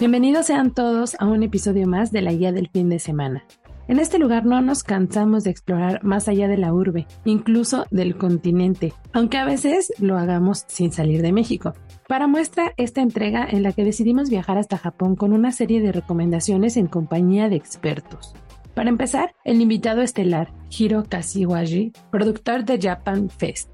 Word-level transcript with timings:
Bienvenidos 0.00 0.46
sean 0.46 0.74
todos 0.74 1.14
a 1.20 1.26
un 1.26 1.44
episodio 1.44 1.86
más 1.86 2.10
de 2.10 2.20
la 2.20 2.32
guía 2.32 2.50
del 2.50 2.68
fin 2.68 2.88
de 2.88 2.98
semana. 2.98 3.44
En 3.86 4.00
este 4.00 4.18
lugar 4.18 4.44
no 4.44 4.60
nos 4.60 4.82
cansamos 4.82 5.44
de 5.44 5.50
explorar 5.50 6.02
más 6.02 6.26
allá 6.26 6.48
de 6.48 6.56
la 6.56 6.74
urbe, 6.74 7.06
incluso 7.24 7.86
del 7.92 8.16
continente, 8.16 8.92
aunque 9.12 9.38
a 9.38 9.44
veces 9.44 9.92
lo 10.00 10.18
hagamos 10.18 10.64
sin 10.66 10.90
salir 10.90 11.22
de 11.22 11.32
México. 11.32 11.74
Para 12.08 12.26
muestra 12.26 12.72
esta 12.76 13.02
entrega 13.02 13.46
en 13.48 13.62
la 13.62 13.70
que 13.70 13.84
decidimos 13.84 14.30
viajar 14.30 14.58
hasta 14.58 14.78
Japón 14.78 15.14
con 15.14 15.32
una 15.32 15.52
serie 15.52 15.80
de 15.80 15.92
recomendaciones 15.92 16.76
en 16.76 16.88
compañía 16.88 17.48
de 17.48 17.56
expertos. 17.56 18.34
Para 18.74 18.88
empezar, 18.88 19.36
el 19.44 19.60
invitado 19.60 20.02
estelar, 20.02 20.52
Hiro 20.76 21.04
Kashiwagi, 21.08 21.92
productor 22.10 22.64
de 22.64 22.80
Japan 22.80 23.30
Fest. 23.30 23.73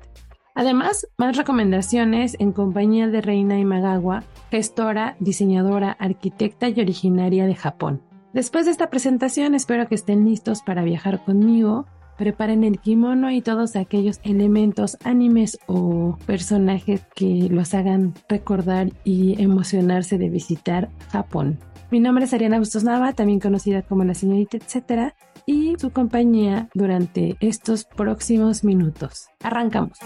Además, 0.61 1.09
más 1.17 1.39
recomendaciones 1.39 2.37
en 2.39 2.53
compañía 2.53 3.09
de 3.09 3.23
Reina 3.23 3.59
Imagawa, 3.59 4.25
gestora, 4.51 5.17
diseñadora, 5.19 5.93
arquitecta 5.93 6.69
y 6.69 6.79
originaria 6.79 7.47
de 7.47 7.55
Japón. 7.55 8.03
Después 8.35 8.67
de 8.67 8.73
esta 8.73 8.91
presentación, 8.91 9.55
espero 9.55 9.89
que 9.89 9.95
estén 9.95 10.27
listos 10.27 10.61
para 10.61 10.85
viajar 10.85 11.25
conmigo. 11.25 11.87
Preparen 12.19 12.63
el 12.63 12.79
kimono 12.79 13.31
y 13.31 13.41
todos 13.41 13.75
aquellos 13.75 14.21
elementos, 14.23 14.99
animes 15.03 15.59
o 15.67 16.19
personajes 16.27 17.07
que 17.15 17.49
los 17.51 17.73
hagan 17.73 18.13
recordar 18.29 18.91
y 19.03 19.43
emocionarse 19.43 20.19
de 20.19 20.29
visitar 20.29 20.91
Japón. 21.11 21.59
Mi 21.91 22.01
nombre 22.01 22.27
es 22.27 22.35
Ariana 22.35 22.59
Bustos 22.59 22.85
Nava, 22.85 23.15
también 23.15 23.41
conocida 23.41 23.81
como 23.81 24.05
la 24.05 24.13
señorita 24.13 24.59
etcétera, 24.59 25.15
y 25.47 25.75
su 25.79 25.91
compañía 25.91 26.69
durante 26.75 27.37
estos 27.41 27.85
próximos 27.85 28.63
minutos. 28.63 29.29
Arrancamos. 29.43 29.99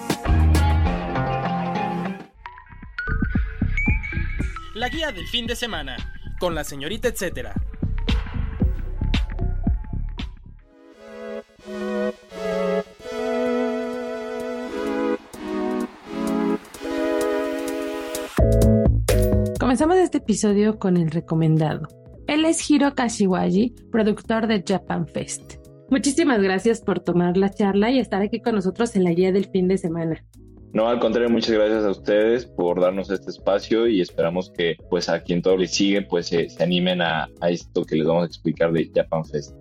La 4.75 4.89
guía 4.89 5.13
del 5.13 5.29
fin 5.29 5.47
de 5.47 5.55
semana 5.55 5.97
con 6.41 6.53
la 6.53 6.65
señorita 6.65 7.07
etcétera. 7.07 7.55
Comenzamos 19.61 19.97
este 19.99 20.19
episodio 20.19 20.81
con 20.81 20.97
el 20.97 21.13
recomendado. 21.13 21.87
Él 22.27 22.45
es 22.45 22.69
Hiro 22.69 22.97
Kashiwagi, 22.97 23.77
productor 23.93 24.49
de 24.49 24.65
Japan 24.67 25.07
Fest. 25.07 25.55
Muchísimas 25.89 26.43
gracias 26.43 26.81
por 26.81 26.99
tomar 26.99 27.37
la 27.37 27.51
charla 27.51 27.93
y 27.93 28.01
estar 28.01 28.23
aquí 28.23 28.41
con 28.41 28.57
nosotros 28.57 28.97
en 28.97 29.05
la 29.05 29.13
guía 29.13 29.31
del 29.31 29.49
fin 29.51 29.69
de 29.69 29.79
semana. 29.79 30.25
No, 30.75 30.89
al 30.89 30.99
contrario, 30.99 31.31
muchas 31.31 31.53
gracias 31.53 31.85
a 31.85 31.91
ustedes 31.91 32.47
por 32.47 32.81
darnos 32.81 33.09
este 33.09 33.31
espacio 33.31 33.87
y 33.87 34.01
esperamos 34.01 34.51
que 34.51 34.77
pues 34.91 35.09
a 35.09 35.23
quien 35.23 35.41
todo 35.41 35.57
les 35.57 35.71
sigue 35.71 36.03
pues 36.03 36.27
se, 36.27 36.49
animen 36.59 37.01
a, 37.01 37.29
a, 37.41 37.49
esto 37.49 37.85
que 37.85 37.95
les 37.95 38.05
vamos 38.05 38.25
a 38.25 38.27
explicar 38.27 38.73
de 38.73 38.91
Japan 38.93 39.25
Fest. 39.25 39.55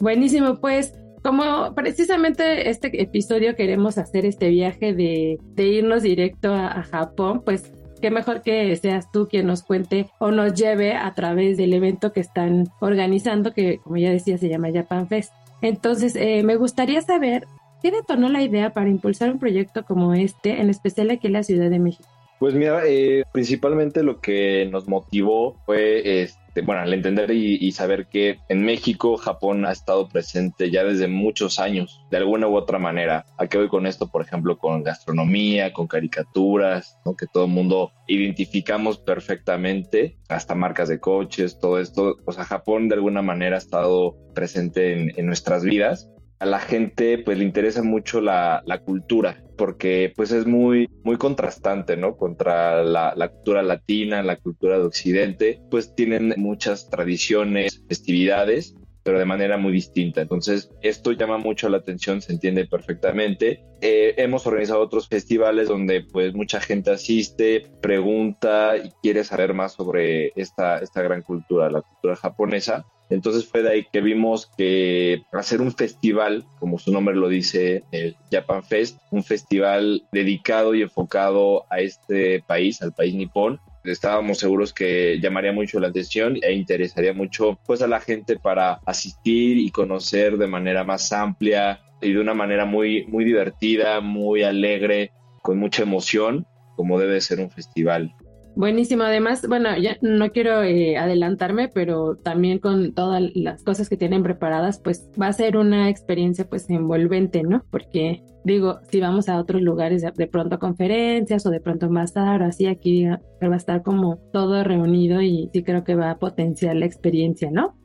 Buenísimo, 0.00 0.58
pues 0.58 0.94
como 1.22 1.74
precisamente 1.74 2.70
este 2.70 3.02
episodio 3.02 3.54
queremos 3.54 3.98
hacer 3.98 4.24
este 4.24 4.48
viaje 4.48 4.94
de, 4.94 5.38
de 5.54 5.66
irnos 5.66 6.02
directo 6.02 6.54
a, 6.54 6.68
a 6.68 6.82
Japón, 6.84 7.42
pues 7.44 7.70
qué 8.00 8.10
mejor 8.10 8.40
que 8.40 8.74
seas 8.76 9.12
tú 9.12 9.28
quien 9.28 9.46
nos 9.46 9.62
cuente 9.62 10.08
o 10.18 10.30
nos 10.30 10.54
lleve 10.54 10.94
a 10.94 11.12
través 11.12 11.58
del 11.58 11.74
evento 11.74 12.12
que 12.12 12.20
están 12.20 12.68
organizando, 12.80 13.52
que 13.52 13.76
como 13.84 13.98
ya 13.98 14.10
decía 14.10 14.38
se 14.38 14.48
llama 14.48 14.68
Japan 14.72 15.06
Fest. 15.06 15.34
Entonces, 15.60 16.16
eh, 16.16 16.42
me 16.42 16.56
gustaría 16.56 17.02
saber 17.02 17.46
qué 17.82 17.90
detonó 17.90 18.28
la 18.28 18.42
idea 18.42 18.70
para 18.70 18.88
impulsar 18.88 19.30
un 19.30 19.38
proyecto 19.38 19.84
como 19.84 20.14
este, 20.14 20.60
en 20.60 20.70
especial 20.70 21.10
aquí 21.10 21.26
en 21.26 21.34
la 21.34 21.42
Ciudad 21.42 21.70
de 21.70 21.78
México. 21.78 22.08
Pues 22.38 22.54
mira, 22.54 22.82
eh, 22.86 23.24
principalmente 23.32 24.02
lo 24.02 24.20
que 24.20 24.68
nos 24.70 24.88
motivó 24.88 25.56
fue 25.64 26.20
este, 26.22 26.60
bueno, 26.60 26.82
al 26.82 26.92
entender 26.92 27.30
y, 27.30 27.72
saber 27.72 28.08
que 28.08 28.40
en 28.50 28.62
México 28.62 29.16
Japón 29.16 29.64
ha 29.64 29.72
estado 29.72 30.08
presente 30.08 30.70
ya 30.70 30.84
desde 30.84 31.08
muchos 31.08 31.58
años, 31.58 32.04
de 32.10 32.18
alguna 32.18 32.46
u 32.48 32.56
otra 32.56 32.78
manera. 32.78 33.24
¿A 33.38 33.46
qué 33.46 33.56
voy 33.56 33.68
con 33.68 33.86
esto? 33.86 34.10
Por 34.10 34.20
ejemplo, 34.20 34.58
con 34.58 34.82
gastronomía, 34.82 35.72
con 35.72 35.86
caricaturas, 35.86 36.98
¿no? 37.06 37.16
que 37.16 37.26
todo 37.26 37.46
el 37.46 37.52
mundo 37.52 37.92
identificamos 38.06 38.98
perfectamente, 38.98 40.18
hasta 40.28 40.54
marcas 40.54 40.88
de 40.88 41.00
coches, 41.00 41.58
todo 41.58 41.80
esto. 41.80 42.16
O 42.26 42.32
sea, 42.32 42.44
Japón 42.44 42.88
de 42.88 42.96
alguna 42.96 43.22
manera 43.22 43.56
ha 43.56 43.58
estado 43.58 44.16
presente 44.34 44.92
en, 44.92 45.12
en 45.16 45.26
nuestras 45.26 45.64
vidas 45.64 46.10
a 46.38 46.46
la 46.46 46.58
gente 46.58 47.18
pues 47.18 47.38
le 47.38 47.44
interesa 47.44 47.82
mucho 47.82 48.20
la, 48.20 48.62
la, 48.66 48.80
cultura 48.80 49.42
porque 49.56 50.12
pues 50.14 50.32
es 50.32 50.46
muy 50.46 50.88
muy 51.02 51.16
contrastante 51.16 51.96
no 51.96 52.16
contra 52.16 52.82
la, 52.84 53.14
la, 53.16 53.28
cultura 53.28 53.62
latina 53.62 54.22
la 54.22 54.36
cultura 54.36 54.78
de 54.78 54.84
occidente 54.84 55.60
pues 55.70 55.94
tienen 55.94 56.34
muchas 56.36 56.90
tradiciones 56.90 57.82
festividades 57.88 58.74
pero 59.06 59.20
de 59.20 59.24
manera 59.24 59.56
muy 59.56 59.72
distinta. 59.72 60.20
Entonces, 60.20 60.68
esto 60.82 61.12
llama 61.12 61.38
mucho 61.38 61.68
la 61.68 61.76
atención, 61.76 62.20
se 62.20 62.32
entiende 62.32 62.66
perfectamente. 62.66 63.62
Eh, 63.80 64.14
hemos 64.16 64.48
organizado 64.48 64.80
otros 64.80 65.06
festivales 65.06 65.68
donde 65.68 66.02
pues 66.02 66.34
mucha 66.34 66.60
gente 66.60 66.90
asiste, 66.90 67.68
pregunta 67.80 68.76
y 68.76 68.90
quiere 69.04 69.22
saber 69.22 69.54
más 69.54 69.74
sobre 69.74 70.32
esta, 70.34 70.78
esta 70.78 71.02
gran 71.02 71.22
cultura, 71.22 71.70
la 71.70 71.82
cultura 71.82 72.16
japonesa. 72.16 72.84
Entonces 73.08 73.46
fue 73.46 73.62
de 73.62 73.70
ahí 73.70 73.86
que 73.92 74.00
vimos 74.00 74.50
que 74.58 75.22
hacer 75.32 75.60
un 75.60 75.70
festival, 75.70 76.44
como 76.58 76.76
su 76.80 76.90
nombre 76.90 77.14
lo 77.14 77.28
dice, 77.28 77.84
el 77.92 78.16
Japan 78.32 78.64
Fest, 78.64 78.98
un 79.12 79.22
festival 79.22 80.02
dedicado 80.10 80.74
y 80.74 80.82
enfocado 80.82 81.64
a 81.70 81.78
este 81.78 82.42
país, 82.42 82.82
al 82.82 82.92
país 82.92 83.14
nipón, 83.14 83.60
estábamos 83.92 84.38
seguros 84.38 84.72
que 84.72 85.18
llamaría 85.20 85.52
mucho 85.52 85.80
la 85.80 85.88
atención 85.88 86.36
e 86.42 86.52
interesaría 86.52 87.12
mucho 87.12 87.58
pues 87.66 87.82
a 87.82 87.86
la 87.86 88.00
gente 88.00 88.38
para 88.38 88.80
asistir 88.86 89.58
y 89.58 89.70
conocer 89.70 90.36
de 90.38 90.46
manera 90.46 90.84
más 90.84 91.12
amplia 91.12 91.80
y 92.00 92.12
de 92.12 92.20
una 92.20 92.34
manera 92.34 92.64
muy 92.64 93.06
muy 93.06 93.24
divertida, 93.24 94.00
muy 94.00 94.42
alegre, 94.42 95.12
con 95.42 95.58
mucha 95.58 95.82
emoción, 95.82 96.46
como 96.76 96.98
debe 96.98 97.20
ser 97.20 97.40
un 97.40 97.50
festival. 97.50 98.14
Buenísimo, 98.56 99.02
además, 99.02 99.46
bueno, 99.46 99.76
ya 99.76 99.98
no 100.00 100.30
quiero 100.32 100.62
eh, 100.62 100.96
adelantarme, 100.96 101.68
pero 101.68 102.16
también 102.16 102.58
con 102.58 102.94
todas 102.94 103.22
las 103.34 103.62
cosas 103.62 103.90
que 103.90 103.98
tienen 103.98 104.22
preparadas, 104.22 104.80
pues 104.82 105.10
va 105.20 105.26
a 105.26 105.32
ser 105.34 105.58
una 105.58 105.90
experiencia 105.90 106.48
pues 106.48 106.70
envolvente, 106.70 107.42
¿no? 107.42 107.66
Porque 107.70 108.22
digo, 108.44 108.78
si 108.90 108.98
vamos 108.98 109.28
a 109.28 109.38
otros 109.38 109.60
lugares 109.60 110.02
de, 110.02 110.26
pronto 110.26 110.58
conferencias 110.58 111.44
o 111.44 111.50
de 111.50 111.60
pronto 111.60 111.90
más 111.90 112.14
tarde, 112.14 112.46
así 112.46 112.66
aquí 112.66 113.04
va 113.04 113.20
a 113.40 113.56
estar 113.56 113.82
como 113.82 114.16
todo 114.32 114.64
reunido 114.64 115.20
y 115.20 115.50
sí 115.52 115.62
creo 115.62 115.84
que 115.84 115.94
va 115.94 116.12
a 116.12 116.18
potenciar 116.18 116.76
la 116.76 116.86
experiencia, 116.86 117.50
¿no? 117.50 117.76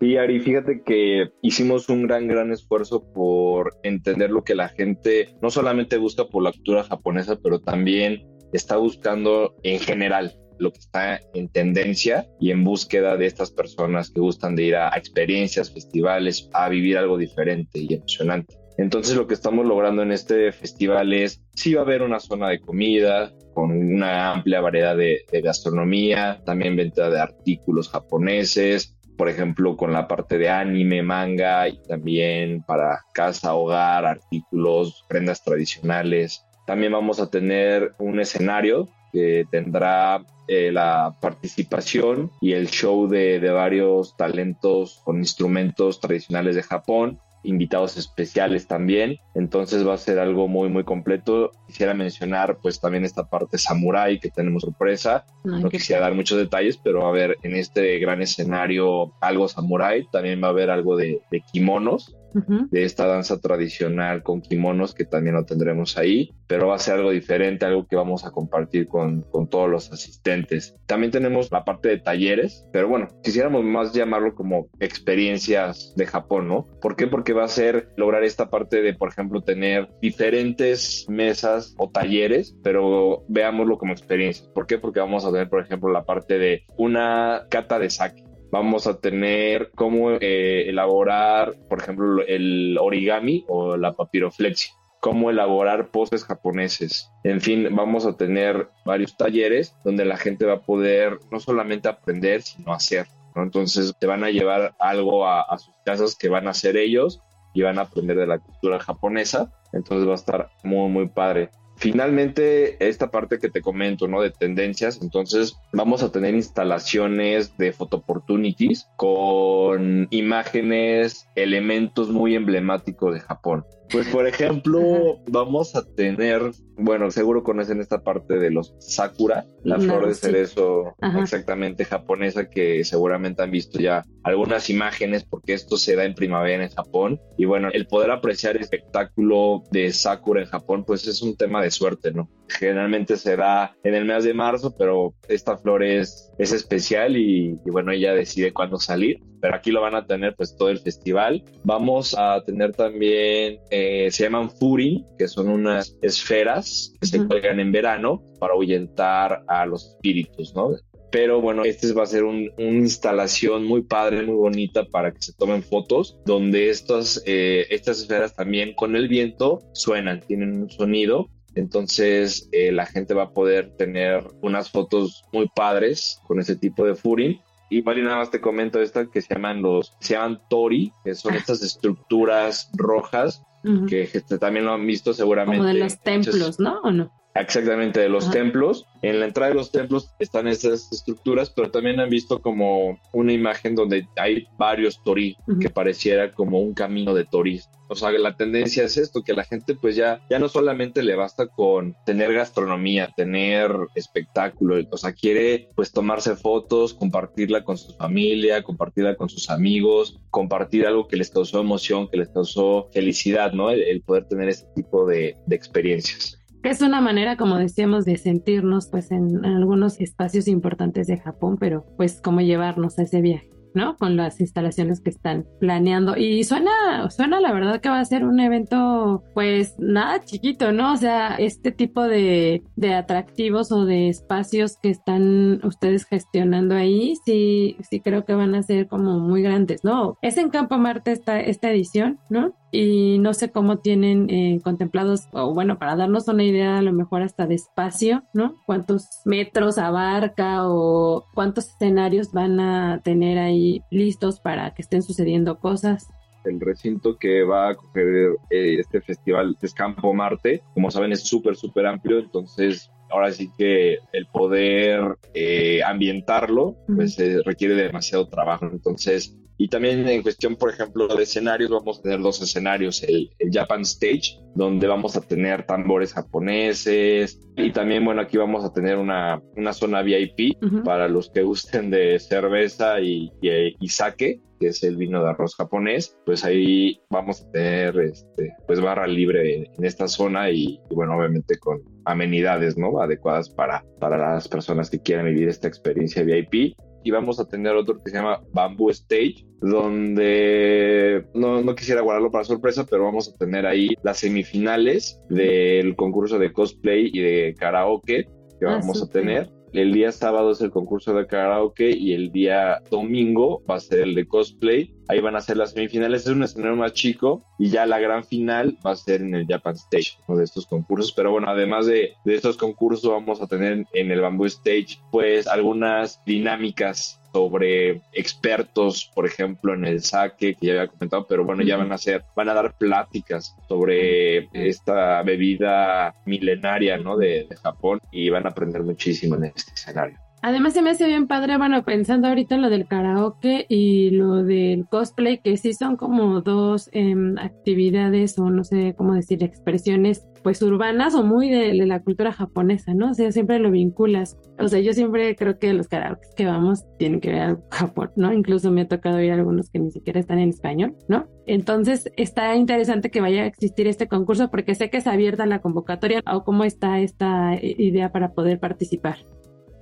Sí, 0.00 0.16
Ari, 0.16 0.40
fíjate 0.40 0.82
que 0.86 1.32
hicimos 1.42 1.90
un 1.90 2.06
gran, 2.06 2.28
gran 2.28 2.50
esfuerzo 2.50 3.04
por 3.12 3.74
entender 3.82 4.30
lo 4.30 4.42
que 4.42 4.54
la 4.54 4.70
gente 4.70 5.36
no 5.42 5.50
solamente 5.50 5.98
busca 5.98 6.24
por 6.24 6.42
la 6.42 6.52
cultura 6.52 6.82
japonesa, 6.82 7.38
pero 7.42 7.60
también 7.60 8.22
está 8.56 8.76
buscando 8.76 9.54
en 9.62 9.80
general 9.80 10.34
lo 10.58 10.72
que 10.72 10.78
está 10.78 11.20
en 11.34 11.48
tendencia 11.48 12.26
y 12.40 12.50
en 12.50 12.64
búsqueda 12.64 13.16
de 13.16 13.26
estas 13.26 13.50
personas 13.50 14.10
que 14.10 14.20
gustan 14.20 14.54
de 14.54 14.64
ir 14.64 14.76
a, 14.76 14.90
experiencias, 14.96 15.72
festivales, 15.72 16.48
a 16.52 16.68
vivir 16.68 16.96
algo 16.96 17.18
diferente 17.18 17.80
y 17.80 17.94
emocionante. 17.94 18.56
Entonces 18.76 19.16
lo 19.16 19.26
que 19.26 19.34
estamos 19.34 19.66
logrando 19.66 20.02
en 20.02 20.12
este 20.12 20.52
festival 20.52 21.12
es, 21.12 21.42
sí 21.54 21.74
va 21.74 21.82
a 21.82 21.84
haber 21.84 22.02
una 22.02 22.18
zona 22.18 22.48
de 22.48 22.60
comida 22.60 23.32
con 23.52 23.70
una 23.70 24.32
amplia 24.32 24.60
variedad 24.60 24.96
de, 24.96 25.24
de 25.30 25.40
gastronomía, 25.40 26.42
también 26.44 26.74
venta 26.74 27.08
de 27.08 27.20
artículos 27.20 27.88
japoneses, 27.88 28.96
por 29.16 29.28
ejemplo, 29.28 29.76
con 29.76 29.92
la 29.92 30.08
parte 30.08 30.38
de 30.38 30.48
anime, 30.48 31.02
manga 31.02 31.68
y 31.68 31.80
también 31.82 32.62
para 32.64 33.04
casa, 33.12 33.54
hogar, 33.54 34.06
artículos, 34.06 35.04
prendas 35.08 35.44
tradicionales. 35.44 36.44
También 36.66 36.92
vamos 36.92 37.20
a 37.20 37.30
tener 37.30 37.94
un 37.98 38.20
escenario 38.20 38.88
que 39.12 39.46
tendrá 39.50 40.24
eh, 40.48 40.72
la 40.72 41.14
participación 41.20 42.30
y 42.40 42.52
el 42.52 42.68
show 42.68 43.08
de, 43.08 43.38
varios 43.50 44.16
talentos 44.16 45.00
con 45.04 45.18
instrumentos 45.18 46.00
tradicionales 46.00 46.56
de 46.56 46.62
Japón. 46.62 47.20
invitados 47.46 47.98
especiales 47.98 48.66
también. 48.66 49.18
Entonces 49.34 49.86
va 49.86 49.92
a 49.92 49.98
ser 49.98 50.18
algo 50.18 50.48
muy, 50.48 50.70
muy 50.70 50.82
completo. 50.82 51.50
Quisiera 51.66 51.92
mencionar 51.92 52.56
pues 52.62 52.80
también 52.80 53.04
esta 53.04 53.28
parte 53.28 53.58
samurai 53.58 54.18
que 54.18 54.30
tenemos 54.30 54.62
sorpresa. 54.62 55.26
no 55.44 55.68
quisiera 55.68 56.00
dar 56.00 56.14
muchos 56.14 56.38
detalles, 56.38 56.78
pero 56.78 57.00
va 57.00 57.06
a 57.06 57.10
haber 57.10 57.36
en 57.42 57.54
este 57.54 57.98
gran 57.98 58.22
escenario 58.22 59.12
algo 59.20 59.46
samurai. 59.46 60.08
También 60.10 60.42
va 60.42 60.46
a 60.46 60.50
haber 60.50 60.70
algo 60.70 60.96
de, 60.96 61.20
de 61.30 61.42
kimonos 61.52 62.16
de 62.34 62.84
esta 62.84 63.06
danza 63.06 63.40
tradicional 63.40 64.22
con 64.22 64.40
kimonos 64.40 64.94
que 64.94 65.04
también 65.04 65.36
lo 65.36 65.44
tendremos 65.44 65.96
ahí, 65.96 66.32
pero 66.46 66.68
va 66.68 66.76
a 66.76 66.78
ser 66.78 66.94
algo 66.94 67.10
diferente, 67.10 67.64
algo 67.64 67.86
que 67.86 67.96
vamos 67.96 68.24
a 68.24 68.30
compartir 68.30 68.88
con, 68.88 69.22
con 69.22 69.48
todos 69.48 69.70
los 69.70 69.92
asistentes. 69.92 70.74
También 70.86 71.12
tenemos 71.12 71.50
la 71.52 71.64
parte 71.64 71.88
de 71.88 71.98
talleres, 71.98 72.66
pero 72.72 72.88
bueno, 72.88 73.08
quisiéramos 73.22 73.64
más 73.64 73.92
llamarlo 73.92 74.34
como 74.34 74.68
experiencias 74.80 75.94
de 75.96 76.06
Japón, 76.06 76.48
¿no? 76.48 76.66
¿Por 76.80 76.96
qué? 76.96 77.06
Porque 77.06 77.32
va 77.32 77.44
a 77.44 77.48
ser 77.48 77.88
lograr 77.96 78.24
esta 78.24 78.50
parte 78.50 78.82
de, 78.82 78.94
por 78.94 79.08
ejemplo, 79.08 79.42
tener 79.42 79.88
diferentes 80.00 81.06
mesas 81.08 81.74
o 81.78 81.90
talleres, 81.90 82.56
pero 82.62 83.24
veámoslo 83.28 83.78
como 83.78 83.92
experiencias. 83.92 84.48
¿Por 84.48 84.66
qué? 84.66 84.78
Porque 84.78 85.00
vamos 85.00 85.24
a 85.24 85.30
tener, 85.30 85.48
por 85.48 85.60
ejemplo, 85.60 85.90
la 85.90 86.04
parte 86.04 86.38
de 86.38 86.64
una 86.76 87.46
cata 87.48 87.78
de 87.78 87.90
sake 87.90 88.23
vamos 88.54 88.86
a 88.86 89.00
tener 89.00 89.72
cómo 89.74 90.12
eh, 90.12 90.68
elaborar, 90.68 91.54
por 91.68 91.80
ejemplo, 91.80 92.24
el 92.24 92.78
origami 92.80 93.44
o 93.48 93.76
la 93.76 93.94
papiroflexia 93.94 94.72
cómo 95.00 95.28
elaborar 95.28 95.90
postres 95.90 96.24
japoneses. 96.24 97.10
En 97.24 97.42
fin, 97.42 97.68
vamos 97.72 98.06
a 98.06 98.16
tener 98.16 98.68
varios 98.86 99.18
talleres 99.18 99.74
donde 99.84 100.06
la 100.06 100.16
gente 100.16 100.46
va 100.46 100.54
a 100.54 100.62
poder 100.62 101.18
no 101.30 101.40
solamente 101.40 101.88
aprender, 101.88 102.40
sino 102.40 102.72
hacer. 102.72 103.06
Entonces 103.34 103.92
te 103.98 104.06
van 104.06 104.24
a 104.24 104.30
llevar 104.30 104.74
algo 104.78 105.26
a, 105.26 105.42
a, 105.42 105.58
sus 105.58 105.74
casas 105.84 106.16
que 106.16 106.30
van 106.30 106.46
a 106.46 106.52
hacer 106.52 106.78
ellos 106.78 107.20
y 107.52 107.60
van 107.60 107.78
a 107.78 107.82
aprender 107.82 108.16
de 108.16 108.28
la 108.28 108.38
cultura 108.38 108.78
japonesa. 108.78 109.52
Entonces 109.74 110.08
va 110.08 110.12
a 110.12 110.22
estar 110.22 110.48
muy, 110.62 110.88
muy 110.88 111.08
padre. 111.08 111.50
Finalmente, 111.84 112.76
esta 112.88 113.10
parte 113.10 113.38
que 113.38 113.50
te 113.50 113.60
comento, 113.60 114.08
¿no? 114.08 114.22
De 114.22 114.30
tendencias, 114.30 115.02
entonces 115.02 115.58
vamos 115.70 116.02
a 116.02 116.10
tener 116.10 116.34
instalaciones 116.34 117.58
de 117.58 117.74
photo 117.74 117.98
opportunities 117.98 118.88
con 118.96 120.08
imágenes, 120.08 121.28
elementos 121.34 122.08
muy 122.08 122.36
emblemáticos 122.36 123.12
de 123.12 123.20
Japón. 123.20 123.66
Pues 123.94 124.08
por 124.08 124.26
ejemplo, 124.26 125.20
vamos 125.28 125.76
a 125.76 125.84
tener, 125.84 126.50
bueno, 126.76 127.12
seguro 127.12 127.44
conocen 127.44 127.80
esta 127.80 128.02
parte 128.02 128.40
de 128.40 128.50
los 128.50 128.74
sakura, 128.80 129.46
la 129.62 129.78
flor 129.78 130.08
de 130.08 130.14
cerezo 130.14 130.96
exactamente 131.00 131.84
japonesa 131.84 132.50
que 132.50 132.82
seguramente 132.82 133.44
han 133.44 133.52
visto 133.52 133.78
ya 133.78 134.04
algunas 134.24 134.68
imágenes 134.68 135.22
porque 135.22 135.54
esto 135.54 135.76
se 135.76 135.94
da 135.94 136.04
en 136.04 136.16
primavera 136.16 136.64
en 136.64 136.70
Japón. 136.70 137.20
Y 137.38 137.44
bueno, 137.44 137.68
el 137.72 137.86
poder 137.86 138.10
apreciar 138.10 138.56
el 138.56 138.62
espectáculo 138.62 139.62
de 139.70 139.92
sakura 139.92 140.42
en 140.42 140.48
Japón 140.48 140.82
pues 140.84 141.06
es 141.06 141.22
un 141.22 141.36
tema 141.36 141.62
de 141.62 141.70
suerte, 141.70 142.10
¿no? 142.10 142.28
Generalmente 142.48 143.16
se 143.16 143.36
da 143.36 143.76
en 143.84 143.94
el 143.94 144.04
mes 144.04 144.24
de 144.24 144.34
marzo, 144.34 144.74
pero 144.76 145.14
esta 145.28 145.56
flor 145.56 145.82
es, 145.82 146.30
es 146.38 146.52
especial 146.52 147.16
y, 147.16 147.58
y 147.64 147.70
bueno, 147.70 147.92
ella 147.92 148.14
decide 148.14 148.52
cuándo 148.52 148.78
salir 148.78 149.20
pero 149.44 149.56
aquí 149.56 149.70
lo 149.70 149.82
van 149.82 149.94
a 149.94 150.06
tener 150.06 150.34
pues 150.34 150.56
todo 150.56 150.70
el 150.70 150.78
festival. 150.78 151.44
Vamos 151.64 152.16
a 152.16 152.42
tener 152.46 152.72
también, 152.72 153.58
eh, 153.70 154.08
se 154.10 154.22
llaman 154.22 154.48
Furin, 154.48 155.04
que 155.18 155.28
son 155.28 155.50
unas 155.50 155.98
esferas 156.00 156.94
que 156.98 157.06
se 157.06 157.26
cuelgan 157.26 157.60
en 157.60 157.70
verano 157.70 158.22
para 158.40 158.54
ahuyentar 158.54 159.42
a 159.46 159.66
los 159.66 159.90
espíritus, 159.90 160.54
¿no? 160.54 160.70
pero 161.14 161.40
bueno, 161.40 161.64
este 161.64 161.92
va 161.92 162.02
a 162.02 162.06
ser 162.06 162.24
una 162.24 162.50
instalación 162.58 163.66
muy 163.66 163.82
padre, 163.82 164.24
muy 164.24 164.34
bonita 164.34 164.84
para 164.84 165.12
que 165.12 165.22
se 165.22 165.32
tomen 165.32 165.62
fotos, 165.62 166.18
donde 166.26 166.70
estas, 166.70 167.22
eh, 167.24 167.66
estas 167.70 168.00
esferas 168.00 168.34
también 168.34 168.74
con 168.74 168.96
el 168.96 169.06
viento 169.06 169.60
suenan, 169.74 170.22
tienen 170.22 170.62
un 170.62 170.70
sonido. 170.70 171.28
Entonces 171.54 172.48
eh, 172.52 172.72
la 172.72 172.86
gente 172.86 173.14
va 173.14 173.24
a 173.24 173.30
poder 173.30 173.76
tener 173.76 174.24
unas 174.42 174.70
fotos 174.70 175.24
muy 175.32 175.48
padres 175.54 176.20
con 176.26 176.40
ese 176.40 176.56
tipo 176.56 176.84
de 176.84 176.94
furin 176.94 177.40
y 177.70 177.82
Mari, 177.82 178.02
nada 178.02 178.18
más 178.18 178.30
te 178.30 178.40
comento 178.40 178.80
esta 178.80 179.06
que 179.06 179.20
se 179.20 179.34
llaman 179.34 179.62
los, 179.62 179.96
se 180.00 180.14
llaman 180.14 180.40
Tori, 180.48 180.92
que 181.04 181.14
son 181.14 181.34
ah. 181.34 181.38
estas 181.38 181.62
estructuras 181.62 182.70
rojas 182.74 183.42
que 183.88 184.02
este, 184.02 184.38
también 184.38 184.66
lo 184.66 184.74
han 184.74 184.86
visto 184.86 185.14
seguramente. 185.14 185.56
Como 185.56 185.72
de 185.72 185.80
los 185.80 185.98
templos, 186.00 186.60
¿no? 186.60 186.80
¿O 186.82 186.90
no? 186.90 187.10
Exactamente, 187.34 187.98
de 187.98 188.08
los 188.08 188.30
templos. 188.30 188.86
En 189.02 189.18
la 189.18 189.26
entrada 189.26 189.50
de 189.50 189.56
los 189.56 189.72
templos 189.72 190.14
están 190.20 190.46
esas 190.46 190.90
estructuras, 190.92 191.50
pero 191.50 191.70
también 191.70 191.98
han 191.98 192.08
visto 192.08 192.40
como 192.40 193.00
una 193.12 193.32
imagen 193.32 193.74
donde 193.74 194.06
hay 194.16 194.46
varios 194.56 195.02
torí, 195.02 195.36
que 195.60 195.68
pareciera 195.68 196.30
como 196.30 196.60
un 196.60 196.74
camino 196.74 197.12
de 197.12 197.24
torís. 197.24 197.68
O 197.88 197.96
sea, 197.96 198.12
la 198.12 198.36
tendencia 198.36 198.84
es 198.84 198.96
esto, 198.96 199.22
que 199.22 199.34
la 199.34 199.44
gente 199.44 199.74
pues 199.74 199.96
ya, 199.96 200.20
ya 200.30 200.38
no 200.38 200.48
solamente 200.48 201.02
le 201.02 201.16
basta 201.16 201.48
con 201.48 201.96
tener 202.06 202.32
gastronomía, 202.32 203.12
tener 203.16 203.70
espectáculo, 203.94 204.76
o 204.90 204.96
sea, 204.96 205.12
quiere 205.12 205.68
pues 205.74 205.92
tomarse 205.92 206.36
fotos, 206.36 206.94
compartirla 206.94 207.64
con 207.64 207.76
su 207.76 207.92
familia, 207.94 208.62
compartirla 208.62 209.16
con 209.16 209.28
sus 209.28 209.50
amigos, 209.50 210.18
compartir 210.30 210.86
algo 210.86 211.08
que 211.08 211.16
les 211.16 211.30
causó 211.30 211.60
emoción, 211.60 212.08
que 212.08 212.16
les 212.16 212.28
causó 212.28 212.88
felicidad, 212.92 213.52
¿no? 213.52 213.70
El, 213.70 214.02
poder 214.02 214.26
tener 214.28 214.48
este 214.48 214.68
tipo 214.74 215.06
de, 215.06 215.36
de 215.46 215.56
experiencias 215.56 216.43
es 216.70 216.80
una 216.82 217.00
manera, 217.00 217.36
como 217.36 217.58
decíamos, 217.58 218.04
de 218.04 218.16
sentirnos 218.16 218.88
pues 218.88 219.10
en, 219.10 219.44
algunos 219.44 220.00
espacios 220.00 220.48
importantes 220.48 221.06
de 221.06 221.18
Japón, 221.18 221.56
pero 221.58 221.84
pues 221.96 222.20
como 222.20 222.40
llevarnos 222.40 222.98
a 222.98 223.02
ese 223.02 223.20
viaje. 223.20 223.50
¿no? 223.74 223.96
Con 223.96 224.16
las 224.16 224.40
instalaciones 224.40 225.00
que 225.00 225.10
están 225.10 225.46
planeando. 225.58 226.16
Y 226.16 226.44
suena, 226.44 227.10
suena 227.10 227.40
la 227.40 227.52
verdad 227.52 227.80
que 227.80 227.88
va 227.88 227.98
a 227.98 228.04
ser 228.04 228.24
un 228.24 228.38
evento, 228.38 229.24
pues 229.34 229.74
nada 229.78 230.20
chiquito, 230.24 230.70
¿no? 230.70 230.92
O 230.92 230.96
sea, 230.96 231.34
este 231.34 231.72
tipo 231.72 232.04
de, 232.04 232.62
de 232.76 232.94
atractivos 232.94 233.72
o 233.72 233.84
de 233.84 234.08
espacios 234.08 234.78
que 234.80 234.90
están 234.90 235.60
ustedes 235.64 236.04
gestionando 236.04 236.76
ahí, 236.76 237.14
sí, 237.26 237.76
sí 237.90 237.98
creo 237.98 238.24
que 238.24 238.34
van 238.34 238.54
a 238.54 238.62
ser 238.62 238.86
como 238.86 239.18
muy 239.18 239.42
grandes, 239.42 239.82
¿no? 239.82 240.18
Es 240.22 240.38
en 240.38 240.50
Campo 240.50 240.78
Marte 240.78 241.10
esta, 241.10 241.40
esta 241.40 241.72
edición, 241.72 242.20
¿no? 242.30 242.54
Y 242.74 243.18
no 243.18 243.34
sé 243.34 243.50
cómo 243.50 243.78
tienen 243.78 244.28
eh, 244.30 244.60
contemplados, 244.62 245.28
o 245.32 245.54
bueno, 245.54 245.78
para 245.78 245.94
darnos 245.94 246.26
una 246.26 246.42
idea 246.42 246.78
a 246.78 246.82
lo 246.82 246.92
mejor 246.92 247.22
hasta 247.22 247.46
de 247.46 247.54
espacio, 247.54 248.24
¿no? 248.34 248.56
¿Cuántos 248.66 249.06
metros 249.24 249.78
abarca 249.78 250.68
o 250.68 251.26
cuántos 251.34 251.68
escenarios 251.68 252.32
van 252.32 252.58
a 252.58 253.00
tener 253.04 253.38
ahí 253.38 253.82
listos 253.90 254.40
para 254.40 254.74
que 254.74 254.82
estén 254.82 255.02
sucediendo 255.02 255.58
cosas? 255.58 256.08
el 256.44 256.60
recinto 256.60 257.16
que 257.16 257.42
va 257.42 257.70
a 257.70 257.74
coger 257.74 258.34
eh, 258.50 258.76
este 258.78 259.00
festival 259.00 259.56
es 259.62 259.72
Campo 259.72 260.12
Marte. 260.12 260.62
Como 260.74 260.90
saben, 260.90 261.12
es 261.12 261.22
súper, 261.22 261.56
súper 261.56 261.86
amplio, 261.86 262.18
entonces 262.18 262.90
ahora 263.10 263.32
sí 263.32 263.50
que 263.56 263.96
el 264.12 264.26
poder 264.26 265.16
eh, 265.32 265.80
ambientarlo, 265.82 266.76
pues 266.94 267.16
requiere 267.46 267.74
demasiado 267.74 268.28
trabajo. 268.28 268.68
Entonces, 268.70 269.34
y 269.56 269.68
también 269.68 270.06
en 270.08 270.22
cuestión, 270.22 270.56
por 270.56 270.70
ejemplo, 270.70 271.06
de 271.06 271.22
escenarios, 271.22 271.70
vamos 271.70 271.98
a 271.98 272.02
tener 272.02 272.20
dos 272.20 272.42
escenarios, 272.42 273.02
el, 273.04 273.30
Japan 273.52 273.82
Stage, 273.82 274.40
donde 274.54 274.86
vamos 274.86 275.16
a 275.16 275.20
tener 275.20 275.64
tambores 275.64 276.12
japoneses, 276.12 277.40
y 277.56 277.70
también, 277.70 278.04
bueno, 278.04 278.22
aquí 278.22 278.36
vamos 278.36 278.64
a 278.64 278.72
tener 278.72 278.96
una, 278.96 279.40
una 279.56 279.72
zona 279.72 280.02
VIP 280.02 280.58
para 280.84 281.08
los 281.08 281.30
que 281.30 281.42
gusten 281.42 281.90
de 281.90 282.18
cerveza 282.18 283.00
y, 283.00 283.30
y, 283.40 283.88
sake, 283.88 284.40
que 284.58 284.66
es 284.68 284.82
el 284.82 284.96
vino 284.96 285.22
de 285.22 285.30
arroz 285.30 285.54
japonés, 285.54 286.16
pues 286.26 286.44
ahí 286.44 287.00
vamos 287.10 287.42
a 287.42 287.50
tener 287.52 287.98
este, 288.00 288.54
pues 288.66 288.80
barra 288.80 289.06
libre 289.06 289.70
en 289.76 289.84
esta 289.84 290.08
zona 290.08 290.50
y, 290.50 290.80
y, 290.90 290.94
bueno, 290.94 291.16
obviamente 291.16 291.58
con 291.58 291.80
amenidades, 292.04 292.76
¿no? 292.76 293.00
Adecuadas 293.00 293.50
para, 293.50 293.84
para 294.00 294.18
las 294.18 294.48
personas 294.48 294.90
que 294.90 295.00
quieran 295.00 295.26
vivir 295.26 295.48
esta 295.48 295.68
experiencia 295.68 296.22
VIP 296.22 296.74
y 297.04 297.10
vamos 297.10 297.38
a 297.38 297.44
tener 297.44 297.74
otro 297.76 297.98
que 298.02 298.10
se 298.10 298.16
llama 298.16 298.42
Bamboo 298.52 298.90
Stage, 298.90 299.46
donde 299.60 301.26
no, 301.34 301.62
no, 301.62 301.74
quisiera 301.74 302.00
guardarlo 302.00 302.30
para 302.30 302.44
sorpresa, 302.44 302.84
pero 302.88 303.04
vamos 303.04 303.28
a 303.28 303.36
tener 303.36 303.66
ahí 303.66 303.90
las 304.02 304.18
semifinales 304.18 305.20
del 305.28 305.94
concurso 305.96 306.38
de 306.38 306.52
cosplay 306.52 307.10
y 307.12 307.20
de 307.20 307.54
karaoke 307.58 308.24
que 308.58 308.66
ah, 308.66 308.78
vamos 308.80 309.02
a 309.02 309.08
tener. 309.08 309.50
El 309.74 309.92
día 309.92 310.12
sábado 310.12 310.52
es 310.52 310.60
el 310.60 310.70
concurso 310.70 311.12
de 311.14 311.26
karaoke 311.26 311.90
y 311.90 312.12
el 312.12 312.30
día 312.30 312.80
domingo 312.92 313.60
va 313.68 313.74
a 313.74 313.80
ser 313.80 314.02
el 314.02 314.14
de 314.14 314.28
cosplay. 314.28 314.94
Ahí 315.08 315.20
van 315.20 315.34
a 315.34 315.40
ser 315.40 315.56
las 315.56 315.72
semifinales, 315.72 316.22
es 316.22 316.32
un 316.32 316.44
escenario 316.44 316.76
más 316.76 316.92
chico 316.92 317.44
y 317.58 317.70
ya 317.70 317.84
la 317.84 317.98
gran 317.98 318.22
final 318.22 318.78
va 318.86 318.92
a 318.92 318.96
ser 318.96 319.20
en 319.22 319.34
el 319.34 319.48
Japan 319.48 319.74
Stage, 319.74 320.12
uno 320.28 320.38
de 320.38 320.44
estos 320.44 320.66
concursos. 320.66 321.12
Pero 321.12 321.32
bueno, 321.32 321.48
además 321.48 321.86
de, 321.86 322.12
de 322.24 322.34
estos 322.36 322.56
concursos 322.56 323.10
vamos 323.10 323.42
a 323.42 323.48
tener 323.48 323.84
en 323.92 324.10
el 324.12 324.20
Bamboo 324.20 324.46
Stage 324.46 325.00
pues 325.10 325.48
algunas 325.48 326.24
dinámicas 326.24 327.20
sobre 327.34 328.00
expertos, 328.12 329.10
por 329.12 329.26
ejemplo, 329.26 329.74
en 329.74 329.84
el 329.84 330.02
saque, 330.02 330.54
que 330.54 330.66
ya 330.68 330.72
había 330.74 330.86
comentado, 330.86 331.26
pero 331.26 331.44
bueno, 331.44 331.64
ya 331.64 331.76
van 331.76 331.90
a 331.90 331.96
hacer, 331.96 332.22
van 332.36 332.48
a 332.48 332.54
dar 332.54 332.74
pláticas 332.74 333.56
sobre 333.66 334.48
esta 334.52 335.20
bebida 335.24 336.14
milenaria, 336.26 336.96
¿no? 336.96 337.16
De, 337.16 337.48
Japón 337.60 337.98
y 338.12 338.28
van 338.30 338.46
a 338.46 338.50
aprender 338.50 338.82
muchísimo 338.82 339.34
en 339.36 339.46
este 339.46 339.72
escenario. 339.74 340.18
Además 340.42 340.74
se 340.74 340.82
me 340.82 340.90
hace 340.90 341.06
bien 341.06 341.26
padre, 341.26 341.56
bueno, 341.56 341.84
pensando 341.84 342.28
ahorita 342.28 342.54
en 342.54 342.62
lo 342.62 342.70
del 342.70 342.86
karaoke 342.86 343.66
y 343.68 344.10
lo 344.10 344.44
del 344.44 344.86
cosplay, 344.88 345.38
que 345.38 345.56
sí 345.56 345.72
son 345.72 345.96
como 345.96 346.40
dos 346.40 346.88
em, 346.92 347.36
actividades 347.38 348.38
o 348.38 348.50
no 348.50 348.62
sé 348.62 348.94
cómo 348.96 349.14
decir, 349.14 349.42
expresiones 349.42 350.24
pues 350.44 350.62
urbanas 350.62 351.14
o 351.14 351.24
muy 351.24 351.48
de, 351.48 351.74
la 351.86 352.00
cultura 352.02 352.32
japonesa, 352.32 352.94
¿no? 352.94 353.10
O 353.10 353.14
sea, 353.14 353.32
siempre 353.32 353.58
lo 353.58 353.70
vinculas. 353.70 354.36
O 354.58 354.68
sea, 354.68 354.78
yo 354.78 354.92
siempre 354.92 355.34
creo 355.34 355.58
que 355.58 355.72
los 355.72 355.88
karaoke 355.88 356.28
que 356.36 356.46
vamos 356.46 356.84
tienen 356.98 357.20
que 357.20 357.30
ver 357.30 357.40
al 357.40 357.64
Japón, 357.70 358.12
¿no? 358.14 358.32
Incluso 358.32 358.70
me 358.70 358.82
ha 358.82 358.88
tocado 358.88 359.20
ir 359.20 359.32
algunos 359.32 359.70
que 359.70 359.78
ni 359.80 359.90
siquiera 359.90 360.20
están 360.20 360.38
en 360.38 360.50
español, 360.50 360.94
¿no? 361.08 361.26
Entonces 361.46 362.12
está 362.16 362.54
interesante 362.54 363.10
que 363.10 363.22
vaya 363.22 363.42
a 363.42 363.46
existir 363.46 363.88
este 363.88 364.06
concurso 364.06 364.50
porque 364.50 364.74
sé 364.74 364.90
que 364.90 364.98
es 364.98 365.06
abierta 365.06 365.46
la 365.46 365.60
convocatoria 365.60 366.20
o 366.30 366.44
cómo 366.44 366.64
está 366.64 367.00
esta 367.00 367.58
idea 367.60 368.12
para 368.12 368.34
poder 368.34 368.60
participar 368.60 369.16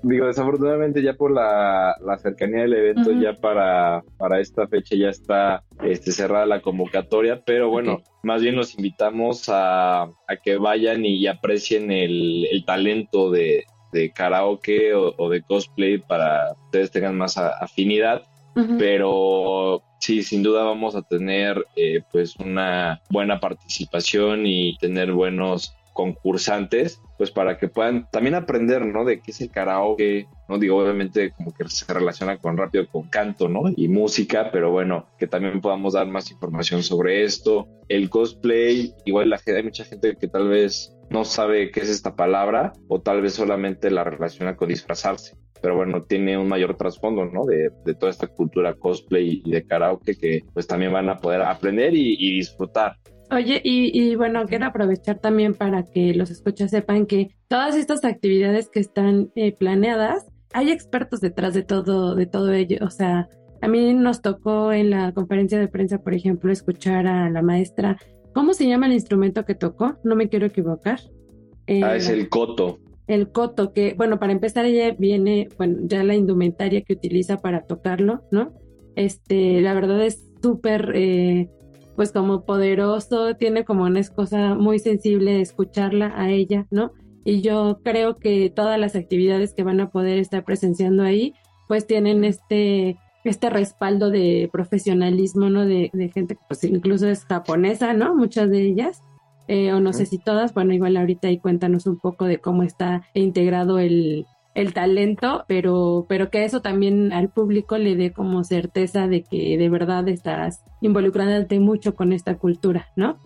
digo, 0.03 0.27
desafortunadamente 0.27 1.03
ya 1.03 1.15
por 1.15 1.31
la, 1.31 1.97
cercanía 2.23 2.63
del 2.63 2.75
evento, 2.75 3.13
ya 3.13 3.35
para, 3.35 4.03
para 4.19 4.41
esta 4.41 4.67
fecha 4.67 4.97
ya 4.97 5.09
está 5.09 5.63
este, 5.83 6.13
cerrada 6.13 6.47
la 6.47 6.61
convocatoria, 6.61 7.43
pero 7.45 7.71
bueno, 7.71 8.03
más 8.23 8.43
bien 8.43 8.57
los 8.57 8.75
invitamos 8.77 9.45
a, 9.49 10.09
que 10.45 10.57
vayan 10.57 11.05
y, 11.05 11.27
aprecien 11.27 11.91
el, 11.91 12.65
talento 12.67 13.31
de, 13.31 13.65
karaoke 14.15 14.95
o, 14.95 15.29
de 15.29 15.43
cosplay 15.43 15.99
para 15.99 16.55
que 16.55 16.65
ustedes 16.65 16.91
tengan 16.91 17.17
más 17.17 17.37
afinidad. 17.39 18.23
Pero 18.79 19.83
sí, 19.99 20.23
sin 20.23 20.43
duda 20.43 20.65
vamos 20.65 20.95
a 20.95 21.01
tener 21.01 21.65
eh, 21.75 22.03
pues 22.13 22.37
una 22.37 23.01
buena 23.09 23.41
participación 23.41 24.45
y 24.45 24.77
tener 24.77 25.13
buenos 25.13 25.75
concursantes, 25.93 27.01
pues 27.19 27.31
para 27.31 27.59
que 27.59 27.69
puedan 27.69 28.09
también 28.11 28.35
aprender, 28.35 28.85
¿no? 28.85 29.05
De 29.05 29.21
qué 29.21 29.31
es 29.31 29.41
el 29.41 29.51
karaoke, 29.51 30.27
¿no? 30.49 30.59
Digo, 30.59 30.79
obviamente 30.79 31.33
como 31.33 31.53
que 31.53 31.69
se 31.69 31.93
relaciona 31.93 32.39
con 32.39 32.57
rápido 32.57 32.87
con 32.89 33.09
canto, 33.09 33.49
¿no? 33.49 33.63
Y 33.77 33.89
música, 33.89 34.51
pero 34.53 34.71
bueno, 34.71 35.07
que 35.19 35.27
también 35.27 35.61
podamos 35.61 35.95
dar 35.95 36.07
más 36.07 36.31
información 36.31 36.83
sobre 36.83 37.25
esto. 37.25 37.69
El 37.89 38.11
cosplay, 38.11 38.95
igual 39.05 39.31
la, 39.31 39.41
hay 39.47 39.63
mucha 39.63 39.85
gente 39.85 40.17
que 40.19 40.29
tal 40.29 40.49
vez 40.49 40.97
no 41.11 41.25
sabe 41.25 41.71
qué 41.71 41.81
es 41.81 41.89
esta 41.89 42.17
palabra 42.17 42.73
o 42.89 43.01
tal 43.01 43.23
vez 43.23 43.35
solamente 43.35 43.91
la 43.91 44.05
relaciona 44.05 44.57
con 44.57 44.69
disfrazarse. 44.69 45.37
Pero 45.61 45.77
bueno, 45.77 46.03
tiene 46.03 46.37
un 46.37 46.49
mayor 46.49 46.77
trasfondo, 46.77 47.25
¿no? 47.27 47.45
De, 47.45 47.71
toda 47.95 48.11
esta 48.11 48.27
cultura 48.27 48.75
cosplay 48.75 49.43
y 49.45 49.51
de 49.53 49.65
karaoke 49.65 50.17
que 50.17 50.41
pues 50.53 50.67
también 50.67 50.93
van 50.93 51.09
a 51.09 51.19
poder 51.19 51.43
aprender 51.43 51.95
y 51.95 52.37
disfrutar. 52.37 52.97
Oye, 53.33 53.63
y, 53.65 54.15
bueno, 54.15 54.45
quiero 54.47 54.67
aprovechar 54.67 55.19
también 55.19 55.55
para 55.55 55.85
que 55.85 56.13
los 56.13 56.31
escuchas 56.31 56.71
sepan 56.71 57.07
que 57.07 57.35
todas 57.49 57.77
estas 57.77 58.05
actividades 58.05 58.69
que 58.69 58.81
están 58.81 59.31
eh, 59.37 59.57
planeadas, 59.57 60.27
hay 60.53 60.71
expertos 60.71 61.23
detrás 61.23 61.55
de 61.55 61.63
todo, 61.63 62.15
de 62.15 62.27
todo 62.27 62.53
ello. 62.53 62.77
O 62.83 62.91
sea, 62.91 63.31
a 63.63 63.69
mí 63.69 63.95
nos 63.95 64.21
tocó 64.21 64.71
en 64.75 64.91
la 64.91 65.13
conferencia 65.13 65.59
de 65.59 65.69
prensa, 65.69 65.97
por 65.97 66.13
ejemplo, 66.13 66.53
escuchar 66.53 67.07
a 67.07 67.31
la 67.31 67.41
maestra. 67.41 67.97
¿Cómo 68.35 68.53
se 68.53 68.69
llama 68.69 68.85
el 68.85 68.93
instrumento 68.93 69.47
que 69.47 69.55
tocó? 69.55 69.97
No 70.05 70.15
me 70.15 70.29
quiero 70.29 70.45
equivocar. 70.45 71.01
ah, 71.69 71.97
es 71.97 72.11
el 72.11 72.29
coto. 72.29 72.81
El 73.07 73.33
coto, 73.33 73.73
que, 73.73 73.95
bueno, 73.95 74.19
para 74.19 74.33
empezar, 74.33 74.67
ella 74.67 74.95
viene, 74.99 75.49
bueno, 75.57 75.79
ya 75.85 76.05
la 76.05 76.15
indumentaria 76.15 76.83
que 76.83 76.93
utiliza 76.93 77.39
para 77.39 77.63
tocarlo, 77.63 78.25
¿no? 78.31 78.53
Este, 78.95 79.63
la 79.63 79.73
verdad 79.73 80.05
es 80.05 80.31
súper 80.43 80.93
eh, 80.95 81.49
pues 81.97 82.13
como 82.13 82.45
poderoso, 82.45 83.35
tiene 83.37 83.65
como 83.65 83.85
una 83.85 84.03
cosa 84.09 84.55
muy 84.55 84.79
sensible 84.79 85.41
escucharla 85.41 86.13
a 86.17 86.31
ella, 86.31 86.67
¿no? 86.71 86.93
Y 87.25 87.41
yo 87.41 87.81
creo 87.85 88.17
que 88.17 88.51
todas 88.51 88.79
las 88.79 88.97
actividades 88.97 89.55
que 89.55 89.63
van 89.63 89.81
a 89.81 89.91
poder 89.91 90.19
estar 90.19 90.45
presenciando 90.45 91.03
ahí, 91.03 91.35
pues 91.69 91.87
tienen 91.87 92.25
este, 92.25 92.97
este 93.25 93.51
respaldo 93.51 94.11
de 94.11 94.49
profesionalismo, 94.53 95.49
¿no? 95.49 95.65
De, 95.65 95.91
gente 96.13 96.35
que 96.35 96.43
pues 96.49 96.65
incluso 96.65 97.09
es 97.09 97.25
japonesa, 97.25 97.93
¿no? 97.95 98.15
Muchas 98.15 98.51
de 98.51 98.63
ellas. 98.63 99.03
Eh, 99.49 99.73
o 99.73 99.81
no 99.81 99.93
sé 99.93 100.07
si 100.07 100.19
todas, 100.19 100.55
bueno, 100.55 100.73
igual 100.73 100.97
ahorita 100.97 101.29
ahí 101.29 101.39
cuéntanos 101.39 101.87
un 101.87 101.99
poco 101.99 102.27
de 102.27 102.39
cómo 102.39 102.63
está 102.63 103.03
integrado 103.13 103.79
el, 103.81 104.25
el 104.55 104.75
talento, 104.75 105.45
pero, 105.49 106.07
pero 106.09 106.31
que 106.31 106.45
eso 106.45 106.61
también 106.61 107.13
al 107.13 107.31
público 107.31 107.79
le 107.79 107.97
dé 107.97 108.13
como 108.13 108.45
certeza 108.45 109.09
de 109.09 109.23
que 109.23 109.57
de 109.57 109.69
verdad 109.69 110.07
estás 110.09 110.63
involucrándote 110.81 111.59
mucho 111.61 111.95
con 111.95 112.13
esta 112.13 112.37
cultura, 112.37 112.89
¿no? 112.97 113.19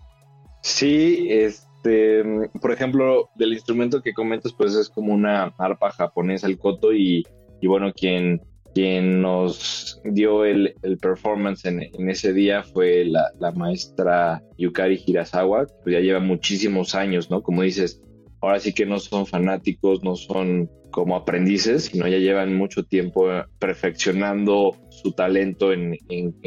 Sí, 0.62 1.28
este, 1.30 2.22
por 2.60 2.72
ejemplo, 2.72 3.30
del 3.34 3.52
instrumento 3.52 4.02
que 4.02 4.14
comentas, 4.14 4.52
pues 4.52 4.74
es 4.74 4.88
como 4.88 5.12
una 5.12 5.54
arpa 5.58 5.90
japonesa, 5.90 6.46
el 6.46 6.58
koto, 6.58 6.92
y, 6.92 7.24
y 7.60 7.66
bueno, 7.66 7.92
quien, 7.92 8.42
quien 8.74 9.22
nos 9.22 10.00
dio 10.04 10.44
el, 10.44 10.74
el 10.82 10.98
performance 10.98 11.64
en, 11.64 12.08
ese 12.08 12.32
día 12.32 12.62
fue 12.62 13.04
la, 13.04 13.32
la 13.40 13.50
maestra 13.52 14.42
Yukari 14.58 15.02
Hirasawa, 15.04 15.66
que 15.84 15.92
ya 15.92 16.00
lleva 16.00 16.20
muchísimos 16.20 16.94
años, 16.94 17.30
¿no? 17.30 17.42
Como 17.42 17.62
dices, 17.62 18.02
ahora 18.46 18.60
sí 18.60 18.72
que 18.72 18.86
no 18.86 18.98
son 18.98 19.26
fanáticos, 19.26 20.02
no 20.02 20.16
son 20.16 20.70
como 20.90 21.16
aprendices, 21.16 21.84
sino 21.84 22.06
ya 22.06 22.18
llevan 22.18 22.54
mucho 22.56 22.84
tiempo 22.84 23.28
perfeccionando 23.58 24.76
su 24.90 25.12
talento 25.12 25.72
en, 25.72 25.98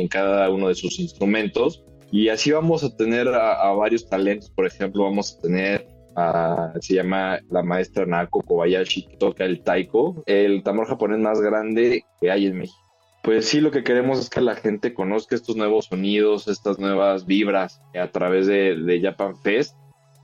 cada 0.09 0.49
uno 0.49 0.69
de 0.69 0.75
sus 0.75 0.99
instrumentos. 0.99 1.83
Y 2.11 2.29
así 2.29 2.51
vamos 2.51 2.83
a 2.83 2.95
tener 2.95 3.27
a, 3.27 3.71
varios 3.73 4.09
talentos, 4.09 4.49
por 4.49 4.65
ejemplo, 4.65 5.03
vamos 5.03 5.37
a 5.37 5.41
tener 5.41 5.87
a, 6.15 6.73
se 6.81 6.95
llama 6.95 7.39
la 7.49 7.61
maestra 7.61 8.05
Nako 8.05 8.41
Kobayashi, 8.41 9.05
que 9.05 9.17
toca 9.17 9.45
el 9.45 9.61
taiko, 9.61 10.23
el 10.25 10.63
tambor 10.63 10.87
japonés 10.87 11.19
más 11.19 11.39
grande 11.39 12.05
que 12.19 12.31
hay 12.31 12.47
en 12.47 12.57
México. 12.57 12.79
Pues 13.21 13.45
sí, 13.45 13.59
lo 13.59 13.69
que 13.69 13.83
queremos 13.83 14.17
es 14.17 14.29
que 14.29 14.41
la 14.41 14.55
gente 14.55 14.93
conozca 14.93 15.35
estos 15.35 15.57
nuevos 15.57 15.85
sonidos, 15.85 16.47
estas 16.47 16.79
nuevas 16.79 17.25
vibras 17.25 17.81
a 17.93 18.07
través 18.07 18.47
de, 18.47 18.75
de 18.75 19.01
Japan 19.01 19.35
Fest 19.35 19.75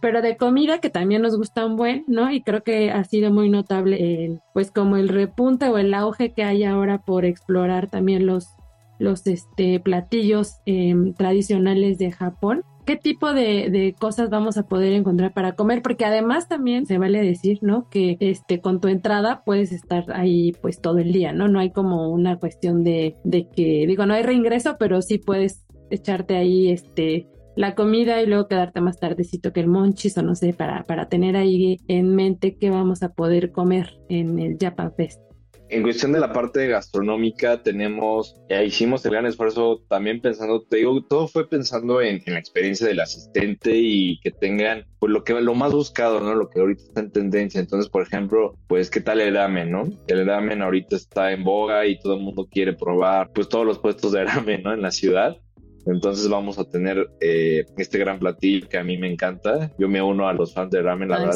pero 0.01 0.21
de 0.21 0.37
comida 0.37 0.79
que 0.79 0.89
también 0.89 1.21
nos 1.21 1.37
gusta 1.37 1.65
un 1.65 1.75
buen, 1.75 2.03
¿no? 2.07 2.31
Y 2.31 2.41
creo 2.41 2.63
que 2.63 2.91
ha 2.91 3.03
sido 3.03 3.31
muy 3.31 3.49
notable, 3.49 4.25
el, 4.25 4.39
pues 4.53 4.71
como 4.71 4.97
el 4.97 5.09
repunte 5.09 5.69
o 5.69 5.77
el 5.77 5.93
auge 5.93 6.33
que 6.33 6.43
hay 6.43 6.63
ahora 6.63 6.99
por 6.99 7.25
explorar 7.25 7.89
también 7.89 8.25
los, 8.25 8.49
los 8.99 9.25
este, 9.27 9.79
platillos 9.79 10.57
em, 10.65 11.13
tradicionales 11.13 11.97
de 11.97 12.11
Japón. 12.11 12.63
¿Qué 12.85 12.97
tipo 12.97 13.33
de, 13.33 13.71
de, 13.71 13.95
cosas 13.97 14.29
vamos 14.29 14.57
a 14.57 14.67
poder 14.67 14.93
encontrar 14.93 15.33
para 15.33 15.53
comer? 15.53 15.81
Porque 15.81 16.05
además 16.05 16.47
también 16.47 16.85
se 16.85 16.99
vale 16.99 17.19
decir, 17.23 17.57
¿no? 17.63 17.89
Que 17.89 18.15
este, 18.19 18.61
con 18.61 18.79
tu 18.79 18.89
entrada 18.89 19.41
puedes 19.43 19.71
estar 19.71 20.05
ahí 20.13 20.51
pues 20.61 20.81
todo 20.81 20.99
el 20.99 21.11
día, 21.11 21.33
¿no? 21.33 21.47
No 21.47 21.59
hay 21.59 21.71
como 21.71 22.09
una 22.09 22.37
cuestión 22.37 22.83
de, 22.83 23.15
de 23.23 23.49
que, 23.49 23.85
digo, 23.87 24.05
no 24.05 24.13
hay 24.13 24.21
reingreso, 24.21 24.75
pero 24.77 25.01
sí 25.01 25.17
puedes 25.17 25.65
echarte 25.89 26.35
ahí 26.35 26.69
este 26.69 27.27
la 27.55 27.75
comida 27.75 28.21
y 28.21 28.25
luego 28.25 28.47
quedarte 28.47 28.81
más 28.81 28.99
tardecito 28.99 29.53
que 29.53 29.61
el 29.61 29.67
monchis 29.67 30.17
o 30.17 30.21
no 30.21 30.35
sé, 30.35 30.53
para, 30.53 30.83
para 30.83 31.07
tener 31.09 31.35
ahí 31.35 31.77
en 31.87 32.15
mente 32.15 32.57
qué 32.57 32.69
vamos 32.69 33.03
a 33.03 33.13
poder 33.13 33.51
comer 33.51 33.97
en 34.09 34.39
el 34.39 34.57
Japan 34.59 34.93
Fest. 34.95 35.21
En 35.67 35.81
cuestión 35.81 36.11
de 36.11 36.19
la 36.19 36.31
parte 36.31 36.67
gastronómica, 36.67 37.63
tenemos, 37.63 38.35
hicimos 38.63 39.03
el 39.03 39.13
gran 39.13 39.25
esfuerzo 39.25 39.81
también 39.89 40.21
pensando, 40.21 40.61
te 40.61 40.77
digo, 40.77 41.03
todo 41.03 41.27
fue 41.27 41.49
pensando 41.49 42.01
en, 42.01 42.21
la 42.27 42.37
experiencia 42.37 42.85
del 42.85 42.99
asistente 42.99 43.71
y 43.73 44.19
que 44.19 44.29
tengan, 44.29 44.85
pues 44.99 45.11
lo 45.11 45.23
que 45.23 45.33
lo 45.33 45.55
más 45.55 45.73
buscado, 45.73 46.19
¿no? 46.19 46.35
Lo 46.35 46.49
que 46.49 46.59
ahorita 46.59 46.83
está 46.83 46.99
en 46.99 47.11
tendencia. 47.11 47.59
Entonces, 47.59 47.89
por 47.89 48.03
ejemplo, 48.03 48.55
pues, 48.67 48.91
¿qué 48.91 49.01
tal 49.01 49.19
el 49.21 49.33
ramen, 49.33 49.71
no? 49.71 49.85
El 50.07 50.27
ramen 50.27 50.61
ahorita 50.61 50.95
está 50.95 51.31
en 51.31 51.43
boga 51.43 51.87
y 51.87 51.97
todo 51.99 52.13
el 52.15 52.21
mundo 52.21 52.47
quiere 52.49 52.73
probar, 52.73 53.31
pues, 53.33 53.49
todos 53.49 53.65
los 53.65 53.79
puestos 53.79 54.11
de 54.11 54.23
ramen, 54.23 54.61
¿no? 54.61 54.71
En 54.71 54.83
la 54.83 54.91
ciudad. 54.91 55.35
Entonces 55.85 56.27
vamos 56.29 56.57
a 56.57 56.65
tener 56.65 57.09
eh, 57.21 57.65
este 57.77 57.97
gran 57.99 58.19
platillo 58.19 58.67
que 58.67 58.77
a 58.77 58.83
mí 58.83 58.97
me 58.97 59.11
encanta. 59.11 59.71
Yo 59.77 59.87
me 59.87 60.01
uno 60.01 60.27
a 60.27 60.33
los 60.33 60.53
fans 60.53 60.71
de 60.71 60.81
ramen, 60.81 61.09
la 61.09 61.19
verdad 61.19 61.35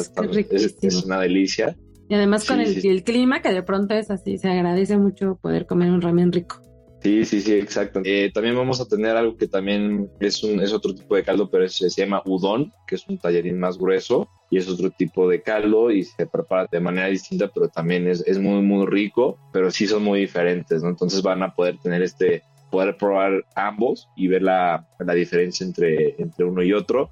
es, 0.50 1.04
una 1.04 1.20
delicia. 1.20 1.76
Y 2.08 2.14
además 2.14 2.44
con 2.44 2.60
el, 2.60 3.04
clima, 3.04 3.40
que 3.40 3.52
de 3.52 3.62
pronto 3.62 3.94
es 3.94 4.10
así, 4.10 4.36
se 4.38 4.48
agradece 4.48 4.98
mucho 4.98 5.38
poder 5.40 5.66
comer 5.66 5.90
un 5.90 6.00
ramen 6.00 6.32
rico. 6.32 6.60
Sí, 7.02 7.24
sí, 7.24 7.40
sí, 7.40 7.54
exacto. 7.54 8.02
Eh, 8.04 8.30
también 8.34 8.56
vamos 8.56 8.80
a 8.80 8.86
tener 8.86 9.16
algo 9.16 9.36
que 9.36 9.46
también 9.46 10.10
es, 10.20 10.42
un, 10.42 10.60
es 10.60 10.72
otro 10.72 10.94
tipo 10.94 11.16
de 11.16 11.22
caldo, 11.22 11.48
pero 11.48 11.66
se 11.68 11.88
llama 11.88 12.22
udon, 12.26 12.72
que 12.86 12.96
es 12.96 13.08
un 13.08 13.16
tallerín 13.16 13.58
más 13.58 13.78
grueso 13.78 14.28
y 14.50 14.58
es 14.58 14.68
otro 14.68 14.90
tipo 14.90 15.28
de 15.28 15.40
caldo 15.40 15.90
y 15.90 16.02
se 16.02 16.26
prepara 16.26 16.68
de 16.70 16.80
manera 16.80 17.06
distinta, 17.06 17.48
pero 17.54 17.68
también 17.68 18.06
es, 18.06 18.22
es 18.26 18.38
muy, 18.38 18.60
muy 18.60 18.84
rico, 18.86 19.38
pero 19.52 19.70
sí 19.70 19.86
son 19.86 20.02
muy 20.02 20.20
diferentes, 20.20 20.82
¿no? 20.82 20.90
Entonces 20.90 21.22
van 21.22 21.42
a 21.42 21.54
poder 21.54 21.78
tener 21.78 22.02
este, 22.02 22.42
poder 22.70 22.96
probar 22.96 23.44
ambos 23.54 24.08
y 24.16 24.28
ver 24.28 24.42
la, 24.42 24.86
la 24.98 25.14
diferencia 25.14 25.64
entre, 25.66 26.14
entre 26.18 26.44
uno 26.44 26.62
y 26.62 26.72
otro. 26.72 27.10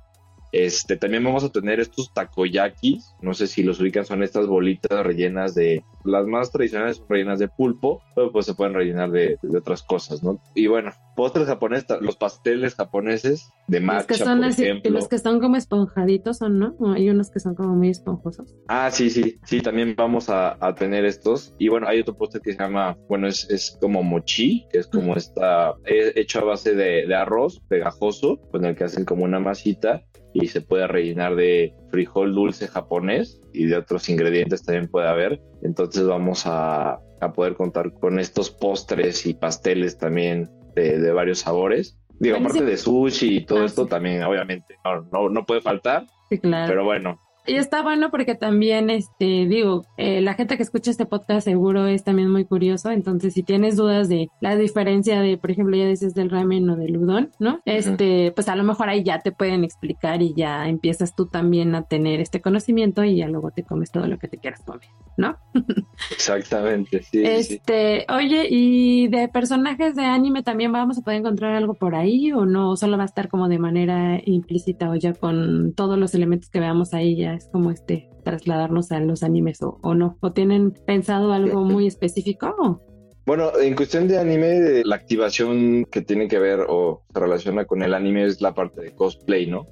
Este, 0.53 0.97
también 0.97 1.25
vamos 1.25 1.45
a 1.45 1.51
tener 1.51 1.81
estos 1.81 2.13
takoyakis, 2.15 3.15
no 3.21 3.35
sé 3.35 3.47
si 3.47 3.63
los 3.63 3.81
ubican, 3.81 4.05
son 4.05 4.23
estas 4.23 4.47
bolitas 4.47 5.05
rellenas 5.05 5.55
de, 5.55 5.85
las 6.05 6.27
más 6.27 6.51
tradicionales 6.51 6.97
son 6.97 7.07
rellenas 7.09 7.39
de 7.39 7.49
pulpo, 7.49 8.03
pero 8.15 8.33
pues 8.33 8.47
se 8.47 8.55
pueden 8.55 8.75
rellenar 8.75 9.11
de, 9.11 9.39
de 9.43 9.59
otras 9.59 9.83
cosas, 9.83 10.23
¿no? 10.23 10.41
Y 10.55 10.67
bueno, 10.67 10.91
postres 11.15 11.47
japoneses, 11.47 12.01
los 12.01 12.17
pasteles 12.17 12.75
japoneses 12.75 13.53
de 13.67 13.81
matcha, 13.81 13.99
los 13.99 14.07
que 14.07 14.15
son 14.25 14.39
por 14.39 14.49
así, 14.49 14.65
ejemplo. 14.65 14.91
los 14.91 15.09
que 15.09 15.17
están 15.17 15.41
como 15.41 15.57
esponjaditos 15.57 16.39
son, 16.39 16.59
¿no? 16.59 16.77
Hay 16.95 17.11
unos 17.11 17.31
que 17.31 17.41
son 17.41 17.55
como 17.55 17.75
muy 17.75 17.91
esponjosos. 17.91 18.57
Ah, 18.69 18.91
sí, 18.91 19.11
sí, 19.11 19.39
sí, 19.45 19.61
también 19.61 19.95
vamos 19.97 20.31
a, 20.31 20.57
a 20.65 20.75
tener 20.75 21.05
estos. 21.05 21.55
Y 21.59 21.69
bueno, 21.69 21.87
hay 21.89 22.01
otro 22.01 22.17
postre 22.17 22.41
que 22.41 22.53
se 22.53 22.59
llama, 22.59 22.97
bueno, 23.09 23.27
es, 23.27 23.49
es 23.51 23.77
como 23.81 24.03
mochi, 24.03 24.67
que 24.71 24.79
es 24.79 24.87
como 24.87 25.15
esta, 25.15 25.75
eh, 25.85 26.13
hecho 26.17 26.41
a 26.41 26.45
base 26.45 26.75
de, 26.75 27.07
de 27.07 27.15
arroz 27.15 27.61
pegajoso, 27.69 28.41
con 28.51 28.65
el 28.65 28.77
que 28.77 28.85
hacen 28.85 29.05
como 29.05 29.25
una 29.25 29.41
masita 29.41 30.05
y 30.41 30.49
se 30.49 30.61
puede 30.61 30.87
rellenar 30.87 31.35
de 31.37 31.75
frijol 31.91 32.35
dulce 32.35 32.69
japonés 32.69 33.41
y 33.53 33.67
de 33.67 33.77
otros 33.77 34.09
ingredientes 34.09 34.63
también 34.65 34.89
puede 34.89 35.09
haber. 35.09 35.41
Entonces 35.63 36.05
vamos 36.07 36.47
a, 36.47 36.99
a 37.21 37.33
poder 37.33 37.55
contar 37.55 37.93
con 37.93 38.19
estos 38.19 38.51
postres 38.51 39.27
y 39.27 39.35
pasteles 39.35 39.99
también 39.99 40.49
de, 40.75 40.99
de 40.99 41.13
varios 41.13 41.41
sabores. 41.41 41.99
Digo, 42.21 42.37
aparte 42.39 42.65
de 42.65 42.77
sushi 42.77 43.37
y 43.39 43.45
todo 43.47 43.63
Ah, 43.63 43.67
esto 43.67 43.85
sí. 43.85 43.91
también, 43.91 44.23
obviamente, 44.25 44.75
no, 44.85 45.03
no, 45.13 45.29
no 45.29 45.47
puede 45.47 45.61
faltar, 45.61 46.05
Sí, 46.29 46.39
claro. 46.39 46.67
pero 46.69 46.85
bueno, 46.85 47.21
Y 47.49 47.57
está 47.57 47.83
bueno 47.83 48.11
porque 48.11 48.35
también, 48.35 48.91
este, 48.91 49.47
digo, 49.47 49.87
eh, 49.97 50.21
la 50.21 50.35
gente 50.35 50.59
que 50.59 50.63
escucha 50.63 50.91
este 50.91 51.07
podcast 51.07 51.47
seguro 51.47 51.87
es 51.87 52.05
también 52.05 52.31
muy 52.31 52.45
curioso. 52.45 52.91
Entonces, 52.91 53.33
si 53.33 53.43
tienes 53.43 53.77
dudas 53.77 54.11
de 54.11 54.29
la 54.41 54.55
diferencia 54.55 55.23
de, 55.23 55.39
por 55.39 55.51
ejemplo, 55.51 55.75
ya 55.75 55.87
dices 55.87 56.15
del 56.15 56.29
ramen 56.29 56.69
o 56.69 56.77
del 56.77 56.99
udon, 56.99 57.31
¿no? 57.39 57.61
Este, 57.65 58.33
pues 58.33 58.51
a 58.51 58.57
lo 58.57 58.65
mejor 58.65 58.91
ahí 58.91 59.03
ya 59.03 59.21
te 59.21 59.33
pueden 59.33 59.65
explicar 59.65 60.21
y 60.21 60.35
ya 60.35 60.69
empiezas 60.69 61.17
tú 61.17 61.25
también 61.27 61.75
a 61.75 61.85
tener 61.85 62.21
este 62.21 62.43
conocimiento 62.43 63.03
y 63.03 63.17
ya 63.17 63.29
luego 63.29 63.51
te 63.51 63.63
comes 63.63 63.91
todo 63.91 64.07
lo 64.07 64.19
que 64.19 64.29
te 64.29 64.37
quieras 64.37 64.63
comer, 64.63 64.89
¿no? 65.17 65.39
exactamente, 66.11 67.03
sí. 67.03 67.23
Este, 67.25 68.05
oye, 68.11 68.47
¿y 68.51 69.09
de 69.09 69.29
personajes 69.29 69.97
de 69.97 70.05
anime 70.05 70.43
también 70.43 70.71
vamos 70.71 70.99
a 70.99 71.01
poder 71.01 71.21
encontrar 71.21 71.55
algo 71.55 71.73
por 71.73 71.95
ahí 71.95 72.31
o 72.33 72.45
no? 72.45 72.73
¿O 72.73 72.77
solo 72.77 72.99
va 72.99 73.05
a 73.05 73.07
estar 73.07 73.29
como 73.29 73.49
de 73.49 73.59
manera 73.59 74.21
implícita 74.23 74.91
o 74.91 74.97
ya 74.97 75.15
con 75.15 75.73
todos 75.75 75.99
los 75.99 76.15
elementos 76.15 76.51
que 76.51 76.61
veamos 76.61 76.93
ahí 76.93 77.17
ya 77.17 77.38
es 77.39 77.49
como 77.49 77.71
este 77.71 78.11
trasladarnos 78.25 78.93
a 78.93 79.01
los 79.01 79.23
animes 79.23 79.63
o, 79.63 79.79
o 79.83 79.95
no? 79.95 80.19
¿O 80.21 80.33
tienen 80.33 80.73
pensado 80.87 81.33
algo 81.33 81.65
muy 81.65 81.87
específico? 81.87 82.83
Bueno, 83.25 83.51
en 83.61 83.75
cuestión 83.75 84.09
de 84.09 84.19
anime, 84.19 84.83
la 84.85 84.97
activación 84.97 85.85
que 85.85 86.03
tiene 86.03 86.29
que 86.29 86.39
ver 86.39 86.61
o 86.69 87.03
se 87.13 87.21
relaciona 87.21 87.67
con 87.67 87.83
el 87.83 87.95
anime 87.95 88.25
es 88.25 88.41
la 88.41 88.55
parte 88.55 88.81
de 88.81 88.93
cosplay, 88.93 89.47
¿no? 89.47 89.67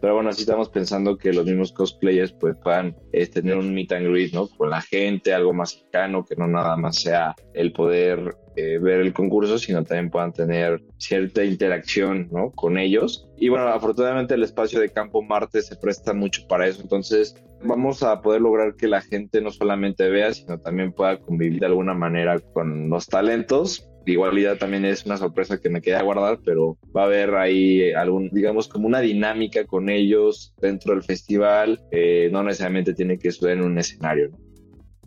Pero 0.00 0.14
bueno, 0.14 0.30
así 0.30 0.42
estamos 0.42 0.68
pensando 0.68 1.16
que 1.16 1.32
los 1.32 1.44
mismos 1.44 1.72
cosplayers 1.72 2.32
pues 2.32 2.56
puedan 2.62 2.96
eh, 3.12 3.26
tener 3.26 3.56
un 3.56 3.74
meet 3.74 3.92
and 3.92 4.08
greet, 4.08 4.32
¿no? 4.32 4.48
Con 4.48 4.70
la 4.70 4.82
gente, 4.82 5.32
algo 5.32 5.52
más 5.52 5.70
cercano, 5.70 6.24
que 6.24 6.36
no 6.36 6.46
nada 6.46 6.76
más 6.76 7.00
sea 7.00 7.34
el 7.54 7.72
poder 7.72 8.36
eh, 8.56 8.78
ver 8.78 9.00
el 9.00 9.12
concurso, 9.12 9.58
sino 9.58 9.84
también 9.84 10.10
puedan 10.10 10.32
tener 10.32 10.82
cierta 10.98 11.44
interacción, 11.44 12.28
¿no? 12.30 12.50
Con 12.52 12.78
ellos. 12.78 13.28
Y 13.36 13.48
bueno, 13.48 13.68
afortunadamente 13.68 14.34
el 14.34 14.42
espacio 14.42 14.80
de 14.80 14.90
Campo 14.90 15.22
Marte 15.22 15.62
se 15.62 15.76
presta 15.76 16.12
mucho 16.12 16.46
para 16.46 16.66
eso, 16.66 16.82
entonces 16.82 17.34
vamos 17.62 18.02
a 18.02 18.20
poder 18.22 18.40
lograr 18.40 18.74
que 18.76 18.88
la 18.88 19.00
gente 19.00 19.40
no 19.40 19.50
solamente 19.50 20.08
vea, 20.08 20.32
sino 20.32 20.58
también 20.58 20.92
pueda 20.92 21.18
convivir 21.18 21.60
de 21.60 21.66
alguna 21.66 21.94
manera 21.94 22.38
con 22.38 22.88
los 22.88 23.06
talentos. 23.06 23.88
Igualidad 24.06 24.56
también 24.56 24.84
es 24.84 25.04
una 25.04 25.16
sorpresa 25.16 25.60
que 25.60 25.68
me 25.68 25.80
queda 25.80 26.02
guardar, 26.02 26.38
pero 26.44 26.78
va 26.96 27.02
a 27.02 27.06
haber 27.06 27.34
ahí 27.34 27.92
algún, 27.92 28.30
digamos, 28.30 28.68
como 28.68 28.86
una 28.86 29.00
dinámica 29.00 29.64
con 29.64 29.88
ellos 29.88 30.54
dentro 30.60 30.94
del 30.94 31.02
festival. 31.02 31.80
Eh, 31.90 32.28
no 32.32 32.42
necesariamente 32.42 32.94
tiene 32.94 33.18
que 33.18 33.32
suceder 33.32 33.58
en 33.58 33.64
un 33.64 33.78
escenario. 33.78 34.30
¿no? 34.30 34.38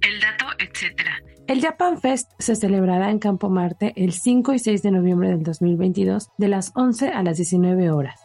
El 0.01 0.19
dato, 0.19 0.45
etcétera. 0.59 1.21
El 1.47 1.61
Japan 1.61 1.99
Fest 1.99 2.31
se 2.37 2.55
celebrará 2.55 3.09
en 3.09 3.17
Campo 3.17 3.49
Marte 3.49 3.93
el 3.95 4.13
5 4.13 4.53
y 4.53 4.59
6 4.59 4.83
de 4.83 4.91
noviembre 4.91 5.29
del 5.29 5.41
2022 5.41 6.29
de 6.37 6.47
las 6.47 6.71
11 6.75 7.07
a 7.09 7.23
las 7.23 7.37
19 7.37 7.89
horas. 7.89 8.21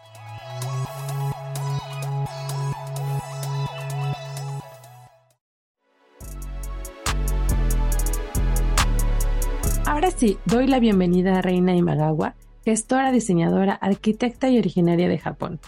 Doy 10.46 10.66
la 10.66 10.78
bienvenida 10.78 11.36
a 11.36 11.42
Reina 11.42 11.76
Imagawa, 11.76 12.34
gestora, 12.64 13.12
diseñadora, 13.12 13.74
arquitecta 13.74 14.48
y 14.48 14.58
originaria 14.58 15.06
de 15.06 15.18
Japón. 15.18 15.60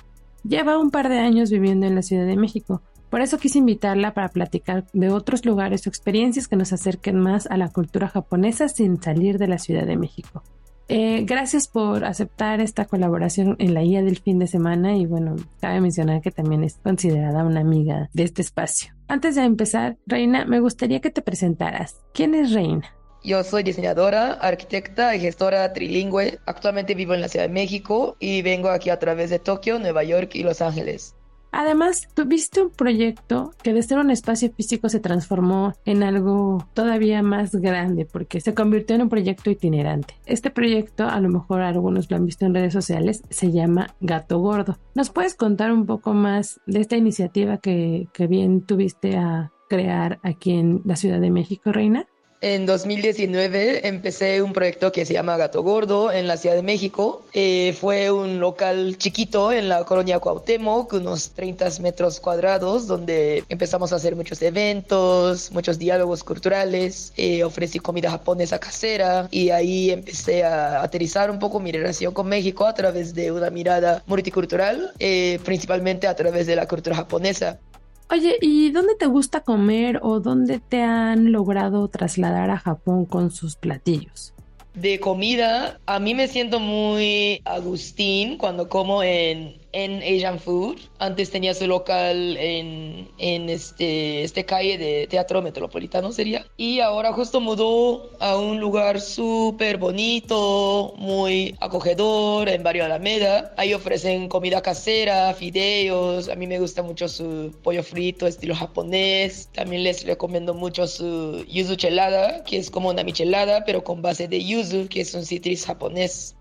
Lleva 0.45 0.79
un 0.79 0.91
par 0.91 1.11
de 1.11 1.19
años 1.19 1.51
viviendo 1.51 1.87
en 1.87 1.95
la 1.95 2.01
Ciudad 2.01 2.25
de 2.25 2.37
México, 2.37 2.81
por 3.11 3.21
eso 3.21 3.37
quise 3.37 3.59
invitarla 3.59 4.15
para 4.15 4.31
platicar 4.31 4.87
de 4.95 5.11
otros 5.11 5.45
lugares 5.45 5.87
o 5.87 5.91
experiencias 5.91 6.49
que 6.49 6.57
nos 6.57 6.73
acerquen 6.73 7.21
más 7.21 7.47
a 7.49 7.59
la 7.59 7.69
cultura 7.69 8.09
japonesa 8.09 8.69
sin 8.69 9.03
salir 9.03 9.37
de 9.37 9.49
la 9.49 9.59
Ciudad 9.59 9.87
de 9.87 9.99
México. 9.99 10.43
Eh, 10.89 11.25
gracias 11.27 11.69
por 11.69 12.05
aceptar 12.05 12.61
esta 12.61 12.87
colaboración 12.87 13.57
en 13.59 13.75
la 13.75 13.83
guía 13.83 14.03
del 14.03 14.19
fin 14.19 14.39
de 14.39 14.47
semana 14.47 14.97
y 14.97 15.05
bueno, 15.05 15.37
cabe 15.61 15.83
mencionar 15.83 16.23
que 16.23 16.31
también 16.31 16.65
es 16.65 16.79
considerada 16.79 17.45
una 17.45 17.61
amiga 17.61 18.09
de 18.15 18.23
este 18.23 18.41
espacio. 18.41 18.95
Antes 19.07 19.35
de 19.35 19.43
empezar, 19.43 19.99
Reina, 20.07 20.47
me 20.47 20.61
gustaría 20.61 21.01
que 21.01 21.11
te 21.11 21.21
presentaras. 21.21 22.01
¿Quién 22.15 22.35
es 22.35 22.53
Reina? 22.53 22.96
Yo 23.27 23.43
soy 23.43 23.65
diseñadora, 23.65 24.35
arquitecta 24.35 25.17
y 25.17 25.19
gestora 25.19 25.73
trilingüe. 25.73 26.39
Actualmente 26.47 26.95
vivo 26.95 27.13
en 27.13 27.21
la 27.21 27.27
Ciudad 27.27 27.49
de 27.49 27.53
México 27.53 28.17
y 28.21 28.41
vengo 28.43 28.69
aquí 28.69 28.89
a 28.89 29.01
través 29.01 29.31
de 29.31 29.41
Tokio, 29.41 29.81
Nueva 29.81 30.05
York 30.05 30.37
y 30.37 30.45
Los 30.45 30.63
Ángeles. 30.63 31.17
Además, 31.51 32.07
tuviste 32.15 32.63
un 32.63 32.71
proyecto 32.71 33.53
que 33.65 33.73
de 33.73 33.83
ser 33.83 33.99
un 33.99 34.13
espacio 34.13 34.53
físico 34.53 34.89
se 34.89 35.01
transformó 35.01 35.75
en 35.85 36.05
algo 36.05 36.69
todavía 36.73 37.21
más 37.23 37.51
grande 37.57 38.07
porque 38.07 38.41
se 38.41 38.55
convirtió 38.55 38.95
en 38.95 39.03
un 39.03 39.09
proyecto 39.09 39.51
itinerante. 39.51 40.15
Este 40.25 40.51
proyecto, 40.51 41.09
a 41.09 41.19
lo 41.21 41.29
mejor 41.29 41.63
algunos 41.63 42.09
lo 42.09 42.19
han 42.19 42.27
visto 42.27 42.47
en 42.47 42.55
redes 42.55 42.75
sociales, 42.75 43.23
se 43.29 43.51
llama 43.51 43.97
Gato 44.01 44.39
Gordo. 44.39 44.79
¿Nos 44.95 45.11
puedes 45.11 45.35
contar 45.35 45.73
un 45.73 45.85
poco 45.85 46.15
más 46.15 46.61
de 46.67 46.81
esta 46.81 46.97
iniciativa 46.97 47.59
que, 47.59 48.07
que 48.13 48.29
bien 48.29 48.61
tuviste 48.61 49.17
a 49.17 49.51
crear 49.69 50.21
aquí 50.23 50.53
en 50.53 50.83
la 50.85 50.95
Ciudad 50.95 51.19
de 51.19 51.33
México, 51.33 51.73
Reina? 51.73 52.07
En 52.49 52.65
2019 52.65 53.89
empecé 53.89 54.41
un 54.41 54.53
proyecto 54.53 54.93
que 54.93 55.05
se 55.05 55.15
llama 55.15 55.37
Gato 55.37 55.65
Gordo 55.65 56.13
en 56.13 56.29
la 56.29 56.37
Ciudad 56.37 56.55
de 56.55 56.63
México. 56.63 57.25
Eh, 57.33 57.77
fue 57.81 58.13
un 58.13 58.39
local 58.39 58.97
chiquito 58.99 59.51
en 59.51 59.69
la 59.69 59.83
colonia 59.83 60.21
Cuauhtémoc, 60.21 60.93
unos 60.93 61.31
30 61.31 61.69
metros 61.81 62.21
cuadrados, 62.21 62.87
donde 62.87 63.43
empezamos 63.49 63.93
a 63.93 63.97
hacer 63.97 64.15
muchos 64.15 64.41
eventos, 64.43 65.51
muchos 65.51 65.77
diálogos 65.81 66.23
culturales. 66.23 67.13
Eh, 67.17 67.43
ofrecí 67.43 67.81
comida 67.81 68.13
japonesa 68.13 68.61
casera 68.61 69.27
y 69.33 69.51
ahí 69.51 69.91
empecé 69.91 70.45
a 70.45 70.83
aterrizar 70.83 71.33
un 71.33 71.41
poco 71.41 71.59
mi 71.59 71.73
relación 71.73 72.15
con 72.15 72.29
México 72.29 72.65
a 72.65 72.75
través 72.75 73.13
de 73.13 73.33
una 73.33 73.51
mirada 73.51 74.05
multicultural, 74.07 74.93
eh, 75.01 75.41
principalmente 75.45 76.07
a 76.07 76.15
través 76.15 76.47
de 76.47 76.55
la 76.55 76.69
cultura 76.69 76.95
japonesa. 76.95 77.59
Oye, 78.09 78.37
¿y 78.41 78.71
dónde 78.71 78.95
te 78.95 79.07
gusta 79.07 79.41
comer 79.41 79.99
o 80.03 80.21
dónde 80.21 80.61
te 80.61 80.83
han 80.83 81.33
logrado 81.33 81.89
trasladar 81.89 82.51
a 82.51 82.59
Japón 82.59 83.05
con 83.05 83.31
sus 83.31 83.57
platillos? 83.57 84.33
De 84.75 85.01
comida, 85.01 85.81
a 85.87 85.99
mí 85.99 86.15
me 86.15 86.29
siento 86.29 86.61
muy 86.61 87.41
Agustín 87.45 88.37
cuando 88.37 88.69
como 88.69 89.03
en, 89.03 89.57
en 89.77 89.99
Asian 90.03 90.41
Food. 90.41 90.79
Antes 90.99 91.31
tenía 91.31 91.53
su 91.53 91.67
local 91.67 92.39
en, 92.39 93.09
en 93.19 93.51
este, 93.51 94.23
este 94.23 94.47
calle 94.47 94.79
de 94.79 95.07
Teatro 95.07 95.43
Metropolitano, 95.43 96.13
sería. 96.13 96.47
Y 96.57 96.81
ahora 96.81 97.13
justo 97.13 97.43
mudó 97.43 98.11
a 98.19 98.39
un 98.39 98.59
lugar 98.59 99.03
súper 99.03 99.77
bonito, 99.77 100.95
muy 100.97 101.55
acogedor, 101.61 102.49
en 102.49 102.63
Barrio 102.63 102.87
Alameda. 102.87 103.53
Ahí 103.59 103.75
ofrecen 103.75 104.29
comida 104.29 104.63
casera, 104.63 105.35
fideos. 105.35 106.31
A 106.31 106.37
mí 106.37 106.47
me 106.47 106.59
gusta 106.59 106.83
mucho 106.83 107.07
su 107.07 107.55
pollo 107.63 107.83
frito, 107.83 108.27
estilo 108.27 108.55
japonés. 108.55 109.51
También 109.53 109.85
les 109.85 110.07
recomiendo 110.07 110.55
mucho 110.55 110.87
su 110.87 111.45
yuzu 111.45 111.77
chelada, 111.77 112.45
que 112.45 112.57
es 112.57 112.71
como 112.71 112.89
una 112.89 113.05
michelada, 113.05 113.65
pero 113.67 113.85
con 113.85 114.01
base 114.01 114.27
de 114.27 114.43
yuzu, 114.43 114.89
que 114.89 115.03
es 115.03 115.13
un 115.15 115.27
citrus 115.27 115.67
japonés. 115.67 116.36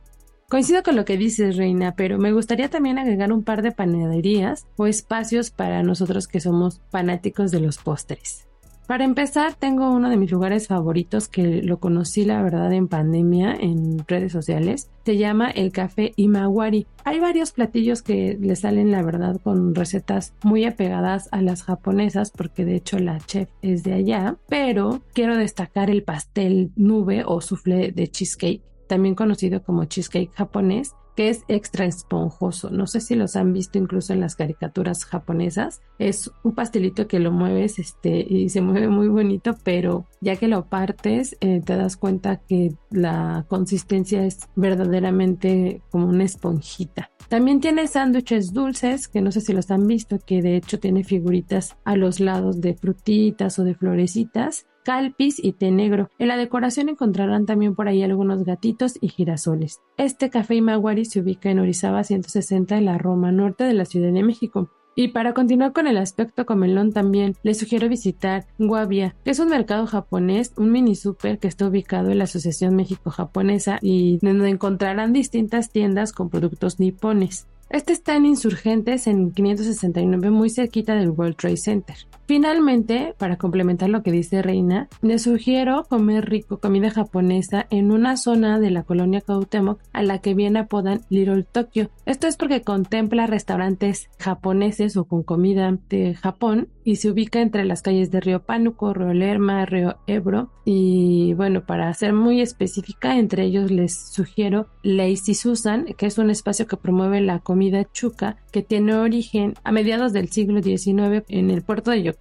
Coincido 0.47 0.83
con 0.83 0.95
lo 0.95 1.05
que 1.05 1.17
dices, 1.17 1.57
Reina, 1.57 1.95
pero 1.95 2.19
me 2.19 2.31
gustaría 2.31 2.69
también 2.69 2.99
agregar 2.99 3.33
un 3.33 3.43
par 3.43 3.63
de 3.63 3.71
panaderías 3.71 4.67
o 4.77 4.85
espacios 4.85 5.49
para 5.49 5.81
nosotros 5.81 6.27
que 6.27 6.39
somos 6.39 6.81
fanáticos 6.91 7.49
de 7.49 7.61
los 7.61 7.79
postres. 7.79 8.47
Para 8.85 9.03
empezar, 9.05 9.55
tengo 9.55 9.91
uno 9.91 10.11
de 10.11 10.17
mis 10.17 10.29
lugares 10.29 10.67
favoritos 10.67 11.27
que 11.27 11.63
lo 11.63 11.79
conocí, 11.79 12.23
la 12.23 12.43
verdad, 12.43 12.71
en 12.71 12.87
pandemia 12.87 13.55
en 13.59 14.05
redes 14.07 14.31
sociales. 14.31 14.91
Se 15.05 15.17
llama 15.17 15.49
el 15.49 15.71
Café 15.71 16.13
Imawari. 16.15 16.85
Hay 17.03 17.19
varios 17.19 17.51
platillos 17.51 18.03
que 18.03 18.37
le 18.39 18.55
salen, 18.55 18.91
la 18.91 19.01
verdad, 19.01 19.41
con 19.41 19.73
recetas 19.73 20.35
muy 20.43 20.65
apegadas 20.65 21.27
a 21.31 21.41
las 21.41 21.63
japonesas, 21.63 22.29
porque 22.29 22.63
de 22.63 22.75
hecho 22.75 22.99
la 22.99 23.17
chef 23.19 23.49
es 23.63 23.81
de 23.81 23.93
allá. 23.93 24.37
Pero 24.47 25.01
quiero 25.13 25.35
destacar 25.35 25.89
el 25.89 26.03
pastel 26.03 26.71
nube 26.75 27.23
o 27.25 27.41
soufflé 27.41 27.91
de 27.91 28.07
cheesecake 28.07 28.61
también 28.87 29.15
conocido 29.15 29.63
como 29.63 29.85
cheesecake 29.85 30.31
japonés, 30.33 30.93
que 31.15 31.29
es 31.29 31.43
extra 31.47 31.85
esponjoso. 31.85 32.69
No 32.69 32.87
sé 32.87 32.99
si 32.99 33.15
los 33.15 33.35
han 33.35 33.53
visto 33.53 33.77
incluso 33.77 34.13
en 34.13 34.19
las 34.19 34.35
caricaturas 34.35 35.05
japonesas. 35.05 35.81
Es 35.97 36.31
un 36.43 36.53
pastelito 36.53 37.07
que 37.07 37.19
lo 37.19 37.31
mueves 37.31 37.79
este, 37.79 38.25
y 38.27 38.49
se 38.49 38.61
mueve 38.61 38.89
muy 38.89 39.07
bonito, 39.07 39.55
pero 39.63 40.05
ya 40.21 40.35
que 40.35 40.47
lo 40.47 40.65
partes 40.65 41.37
eh, 41.39 41.61
te 41.63 41.77
das 41.77 41.97
cuenta 41.97 42.37
que 42.37 42.73
la 42.91 43.45
consistencia 43.47 44.25
es 44.25 44.39
verdaderamente 44.55 45.81
como 45.89 46.07
una 46.07 46.25
esponjita. 46.25 47.09
También 47.29 47.59
tiene 47.59 47.87
sándwiches 47.87 48.53
dulces, 48.53 49.07
que 49.07 49.21
no 49.21 49.31
sé 49.31 49.41
si 49.41 49.51
los 49.53 49.71
han 49.71 49.87
visto, 49.87 50.19
que 50.19 50.43
de 50.43 50.57
hecho 50.57 50.79
tiene 50.79 51.03
figuritas 51.03 51.75
a 51.83 51.95
los 51.95 52.19
lados 52.19 52.61
de 52.61 52.75
frutitas 52.75 53.57
o 53.57 53.63
de 53.63 53.73
florecitas 53.73 54.67
calpis 54.85 55.43
y 55.43 55.51
té 55.51 55.71
negro. 55.71 56.09
En 56.19 56.29
la 56.29 56.37
decoración 56.37 56.87
encontrarán 56.87 57.45
también 57.45 57.75
por 57.75 57.89
ahí 57.89 58.03
algunos 58.03 58.45
gatitos 58.45 58.97
y 59.01 59.09
girasoles. 59.09 59.81
Este 59.97 60.29
café 60.29 60.55
Imaguari 60.55 61.03
se 61.03 61.19
ubica 61.19 61.49
en 61.49 61.59
Orizaba 61.59 62.03
160 62.03 62.77
en 62.77 62.85
la 62.85 62.97
Roma 62.97 63.31
Norte 63.31 63.65
de 63.65 63.73
la 63.73 63.85
Ciudad 63.85 64.13
de 64.13 64.23
México. 64.23 64.69
Y 64.97 65.09
para 65.09 65.33
continuar 65.33 65.73
con 65.73 65.87
el 65.87 65.97
aspecto 65.97 66.45
comelón 66.45 66.93
también, 66.93 67.35
les 67.43 67.57
sugiero 67.57 67.89
visitar 67.89 68.45
Guavia, 68.57 69.13
que 69.25 69.31
es 69.31 69.39
un 69.39 69.49
mercado 69.49 69.87
japonés, 69.87 70.53
un 70.55 70.71
mini 70.71 70.95
super 70.95 71.37
que 71.37 71.49
está 71.49 71.67
ubicado 71.67 72.11
en 72.11 72.19
la 72.19 72.23
Asociación 72.23 72.77
México-Japonesa 72.77 73.79
y 73.81 74.19
donde 74.21 74.47
encontrarán 74.47 75.11
distintas 75.11 75.69
tiendas 75.69 76.13
con 76.13 76.29
productos 76.29 76.79
nipones. 76.79 77.45
Este 77.69 77.91
está 77.93 78.15
en 78.15 78.25
Insurgentes 78.25 79.07
en 79.07 79.31
569, 79.31 80.29
muy 80.29 80.49
cerquita 80.49 80.95
del 80.95 81.09
World 81.09 81.35
Trade 81.35 81.57
Center. 81.57 81.95
Finalmente, 82.27 83.13
para 83.17 83.37
complementar 83.37 83.89
lo 83.89 84.01
que 84.01 84.11
dice 84.11 84.41
Reina, 84.41 84.87
les 85.01 85.23
sugiero 85.23 85.85
comer 85.87 86.27
rico 86.27 86.59
comida 86.59 86.89
japonesa 86.89 87.67
en 87.69 87.91
una 87.91 88.17
zona 88.17 88.59
de 88.59 88.71
la 88.71 88.83
colonia 88.83 89.21
Cuauhtémoc 89.21 89.79
a 89.93 90.01
la 90.01 90.19
que 90.19 90.33
bien 90.33 90.57
apodan 90.57 91.01
Little 91.09 91.43
Tokyo. 91.43 91.89
Esto 92.05 92.27
es 92.27 92.35
porque 92.35 92.61
contempla 92.61 93.27
restaurantes 93.27 94.09
japoneses 94.19 94.97
o 94.97 95.05
con 95.05 95.23
comida 95.23 95.77
de 95.89 96.15
Japón 96.15 96.69
y 96.83 96.97
se 96.97 97.09
ubica 97.09 97.41
entre 97.41 97.65
las 97.65 97.81
calles 97.81 98.11
de 98.11 98.21
Río 98.21 98.43
Pánuco, 98.43 98.93
Río 98.93 99.13
Lerma, 99.13 99.65
Río 99.65 99.97
Ebro 100.07 100.51
y 100.65 101.33
bueno, 101.35 101.65
para 101.65 101.93
ser 101.93 102.13
muy 102.13 102.41
específica, 102.41 103.17
entre 103.17 103.43
ellos 103.43 103.69
les 103.69 104.11
sugiero 104.11 104.67
Lazy 104.81 105.35
Susan, 105.35 105.85
que 105.97 106.07
es 106.07 106.17
un 106.17 106.31
espacio 106.31 106.65
que 106.65 106.75
promueve 106.77 107.21
la 107.21 107.39
comida 107.39 107.85
chuka 107.91 108.37
que 108.51 108.63
tiene 108.63 108.95
origen 108.95 109.53
a 109.63 109.71
mediados 109.71 110.11
del 110.11 110.29
siglo 110.29 110.61
XIX 110.61 111.23
en 111.27 111.51
el 111.51 111.61
puerto 111.61 111.91
de 111.91 112.01
Yokohama, 112.01 112.14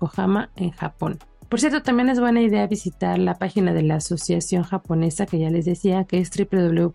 en 0.56 0.70
Japón. 0.70 1.18
Por 1.48 1.60
cierto, 1.60 1.82
también 1.82 2.08
es 2.08 2.20
buena 2.20 2.42
idea 2.42 2.66
visitar 2.66 3.18
la 3.18 3.34
página 3.34 3.72
de 3.72 3.82
la 3.82 3.96
Asociación 3.96 4.62
Japonesa 4.62 5.26
que 5.26 5.38
ya 5.38 5.50
les 5.50 5.64
decía, 5.64 6.04
que 6.04 6.18
es 6.18 6.30
www.amj.mx, 6.30 6.94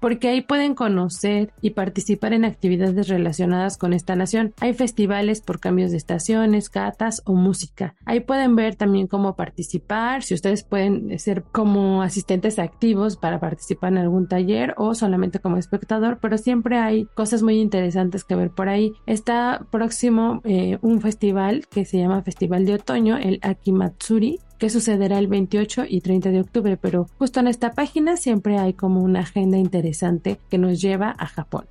porque 0.00 0.28
ahí 0.28 0.42
pueden 0.42 0.74
conocer 0.74 1.52
y 1.62 1.70
participar 1.70 2.32
en 2.32 2.44
actividades 2.44 3.08
relacionadas 3.08 3.76
con 3.76 3.92
esta 3.92 4.16
nación. 4.16 4.52
Hay 4.60 4.74
festivales 4.74 5.40
por 5.40 5.60
cambios 5.60 5.90
de 5.90 5.96
estaciones, 5.96 6.68
catas 6.68 7.22
o 7.24 7.34
música. 7.34 7.94
Ahí 8.04 8.20
pueden 8.20 8.56
ver 8.56 8.76
también 8.76 9.06
cómo 9.06 9.34
participar, 9.36 10.22
si 10.22 10.34
ustedes 10.34 10.64
pueden 10.64 11.18
ser 11.18 11.44
como 11.44 12.02
asistentes 12.02 12.58
activos 12.58 13.16
para 13.16 13.40
participar 13.40 13.92
en 13.92 13.98
algún 13.98 14.28
taller 14.28 14.74
o 14.76 14.94
solamente 14.94 15.38
como 15.38 15.56
espectador, 15.56 16.18
pero 16.20 16.38
siempre 16.38 16.78
hay 16.78 17.06
cosas 17.14 17.42
muy 17.42 17.60
interesantes 17.60 18.24
que 18.24 18.34
ver 18.34 18.50
por 18.50 18.68
ahí. 18.68 18.92
Está 19.06 19.66
próximo 19.70 20.40
eh, 20.44 20.78
un 20.82 21.00
festival 21.00 21.66
que 21.68 21.84
se 21.84 21.98
llama 21.98 22.17
Festival 22.22 22.66
de 22.66 22.74
Otoño, 22.74 23.16
el 23.16 23.38
Akimatsuri, 23.42 24.40
que 24.58 24.70
sucederá 24.70 25.18
el 25.18 25.28
28 25.28 25.84
y 25.88 26.00
30 26.00 26.30
de 26.30 26.40
octubre, 26.40 26.76
pero 26.76 27.06
justo 27.18 27.40
en 27.40 27.48
esta 27.48 27.72
página 27.72 28.16
siempre 28.16 28.58
hay 28.58 28.74
como 28.74 29.02
una 29.02 29.20
agenda 29.20 29.56
interesante 29.56 30.38
que 30.50 30.58
nos 30.58 30.80
lleva 30.80 31.14
a 31.16 31.26
Japón. 31.26 31.66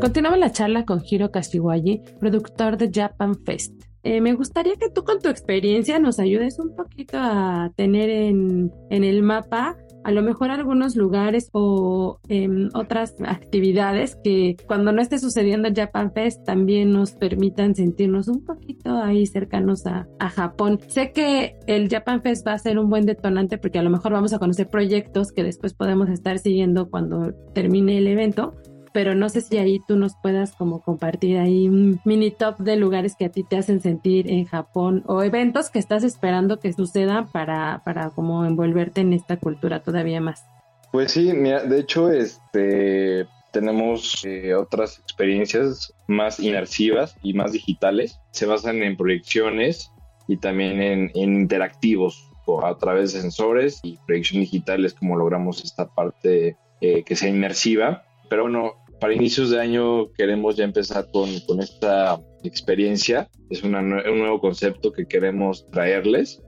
Continuamos 0.00 0.38
la 0.38 0.52
charla 0.52 0.84
con 0.84 1.02
Hiro 1.04 1.30
Kashiwagi, 1.30 2.02
productor 2.20 2.76
de 2.76 2.90
Japan 2.92 3.34
Fest. 3.34 3.83
Eh, 4.04 4.20
me 4.20 4.34
gustaría 4.34 4.76
que 4.76 4.90
tú 4.90 5.02
con 5.02 5.18
tu 5.18 5.30
experiencia 5.30 5.98
nos 5.98 6.18
ayudes 6.18 6.58
un 6.58 6.76
poquito 6.76 7.16
a 7.18 7.72
tener 7.74 8.10
en, 8.10 8.70
el 8.90 9.22
mapa 9.22 9.78
a 10.04 10.10
lo 10.10 10.20
mejor 10.20 10.50
algunos 10.50 10.94
lugares 10.94 11.48
o 11.52 12.20
em, 12.28 12.68
otras 12.74 13.14
actividades 13.24 14.18
que 14.22 14.56
cuando 14.66 14.92
no 14.92 15.00
esté 15.00 15.18
sucediendo 15.18 15.70
Japan 15.74 16.12
Fest 16.12 16.44
también 16.44 16.92
nos 16.92 17.12
permitan 17.12 17.74
sentirnos 17.74 18.28
un 18.28 18.44
poquito 18.44 18.98
ahí 18.98 19.24
cercanos 19.24 19.86
a, 19.86 20.06
a, 20.18 20.28
Japón. 20.28 20.80
Sé 20.88 21.12
que 21.12 21.56
el 21.66 21.88
Japan 21.88 22.20
Fest 22.20 22.46
va 22.46 22.52
a 22.52 22.58
ser 22.58 22.78
un 22.78 22.90
buen 22.90 23.06
detonante 23.06 23.56
porque 23.56 23.78
a 23.78 23.82
lo 23.82 23.88
mejor 23.88 24.12
vamos 24.12 24.34
a 24.34 24.38
conocer 24.38 24.68
proyectos 24.68 25.32
que 25.32 25.42
después 25.42 25.72
podemos 25.72 26.10
estar 26.10 26.38
siguiendo 26.38 26.90
cuando 26.90 27.32
termine 27.54 27.96
el 27.96 28.06
evento 28.06 28.52
pero 28.94 29.16
no 29.16 29.28
sé 29.28 29.40
si 29.40 29.58
ahí 29.58 29.80
tú 29.80 29.96
nos 29.96 30.14
puedas 30.14 30.52
como 30.52 30.80
compartir 30.80 31.38
ahí 31.38 31.68
un 31.68 32.00
mini 32.04 32.30
top 32.30 32.58
de 32.58 32.76
lugares 32.76 33.16
que 33.16 33.24
a 33.24 33.28
ti 33.28 33.42
te 33.42 33.56
hacen 33.56 33.80
sentir 33.80 34.30
en 34.30 34.44
Japón 34.44 35.02
o 35.06 35.20
eventos 35.24 35.68
que 35.68 35.80
estás 35.80 36.04
esperando 36.04 36.60
que 36.60 36.72
sucedan 36.72 37.26
para, 37.26 37.82
para 37.84 38.10
como 38.10 38.46
envolverte 38.46 39.00
en 39.00 39.12
esta 39.12 39.36
cultura 39.36 39.82
todavía 39.82 40.20
más. 40.20 40.44
Pues 40.92 41.10
sí, 41.10 41.32
mira, 41.32 41.64
de 41.64 41.80
hecho, 41.80 42.12
este 42.12 43.26
tenemos 43.50 44.24
eh, 44.24 44.54
otras 44.54 45.00
experiencias 45.00 45.92
más 46.06 46.38
inmersivas 46.38 47.16
y 47.20 47.34
más 47.34 47.50
digitales. 47.50 48.20
Se 48.30 48.46
basan 48.46 48.80
en 48.84 48.96
proyecciones 48.96 49.90
y 50.28 50.36
también 50.36 50.80
en, 50.80 51.10
interactivos 51.14 52.30
a 52.62 52.76
través 52.76 53.12
de 53.12 53.22
sensores 53.22 53.80
y 53.82 53.98
proyecciones 54.06 54.52
digitales 54.52 54.94
como 54.94 55.16
logramos 55.16 55.64
esta 55.64 55.88
parte 55.88 56.56
eh, 56.80 57.02
que 57.02 57.16
sea 57.16 57.28
inmersiva. 57.28 58.04
Pero 58.28 58.42
bueno, 58.42 58.83
para 59.04 59.16
inicios 59.16 59.50
de 59.50 59.60
año 59.60 60.10
queremos 60.12 60.56
ya 60.56 60.64
empezar 60.64 61.10
con, 61.12 61.28
con 61.40 61.60
esta 61.60 62.18
experiencia. 62.42 63.28
Es 63.50 63.62
un 63.62 63.72
nuevo 63.72 64.40
concepto 64.40 64.92
que 64.92 65.04
queremos 65.04 65.68
traerles, 65.70 66.42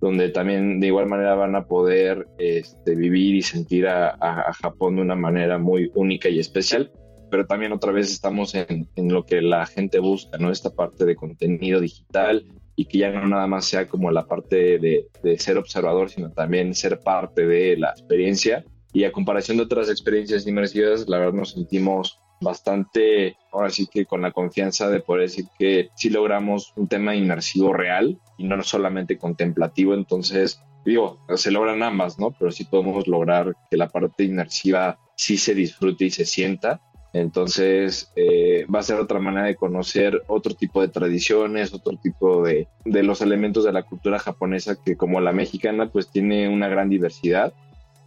donde 0.00 0.30
también 0.30 0.80
de 0.80 0.88
igual 0.88 1.06
manera 1.06 1.36
van 1.36 1.54
a 1.54 1.68
poder 1.68 2.26
este, 2.38 2.96
vivir 2.96 3.36
y 3.36 3.42
sentir 3.42 3.86
a, 3.86 4.52
Japón 4.60 4.96
de 4.96 5.02
una 5.02 5.14
manera 5.14 5.58
muy 5.58 5.92
única 5.94 6.28
y 6.28 6.40
especial. 6.40 6.90
Pero 7.30 7.46
también 7.46 7.70
otra 7.70 7.92
vez 7.92 8.10
estamos 8.10 8.56
en, 8.56 8.88
en 8.96 9.12
lo 9.12 9.24
que 9.24 9.40
la 9.40 9.64
gente 9.66 10.00
busca, 10.00 10.36
¿no? 10.36 10.50
Esta 10.50 10.70
parte 10.70 11.04
de 11.04 11.14
contenido 11.14 11.78
digital 11.78 12.44
y 12.74 12.86
que 12.86 12.98
ya 12.98 13.12
no 13.12 13.28
nada 13.28 13.46
más 13.46 13.66
sea 13.66 13.86
como 13.86 14.10
la 14.10 14.26
parte 14.26 14.80
de, 14.80 15.06
de 15.22 15.38
ser 15.38 15.58
observador, 15.58 16.10
sino 16.10 16.32
también 16.32 16.74
ser 16.74 16.98
parte 16.98 17.46
de 17.46 17.76
la 17.76 17.90
experiencia 17.90 18.64
y 18.92 19.04
a 19.04 19.12
comparación 19.12 19.56
de 19.56 19.64
otras 19.64 19.88
experiencias 19.88 20.46
inmersivas, 20.46 21.08
la 21.08 21.18
verdad 21.18 21.34
nos 21.34 21.52
sentimos 21.52 22.20
bastante, 22.40 23.36
ahora 23.52 23.70
sí 23.70 23.86
que 23.86 24.06
con 24.06 24.22
la 24.22 24.32
confianza 24.32 24.88
de 24.88 25.00
poder 25.00 25.22
decir 25.22 25.46
que 25.58 25.90
sí 25.94 26.08
logramos 26.10 26.72
un 26.76 26.88
tema 26.88 27.14
inmersivo 27.14 27.72
real 27.72 28.18
y 28.38 28.44
no 28.44 28.62
solamente 28.62 29.18
contemplativo, 29.18 29.94
entonces 29.94 30.60
digo, 30.84 31.18
se 31.36 31.50
logran 31.50 31.82
ambas, 31.82 32.18
¿no? 32.18 32.30
Pero 32.30 32.50
sí 32.50 32.64
podemos 32.64 33.06
lograr 33.06 33.54
que 33.70 33.76
la 33.76 33.88
parte 33.88 34.24
inmersiva 34.24 34.98
sí 35.14 35.36
se 35.36 35.54
disfrute 35.54 36.06
y 36.06 36.10
se 36.10 36.24
sienta. 36.24 36.80
Entonces 37.12 38.12
eh, 38.14 38.66
va 38.72 38.78
a 38.78 38.84
ser 38.84 39.00
otra 39.00 39.18
manera 39.18 39.46
de 39.46 39.56
conocer 39.56 40.22
otro 40.28 40.54
tipo 40.54 40.80
de 40.80 40.88
tradiciones, 40.88 41.74
otro 41.74 41.98
tipo 41.98 42.44
de, 42.44 42.68
de 42.84 43.02
los 43.02 43.20
elementos 43.20 43.64
de 43.64 43.72
la 43.72 43.82
cultura 43.82 44.20
japonesa 44.20 44.76
que 44.82 44.96
como 44.96 45.20
la 45.20 45.32
mexicana 45.32 45.90
pues 45.90 46.08
tiene 46.08 46.48
una 46.48 46.68
gran 46.68 46.88
diversidad 46.88 47.52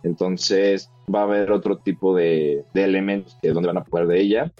entonces 0.04 0.90
va 1.14 1.22
a 1.22 1.24
haber 1.24 1.52
otro 1.52 1.78
tipo 1.78 2.16
de, 2.16 2.64
elementos 2.74 3.38
que 3.42 3.52
donde 3.52 3.68
van 3.68 3.78
a 3.78 3.84
poder 3.84 4.08
de 4.08 4.22
ella. 4.22 4.54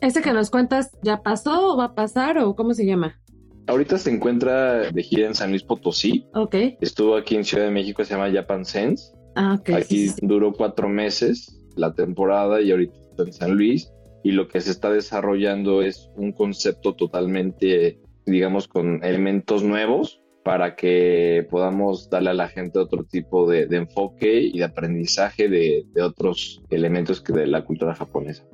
¿Ese 0.00 0.22
que 0.22 0.32
nos 0.32 0.50
cuentas 0.50 0.92
ya 1.02 1.22
pasó 1.22 1.72
o 1.72 1.76
va 1.76 1.84
a 1.84 1.94
pasar 1.94 2.38
o 2.38 2.54
cómo 2.54 2.74
se 2.74 2.86
llama? 2.86 3.18
Ahorita 3.66 3.98
se 3.98 4.10
encuentra 4.10 4.90
de 4.90 5.02
gira 5.02 5.26
en 5.26 5.34
San 5.34 5.50
Luis 5.50 5.62
Potosí. 5.62 6.26
Ok. 6.34 6.54
Estuvo 6.80 7.16
aquí 7.16 7.36
en 7.36 7.44
Ciudad 7.44 7.64
de 7.64 7.70
México, 7.70 8.04
se 8.04 8.14
llama 8.14 8.30
Japan 8.32 8.64
Sense. 8.64 9.12
Ah, 9.34 9.56
ok. 9.60 9.70
Aquí 9.70 10.10
duró 10.22 10.52
cuatro 10.52 10.88
meses 10.88 11.66
la 11.76 11.92
temporada 11.92 12.60
y 12.60 12.70
ahorita 12.70 12.94
está 13.10 13.22
en 13.24 13.32
San 13.32 13.54
Luis. 13.56 13.92
Y 14.24 14.32
lo 14.32 14.48
que 14.48 14.60
se 14.60 14.70
está 14.70 14.90
desarrollando 14.90 15.82
es 15.82 16.10
un 16.16 16.32
concepto 16.32 16.94
totalmente, 16.94 18.00
digamos, 18.24 18.68
con 18.68 19.04
elementos 19.04 19.62
nuevos 19.62 20.20
para 20.48 20.76
que 20.76 21.46
podamos 21.50 22.08
darle 22.08 22.30
a 22.30 22.32
la 22.32 22.48
gente 22.48 22.78
otro 22.78 23.04
tipo 23.04 23.46
de, 23.46 23.64
enfoque 23.70 24.40
y 24.40 24.56
de 24.56 24.64
aprendizaje 24.64 25.46
de, 25.46 25.84
otros 26.02 26.62
elementos 26.70 27.20
que 27.20 27.34
de 27.34 27.46
la 27.46 27.66
cultura 27.66 27.94
japonesa. 27.94 28.44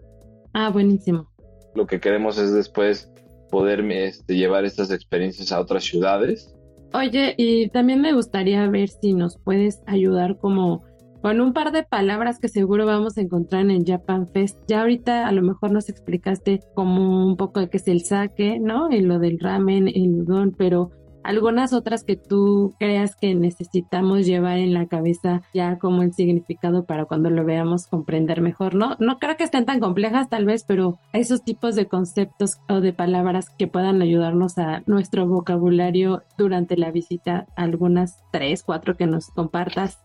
Ah, 0.55 0.71
buenísimo. 0.71 1.31
Lo 1.77 1.87
que 1.87 2.01
queremos 2.01 2.37
es 2.37 2.53
después 2.53 3.13
poder 3.49 3.89
este, 3.93 4.35
llevar 4.35 4.65
estas 4.65 4.91
experiencias 4.91 5.53
a 5.53 5.61
otras 5.61 5.85
ciudades. 5.85 6.53
Oye, 6.95 7.37
y 7.39 7.69
también 7.69 8.01
me 8.01 8.13
gustaría 8.13 8.67
ver 8.67 8.89
si 8.89 9.13
nos 9.13 9.39
puedes 9.39 9.81
ayudar 9.87 10.37
como 10.39 10.83
con 11.23 11.41
un 11.41 11.53
par 11.53 11.71
de 11.71 11.85
palabras 11.85 12.41
que 12.41 12.49
seguro 12.49 12.87
vamos 12.87 13.19
a 13.19 13.21
encontrar 13.21 13.71
en 13.71 13.87
Japan 13.87 14.27
Fest. 14.27 14.59
Ya 14.67 14.81
ahorita 14.81 15.29
a 15.29 15.31
lo 15.31 15.43
mejor 15.43 15.71
nos 15.71 15.89
explicaste 15.89 16.59
como 16.75 17.25
un 17.25 17.37
poco 17.37 17.61
de 17.61 17.69
qué 17.69 17.77
es 17.77 17.87
el 17.87 18.01
sake, 18.01 18.59
¿no? 18.59 18.91
Y 18.91 19.01
lo 19.01 19.21
del 19.21 19.39
ramen, 19.39 19.87
el 19.87 20.23
udon, 20.23 20.57
pero 20.59 20.91
algunas 21.25 21.73
otras 21.73 22.05
que 22.05 22.17
tú 22.17 22.75
creas 22.79 23.17
que 23.17 23.35
necesitamos 23.35 24.27
llevar 24.27 24.59
en 24.59 24.75
la 24.75 24.87
cabeza 24.87 25.43
ya 25.53 25.79
como 25.79 26.03
el 26.03 26.13
significado 26.13 26.85
para 26.85 27.07
cuando 27.07 27.31
lo 27.31 27.45
veamos 27.45 27.87
comprender 27.87 28.41
mejor, 28.41 28.75
¿no? 28.75 28.97
No 29.01 29.19
creo 29.19 29.37
que 29.37 29.45
estén 29.45 29.65
tan 29.65 29.81
complejas 29.81 30.29
tal 30.29 30.45
vez, 30.45 30.65
pero 30.65 30.99
esos 31.13 31.43
tipos 31.43 31.75
de 31.75 31.87
conceptos 31.87 32.59
o 32.69 32.81
de 32.81 32.93
palabras 32.93 33.51
que 33.51 33.67
puedan 33.67 34.03
ayudarnos 34.03 34.59
a 34.59 34.83
nuestro 34.87 35.27
vocabulario 35.27 36.23
durante 36.37 36.77
la 36.77 36.91
visita, 36.91 37.47
algunas 37.57 38.23
tres, 38.31 38.63
cuatro 38.63 38.97
que 38.97 39.07
nos 39.07 39.29
compartas. 39.29 39.99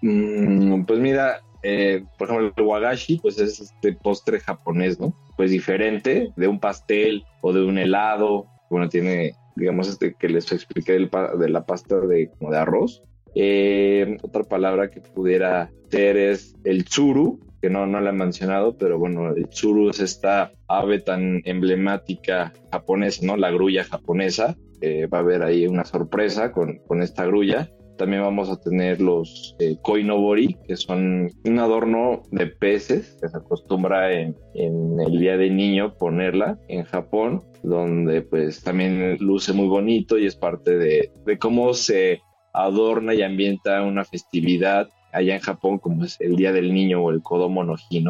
Mm, 0.00 0.84
pues 0.84 0.98
mira, 1.00 1.42
eh, 1.62 2.04
por 2.18 2.28
ejemplo, 2.28 2.52
el 2.56 2.62
wagashi, 2.64 3.18
pues 3.18 3.38
es 3.38 3.60
este 3.60 3.92
postre 3.92 4.40
japonés, 4.40 4.98
¿no? 5.00 5.12
Pues 5.36 5.50
diferente 5.50 6.32
de 6.36 6.48
un 6.48 6.58
pastel 6.58 7.24
o 7.40 7.52
de 7.52 7.64
un 7.64 7.78
helado. 7.78 8.46
Bueno, 8.68 8.88
tiene 8.88 9.34
digamos, 9.56 9.88
este 9.88 10.14
que 10.14 10.28
les 10.28 10.50
expliqué 10.52 10.92
de 10.92 11.48
la 11.48 11.64
pasta 11.64 12.00
de, 12.00 12.30
como 12.38 12.50
de 12.50 12.58
arroz. 12.58 13.02
Eh, 13.34 14.18
otra 14.22 14.44
palabra 14.44 14.90
que 14.90 15.00
pudiera 15.00 15.70
ser 15.90 16.16
es 16.16 16.54
el 16.64 16.84
tsuru, 16.84 17.40
que 17.60 17.70
no, 17.70 17.86
no 17.86 18.00
la 18.00 18.10
he 18.10 18.14
mencionado, 18.14 18.76
pero 18.76 18.98
bueno, 18.98 19.30
el 19.34 19.48
tsuru 19.48 19.90
es 19.90 20.00
esta 20.00 20.52
ave 20.68 21.00
tan 21.00 21.42
emblemática 21.44 22.52
japonesa, 22.70 23.24
¿no? 23.24 23.36
La 23.36 23.50
grulla 23.50 23.84
japonesa. 23.84 24.56
Va 24.84 25.18
a 25.18 25.20
haber 25.20 25.44
ahí 25.44 25.68
una 25.68 25.84
sorpresa 25.84 26.50
con, 26.50 26.78
con 26.88 27.02
esta 27.02 27.24
grulla. 27.24 27.70
También 28.02 28.22
vamos 28.22 28.50
a 28.50 28.60
tener 28.60 29.00
los 29.00 29.54
eh, 29.60 29.76
koinobori, 29.80 30.56
que 30.66 30.76
son 30.76 31.30
un 31.44 31.58
adorno 31.60 32.24
de 32.32 32.48
peces 32.48 33.16
que 33.22 33.28
se 33.28 33.36
acostumbra 33.36 34.10
en, 34.10 34.34
en, 34.54 34.98
el 34.98 35.20
Día 35.20 35.36
de 35.36 35.50
Niño 35.50 35.94
ponerla 35.98 36.58
en 36.66 36.82
Japón, 36.82 37.44
donde 37.62 38.22
pues 38.22 38.64
también 38.64 39.18
luce 39.20 39.52
muy 39.52 39.68
bonito 39.68 40.18
y 40.18 40.26
es 40.26 40.34
parte 40.34 40.76
de, 40.76 41.12
de 41.24 41.38
cómo 41.38 41.74
se 41.74 42.22
adorna 42.52 43.14
y 43.14 43.22
ambienta 43.22 43.84
una 43.84 44.04
festividad 44.04 44.88
allá 45.12 45.36
en 45.36 45.40
Japón, 45.40 45.78
como 45.78 46.02
es 46.04 46.20
el 46.20 46.34
Día 46.34 46.52
del 46.52 46.74
Niño 46.74 47.04
o 47.04 47.12
el 47.12 47.22
Kodomo 47.22 47.62
no 47.62 47.76
Hi, 47.88 48.04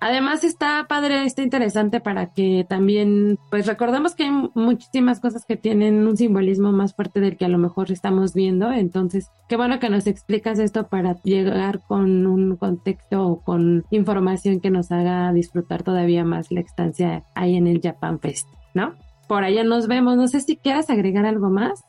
Además 0.00 0.44
está 0.44 0.86
padre, 0.88 1.24
está 1.24 1.42
interesante 1.42 2.00
para 2.00 2.32
que 2.32 2.64
también, 2.68 3.38
pues 3.50 3.66
recordemos 3.66 4.14
que 4.14 4.24
hay 4.24 4.30
muchísimas 4.54 5.18
cosas 5.18 5.44
que 5.44 5.56
tienen 5.56 6.06
un 6.06 6.16
simbolismo 6.16 6.70
más 6.70 6.94
fuerte 6.94 7.20
del 7.20 7.36
que 7.36 7.44
a 7.44 7.48
lo 7.48 7.58
mejor 7.58 7.90
estamos 7.90 8.32
viendo. 8.32 8.70
Entonces, 8.70 9.30
qué 9.48 9.56
bueno 9.56 9.80
que 9.80 9.90
nos 9.90 10.06
explicas 10.06 10.60
esto 10.60 10.86
para 10.86 11.20
llegar 11.22 11.80
con 11.88 12.26
un 12.26 12.56
contexto 12.56 13.26
o 13.26 13.40
con 13.42 13.84
información 13.90 14.60
que 14.60 14.70
nos 14.70 14.92
haga 14.92 15.32
disfrutar 15.32 15.82
todavía 15.82 16.24
más 16.24 16.52
la 16.52 16.60
estancia 16.60 17.24
ahí 17.34 17.56
en 17.56 17.66
el 17.66 17.80
Japan 17.80 18.20
Fest, 18.20 18.46
¿no? 18.74 18.94
Por 19.26 19.42
allá 19.42 19.64
nos 19.64 19.88
vemos. 19.88 20.16
No 20.16 20.28
sé 20.28 20.40
si 20.40 20.56
quieras 20.56 20.90
agregar 20.90 21.26
algo 21.26 21.50
más. 21.50 21.82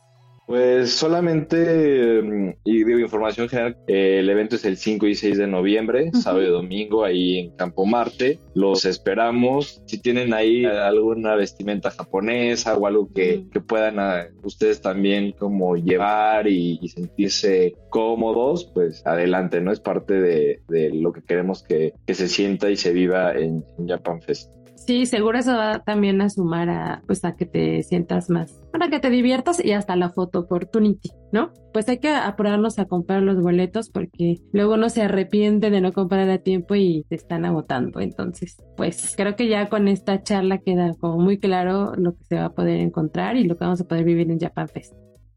Pues 0.50 0.94
solamente, 0.94 2.24
mm, 2.24 2.54
y 2.64 2.84
digo 2.84 2.98
información 2.98 3.48
general, 3.48 3.78
el 3.86 4.28
evento 4.28 4.56
es 4.56 4.66
el 4.66 4.78
5 4.78 5.06
y 5.06 5.14
6 5.14 5.38
de 5.38 5.46
noviembre, 5.46 6.10
sábado 6.14 6.42
y 6.42 6.48
domingo, 6.48 7.06
ahí 7.06 7.38
en 7.38 7.56
Campo 7.56 7.86
Marte. 7.86 8.40
Los 8.56 8.84
esperamos. 8.86 9.84
Si 9.86 10.02
tienen 10.02 10.34
ahí 10.34 10.66
alguna 10.66 11.36
vestimenta 11.36 11.92
japonesa 11.92 12.76
o 12.76 12.88
algo 12.88 13.14
que, 13.14 13.46
puedan 13.68 14.00
ah, 14.00 14.26
ustedes 14.42 14.82
también 14.82 15.34
como 15.34 15.76
llevar 15.76 16.48
y, 16.48 16.80
sentirse 16.88 17.76
cómodos, 17.92 18.72
pues 18.74 19.06
adelante, 19.06 19.62
¿no? 19.62 19.72
Es 19.72 19.80
parte 19.80 20.20
de, 20.20 20.62
lo 20.96 21.14
que 21.14 21.22
queremos 21.22 21.62
que, 21.62 21.94
se 22.08 22.28
sienta 22.28 22.72
y 22.72 22.76
se 22.76 22.92
viva 22.92 23.34
en 23.34 23.64
Japan 23.88 24.20
Fest. 24.20 24.52
Sí, 24.90 25.06
seguro 25.06 25.38
eso 25.38 25.56
va 25.56 25.84
también 25.84 26.20
a 26.20 26.32
sumar 26.32 26.68
a, 26.68 27.04
pues, 27.06 27.24
a 27.24 27.36
que 27.36 27.46
te 27.46 27.84
sientas 27.84 28.32
más, 28.32 28.60
para 28.72 28.90
que 28.90 29.00
te 29.00 29.12
diviertas 29.12 29.64
y 29.64 29.74
hasta 29.74 29.96
la 29.96 30.10
photo 30.10 30.40
opportunity, 30.40 31.12
¿no? 31.32 31.54
Pues 31.74 31.88
hay 31.90 32.00
que 32.00 32.10
apurarnos 32.10 32.80
a 32.80 32.86
comprar 32.86 33.22
los 33.22 33.40
boletos 33.40 33.92
porque 33.92 34.38
luego 34.52 34.74
uno 34.74 34.90
se 34.90 35.04
arrepiente 35.04 35.70
de 35.70 35.80
no 35.80 35.94
comprar 35.94 36.28
a 36.32 36.40
tiempo 36.40 36.74
y 36.74 37.06
te 37.08 37.14
están 37.14 37.46
agotando. 37.46 38.00
Entonces, 38.00 38.58
pues 38.78 39.14
creo 39.16 39.36
que 39.36 39.48
ya 39.48 39.70
con 39.70 39.88
esta 39.88 40.24
charla 40.24 40.58
queda 40.58 40.96
como 41.00 41.20
muy 41.20 41.38
claro 41.38 41.94
lo 41.96 42.18
que 42.18 42.24
se 42.24 42.36
va 42.38 42.46
a 42.46 42.54
poder 42.56 42.80
encontrar 42.80 43.38
y 43.38 43.44
lo 43.44 43.58
que 43.58 43.66
vamos 43.66 43.82
a 43.82 43.88
poder 43.88 44.06
vivir 44.06 44.32
en 44.32 44.40
Japan 44.40 44.70
Fest. 44.70 44.96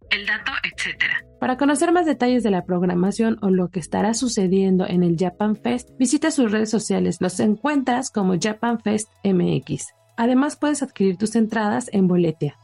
El 0.08 0.24
dato, 0.24 0.52
etcétera. 0.64 1.26
Para 1.42 1.56
conocer 1.56 1.90
más 1.90 2.06
detalles 2.06 2.44
de 2.44 2.52
la 2.52 2.64
programación 2.64 3.36
o 3.42 3.50
lo 3.50 3.68
que 3.68 3.80
estará 3.80 4.14
sucediendo 4.14 4.86
en 4.86 5.02
el 5.02 5.16
Japan 5.18 5.56
Fest, 5.56 5.90
visita 5.98 6.30
sus 6.30 6.52
redes 6.52 6.70
sociales. 6.70 7.16
Los 7.18 7.40
encuentras 7.40 8.12
como 8.12 8.34
Japan 8.40 8.78
Fest 8.78 9.08
MX. 9.24 9.88
Además, 10.16 10.54
puedes 10.54 10.84
adquirir 10.84 11.16
tus 11.16 11.34
entradas 11.34 11.90
en 11.92 12.06
Boletia. 12.06 12.54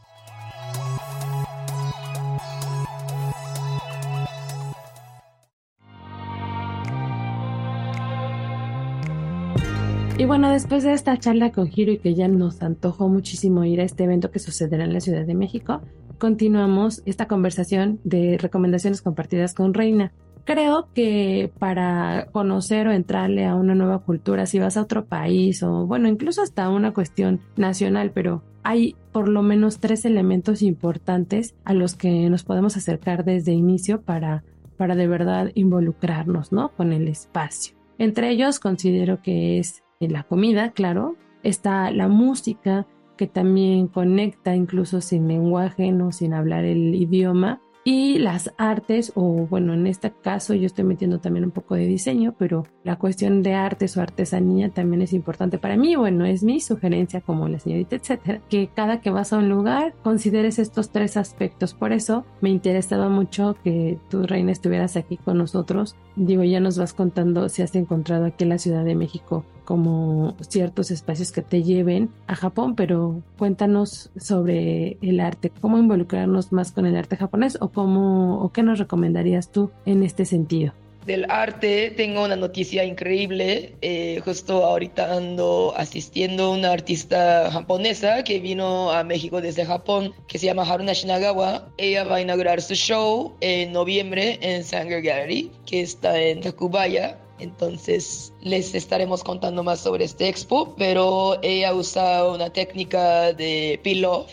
Y 10.17 10.23
bueno, 10.23 10.49
después 10.51 10.85
de 10.85 10.93
esta 10.93 11.17
charla 11.17 11.51
con 11.51 11.69
Hiro 11.69 11.91
y 11.91 11.97
que 11.97 12.15
ya 12.15 12.29
nos 12.29 12.61
antojó 12.61 13.09
muchísimo 13.09 13.65
ir 13.65 13.81
a 13.81 13.83
este 13.83 14.05
evento 14.05 14.31
que 14.31 14.39
sucederá 14.39 14.85
en 14.85 14.93
la 14.93 15.01
Ciudad 15.01 15.25
de 15.25 15.35
México, 15.35 15.81
continuamos 16.19 17.01
esta 17.05 17.27
conversación 17.27 17.99
de 18.03 18.37
recomendaciones 18.37 19.01
compartidas 19.01 19.55
con 19.55 19.73
Reina. 19.73 20.11
Creo 20.45 20.89
que 20.93 21.51
para 21.59 22.27
conocer 22.31 22.87
o 22.87 22.91
entrarle 22.91 23.45
a 23.45 23.55
una 23.55 23.75
nueva 23.75 23.99
cultura, 23.99 24.45
si 24.45 24.59
vas 24.59 24.77
a 24.77 24.81
otro 24.81 25.05
país 25.05 25.63
o 25.63 25.85
bueno, 25.87 26.07
incluso 26.07 26.41
hasta 26.41 26.69
una 26.69 26.93
cuestión 26.93 27.39
nacional, 27.55 28.11
pero 28.11 28.43
hay 28.63 28.95
por 29.11 29.29
lo 29.29 29.41
menos 29.41 29.79
tres 29.79 30.05
elementos 30.05 30.61
importantes 30.61 31.55
a 31.65 31.73
los 31.73 31.95
que 31.95 32.29
nos 32.29 32.43
podemos 32.43 32.77
acercar 32.77 33.25
desde 33.25 33.51
inicio 33.51 34.01
para, 34.01 34.43
para 34.77 34.95
de 34.95 35.07
verdad 35.07 35.51
involucrarnos, 35.55 36.51
¿no? 36.51 36.69
Con 36.69 36.93
el 36.93 37.07
espacio. 37.07 37.75
Entre 37.97 38.29
ellos 38.29 38.59
considero 38.59 39.21
que 39.21 39.59
es 39.59 39.83
la 39.99 40.23
comida, 40.23 40.71
claro, 40.71 41.15
está 41.43 41.91
la 41.91 42.07
música, 42.07 42.87
que 43.19 43.27
también 43.27 43.87
conecta 43.87 44.55
incluso 44.55 45.01
sin 45.01 45.27
lenguaje, 45.27 45.91
no 45.91 46.13
sin 46.13 46.33
hablar 46.33 46.63
el 46.63 46.95
idioma. 46.95 47.59
Y 47.83 48.17
las 48.19 48.53
artes, 48.57 49.11
o 49.15 49.45
bueno, 49.47 49.73
en 49.73 49.87
este 49.87 50.13
caso 50.13 50.53
yo 50.53 50.65
estoy 50.65 50.85
metiendo 50.85 51.19
también 51.19 51.43
un 51.43 51.51
poco 51.51 51.75
de 51.75 51.85
diseño, 51.85 52.33
pero 52.37 52.65
la 52.85 52.95
cuestión 52.97 53.43
de 53.43 53.55
artes 53.55 53.97
o 53.97 54.01
artesanía 54.01 54.69
también 54.69 55.01
es 55.01 55.11
importante 55.11 55.57
para 55.57 55.75
mí. 55.75 55.97
Bueno, 55.97 56.23
es 56.23 56.43
mi 56.43 56.61
sugerencia 56.61 57.19
como 57.19 57.49
la 57.49 57.59
señorita, 57.59 57.97
etcétera, 57.97 58.39
que 58.47 58.69
cada 58.73 59.01
que 59.01 59.09
vas 59.09 59.33
a 59.33 59.37
un 59.37 59.49
lugar 59.49 59.95
consideres 60.01 60.57
estos 60.57 60.91
tres 60.91 61.17
aspectos. 61.17 61.73
Por 61.73 61.91
eso 61.91 62.25
me 62.39 62.49
interesaba 62.49 63.09
mucho 63.09 63.57
que 63.65 63.97
tu 64.09 64.23
reina 64.23 64.53
estuvieras 64.53 64.95
aquí 64.95 65.17
con 65.17 65.37
nosotros. 65.37 65.97
Digo, 66.15 66.45
ya 66.45 66.61
nos 66.61 66.77
vas 66.77 66.93
contando 66.93 67.49
si 67.49 67.63
has 67.63 67.75
encontrado 67.75 68.27
aquí 68.27 68.45
en 68.45 68.49
la 68.49 68.59
Ciudad 68.59 68.85
de 68.85 68.95
México 68.95 69.43
como 69.69 70.35
ciertos 70.41 70.89
espacios 70.89 71.31
que 71.31 71.43
te 71.43 71.61
lleven 71.61 72.09
a 72.25 72.33
Japón, 72.33 72.73
pero 72.73 73.21
cuéntanos 73.37 74.09
sobre 74.17 74.97
el 75.03 75.19
arte, 75.19 75.51
cómo 75.61 75.77
involucrarnos 75.77 76.51
más 76.51 76.71
con 76.71 76.87
el 76.87 76.95
arte 76.95 77.17
japonés 77.17 77.55
o 77.61 77.69
cómo 77.69 78.41
o 78.41 78.51
qué 78.51 78.63
nos 78.63 78.79
recomendarías 78.79 79.51
tú 79.51 79.69
en 79.85 80.01
este 80.01 80.25
sentido. 80.25 80.73
Del 81.05 81.29
arte 81.29 81.91
tengo 81.95 82.23
una 82.23 82.35
noticia 82.35 82.83
increíble. 82.83 83.75
Eh, 83.83 84.19
justo 84.25 84.65
ahorita 84.65 85.15
ando 85.15 85.75
asistiendo 85.77 86.45
a 86.45 86.49
una 86.49 86.71
artista 86.71 87.51
japonesa 87.51 88.23
que 88.23 88.39
vino 88.39 88.91
a 88.91 89.03
México 89.03 89.39
desde 89.39 89.65
Japón, 89.67 90.13
que 90.27 90.39
se 90.39 90.47
llama 90.47 90.63
Haruna 90.63 90.93
Shinagawa. 90.93 91.69
Ella 91.77 92.05
va 92.05 92.15
a 92.15 92.21
inaugurar 92.21 92.59
su 92.63 92.73
show 92.73 93.35
en 93.39 93.71
noviembre 93.71 94.39
en 94.41 94.63
Sanger 94.63 95.03
Gallery, 95.03 95.51
que 95.67 95.81
está 95.81 96.19
en 96.19 96.41
Tacubaya. 96.41 97.19
Entonces 97.39 98.33
les 98.41 98.75
estaremos 98.75 99.23
contando 99.23 99.63
más 99.63 99.79
sobre 99.79 100.05
este 100.05 100.27
expo, 100.27 100.75
pero 100.77 101.37
ella 101.41 101.73
usa 101.73 102.29
una 102.29 102.49
técnica 102.49 103.33
de 103.33 103.79
peel-off. 103.83 104.29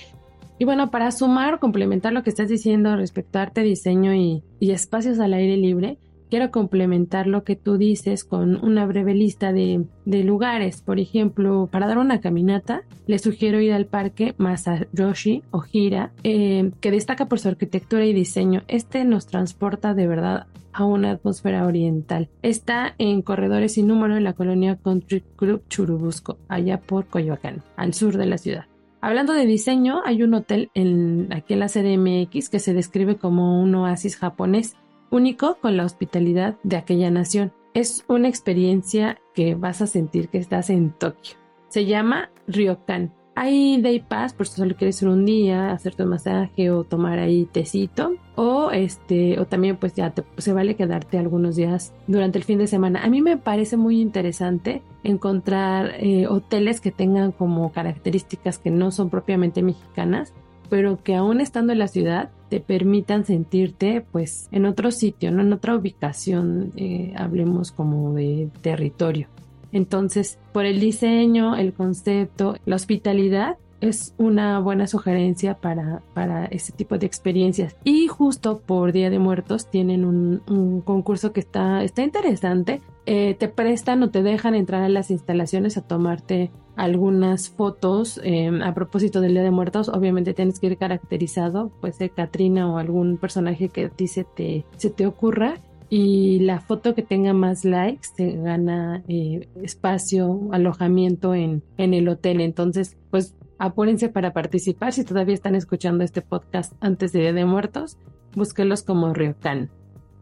Y 0.58 0.64
bueno, 0.64 0.90
para 0.90 1.10
sumar, 1.12 1.58
complementar 1.58 2.12
lo 2.12 2.22
que 2.22 2.30
estás 2.30 2.48
diciendo 2.48 2.96
respecto 2.96 3.38
a 3.38 3.42
arte, 3.42 3.62
diseño 3.62 4.14
y, 4.14 4.42
y 4.58 4.70
espacios 4.70 5.18
al 5.20 5.34
aire 5.34 5.56
libre, 5.56 5.98
quiero 6.30 6.50
complementar 6.50 7.26
lo 7.26 7.44
que 7.44 7.56
tú 7.56 7.78
dices 7.78 8.24
con 8.24 8.62
una 8.64 8.86
breve 8.86 9.14
lista 9.14 9.52
de, 9.52 9.86
lugares. 10.04 10.82
Por 10.82 10.98
ejemplo, 10.98 11.68
para 11.70 11.86
dar 11.86 11.98
una 11.98 12.20
caminata, 12.20 12.82
les 13.06 13.22
sugiero 13.22 13.60
ir 13.60 13.72
al 13.72 13.86
parque 13.86 14.34
Masayoshi 14.38 15.42
o 15.50 15.62
Hira, 15.70 16.12
eh, 16.24 16.70
que 16.80 16.90
destaca 16.90 17.26
por 17.26 17.38
su 17.38 17.48
arquitectura 17.48 18.04
y 18.04 18.12
diseño. 18.12 18.62
Este 18.68 19.04
nos 19.04 19.26
transporta 19.26 19.94
de 19.94 20.06
verdad 20.06 20.46
a 20.72 20.84
una 20.84 21.12
atmósfera 21.12 21.66
oriental. 21.66 22.28
Está 22.42 22.94
en 22.98 23.22
corredores 23.22 23.74
sin 23.74 23.86
número 23.86 24.16
en 24.16 24.24
la 24.24 24.34
colonia 24.34 24.76
Country 24.76 25.22
Club 25.36 25.62
Churubusco, 25.68 26.38
allá 26.48 26.80
por 26.80 27.06
Coyoacán, 27.06 27.62
al 27.76 27.94
sur 27.94 28.16
de 28.18 28.26
la 28.26 28.38
ciudad. 28.38 28.66
Hablando 29.00 29.32
de 29.32 29.46
diseño, 29.46 30.00
hay 30.04 30.22
un 30.22 30.34
hotel 30.34 30.70
en, 30.74 31.32
aquí 31.32 31.54
en 31.54 31.60
la 31.60 31.68
CDMX 31.68 32.48
que 32.48 32.58
se 32.58 32.74
describe 32.74 33.16
como 33.16 33.62
un 33.62 33.74
oasis 33.74 34.16
japonés 34.16 34.76
único 35.10 35.56
con 35.60 35.76
la 35.76 35.84
hospitalidad 35.84 36.56
de 36.62 36.76
aquella 36.76 37.10
nación. 37.10 37.52
es 37.74 38.04
una 38.08 38.28
experiencia 38.28 39.18
que 39.34 39.54
vas 39.54 39.82
a 39.82 39.86
sentir 39.86 40.30
que 40.30 40.38
estás 40.38 40.70
en 40.70 40.92
Tokio. 40.92 41.36
Se 41.68 41.84
llama 41.84 42.30
Ryokan. 42.46 43.12
Hay 43.34 43.82
day 43.82 44.00
pass 44.00 44.32
por 44.32 44.46
si 44.46 44.56
solo 44.56 44.74
quieres 44.76 45.02
ir 45.02 45.08
un 45.08 45.26
día, 45.26 45.70
hacerte 45.70 46.04
un 46.04 46.08
masaje 46.08 46.70
o 46.70 46.84
tomar 46.84 47.18
ahí 47.18 47.44
tecito. 47.44 48.14
O 48.34 48.70
este, 48.70 49.38
o 49.38 49.44
también 49.44 49.76
pues 49.76 49.92
ya 49.92 50.14
se 50.38 50.54
vale 50.54 50.74
quedarte 50.74 51.18
algunos 51.18 51.56
días 51.56 51.92
durante 52.06 52.38
el 52.38 52.44
fin 52.44 52.58
de 52.58 52.66
semana. 52.66 53.04
A 53.04 53.10
mí 53.10 53.20
me 53.20 53.36
parece 53.36 53.76
muy 53.76 54.00
interesante 54.00 54.82
encontrar 55.04 55.96
eh, 55.98 56.26
hoteles 56.28 56.80
que 56.80 56.92
tengan 56.92 57.30
como 57.30 57.72
características 57.72 58.58
que 58.58 58.70
no 58.70 58.90
son 58.90 59.10
propiamente 59.10 59.62
mexicanas, 59.62 60.32
pero 60.68 61.02
que 61.02 61.14
aún 61.14 61.40
estando 61.40 61.72
en 61.72 61.78
la 61.78 61.88
ciudad 61.88 62.30
te 62.48 62.60
permitan 62.60 63.24
sentirte 63.24 64.04
pues 64.12 64.48
en 64.52 64.66
otro 64.66 64.90
sitio, 64.90 65.30
¿no? 65.30 65.42
en 65.42 65.52
otra 65.52 65.74
ubicación, 65.74 66.72
eh, 66.76 67.12
hablemos 67.16 67.72
como 67.72 68.14
de 68.14 68.48
territorio. 68.60 69.28
Entonces, 69.72 70.38
por 70.52 70.64
el 70.64 70.80
diseño, 70.80 71.56
el 71.56 71.72
concepto, 71.72 72.56
la 72.64 72.76
hospitalidad, 72.76 73.56
es 73.80 74.14
una 74.16 74.58
buena 74.60 74.86
sugerencia 74.86 75.54
para, 75.54 76.02
para 76.14 76.46
este 76.46 76.72
tipo 76.72 76.98
de 76.98 77.06
experiencias. 77.06 77.76
Y 77.84 78.06
justo 78.08 78.60
por 78.60 78.92
Día 78.92 79.10
de 79.10 79.18
Muertos 79.18 79.66
tienen 79.66 80.04
un, 80.04 80.80
concurso 80.84 81.32
que 81.32 81.40
está, 81.40 81.82
está 81.84 82.02
interesante. 82.02 82.80
Eh, 83.08 83.34
te 83.34 83.46
prestan 83.46 84.02
o 84.02 84.10
te 84.10 84.24
dejan 84.24 84.56
entrar 84.56 84.82
a 84.82 84.88
las 84.88 85.12
instalaciones 85.12 85.76
a 85.76 85.82
tomarte 85.82 86.50
algunas 86.74 87.48
fotos 87.50 88.20
em, 88.24 88.62
a 88.62 88.74
propósito 88.74 89.20
del 89.20 89.32
Día 89.32 89.44
de 89.44 89.52
Muertos. 89.52 89.88
Obviamente 89.88 90.34
tienes 90.34 90.58
que 90.58 90.66
ir 90.66 90.76
caracterizado, 90.76 91.70
puede 91.80 91.94
ser 91.94 92.10
Katrina 92.10 92.68
o 92.68 92.78
algún 92.78 93.16
personaje 93.16 93.68
que 93.68 93.86
a 93.86 93.88
ti 93.90 94.08
se 94.08 94.24
te, 94.24 94.64
se 94.76 94.90
te 94.90 95.06
ocurra 95.06 95.54
y 95.88 96.40
la 96.40 96.60
foto 96.60 96.96
que 96.96 97.02
tenga 97.02 97.32
más 97.32 97.64
likes 97.64 98.08
te 98.16 98.32
gana 98.32 99.04
eh, 99.06 99.48
espacio, 99.62 100.48
alojamiento 100.50 101.32
en, 101.34 101.62
en 101.76 101.94
el 101.94 102.08
hotel. 102.08 102.40
Entonces, 102.40 102.96
pues 103.12 103.36
apúrense 103.58 104.08
para 104.08 104.32
participar. 104.32 104.92
Si 104.92 105.04
todavía 105.04 105.34
están 105.34 105.54
escuchando 105.54 106.02
este 106.02 106.22
podcast 106.22 106.72
antes 106.80 107.12
de 107.12 107.20
Día 107.20 107.32
de 107.32 107.44
Muertos, 107.44 107.98
búsquelos 108.34 108.82
como 108.82 109.14
Ryokan. 109.14 109.70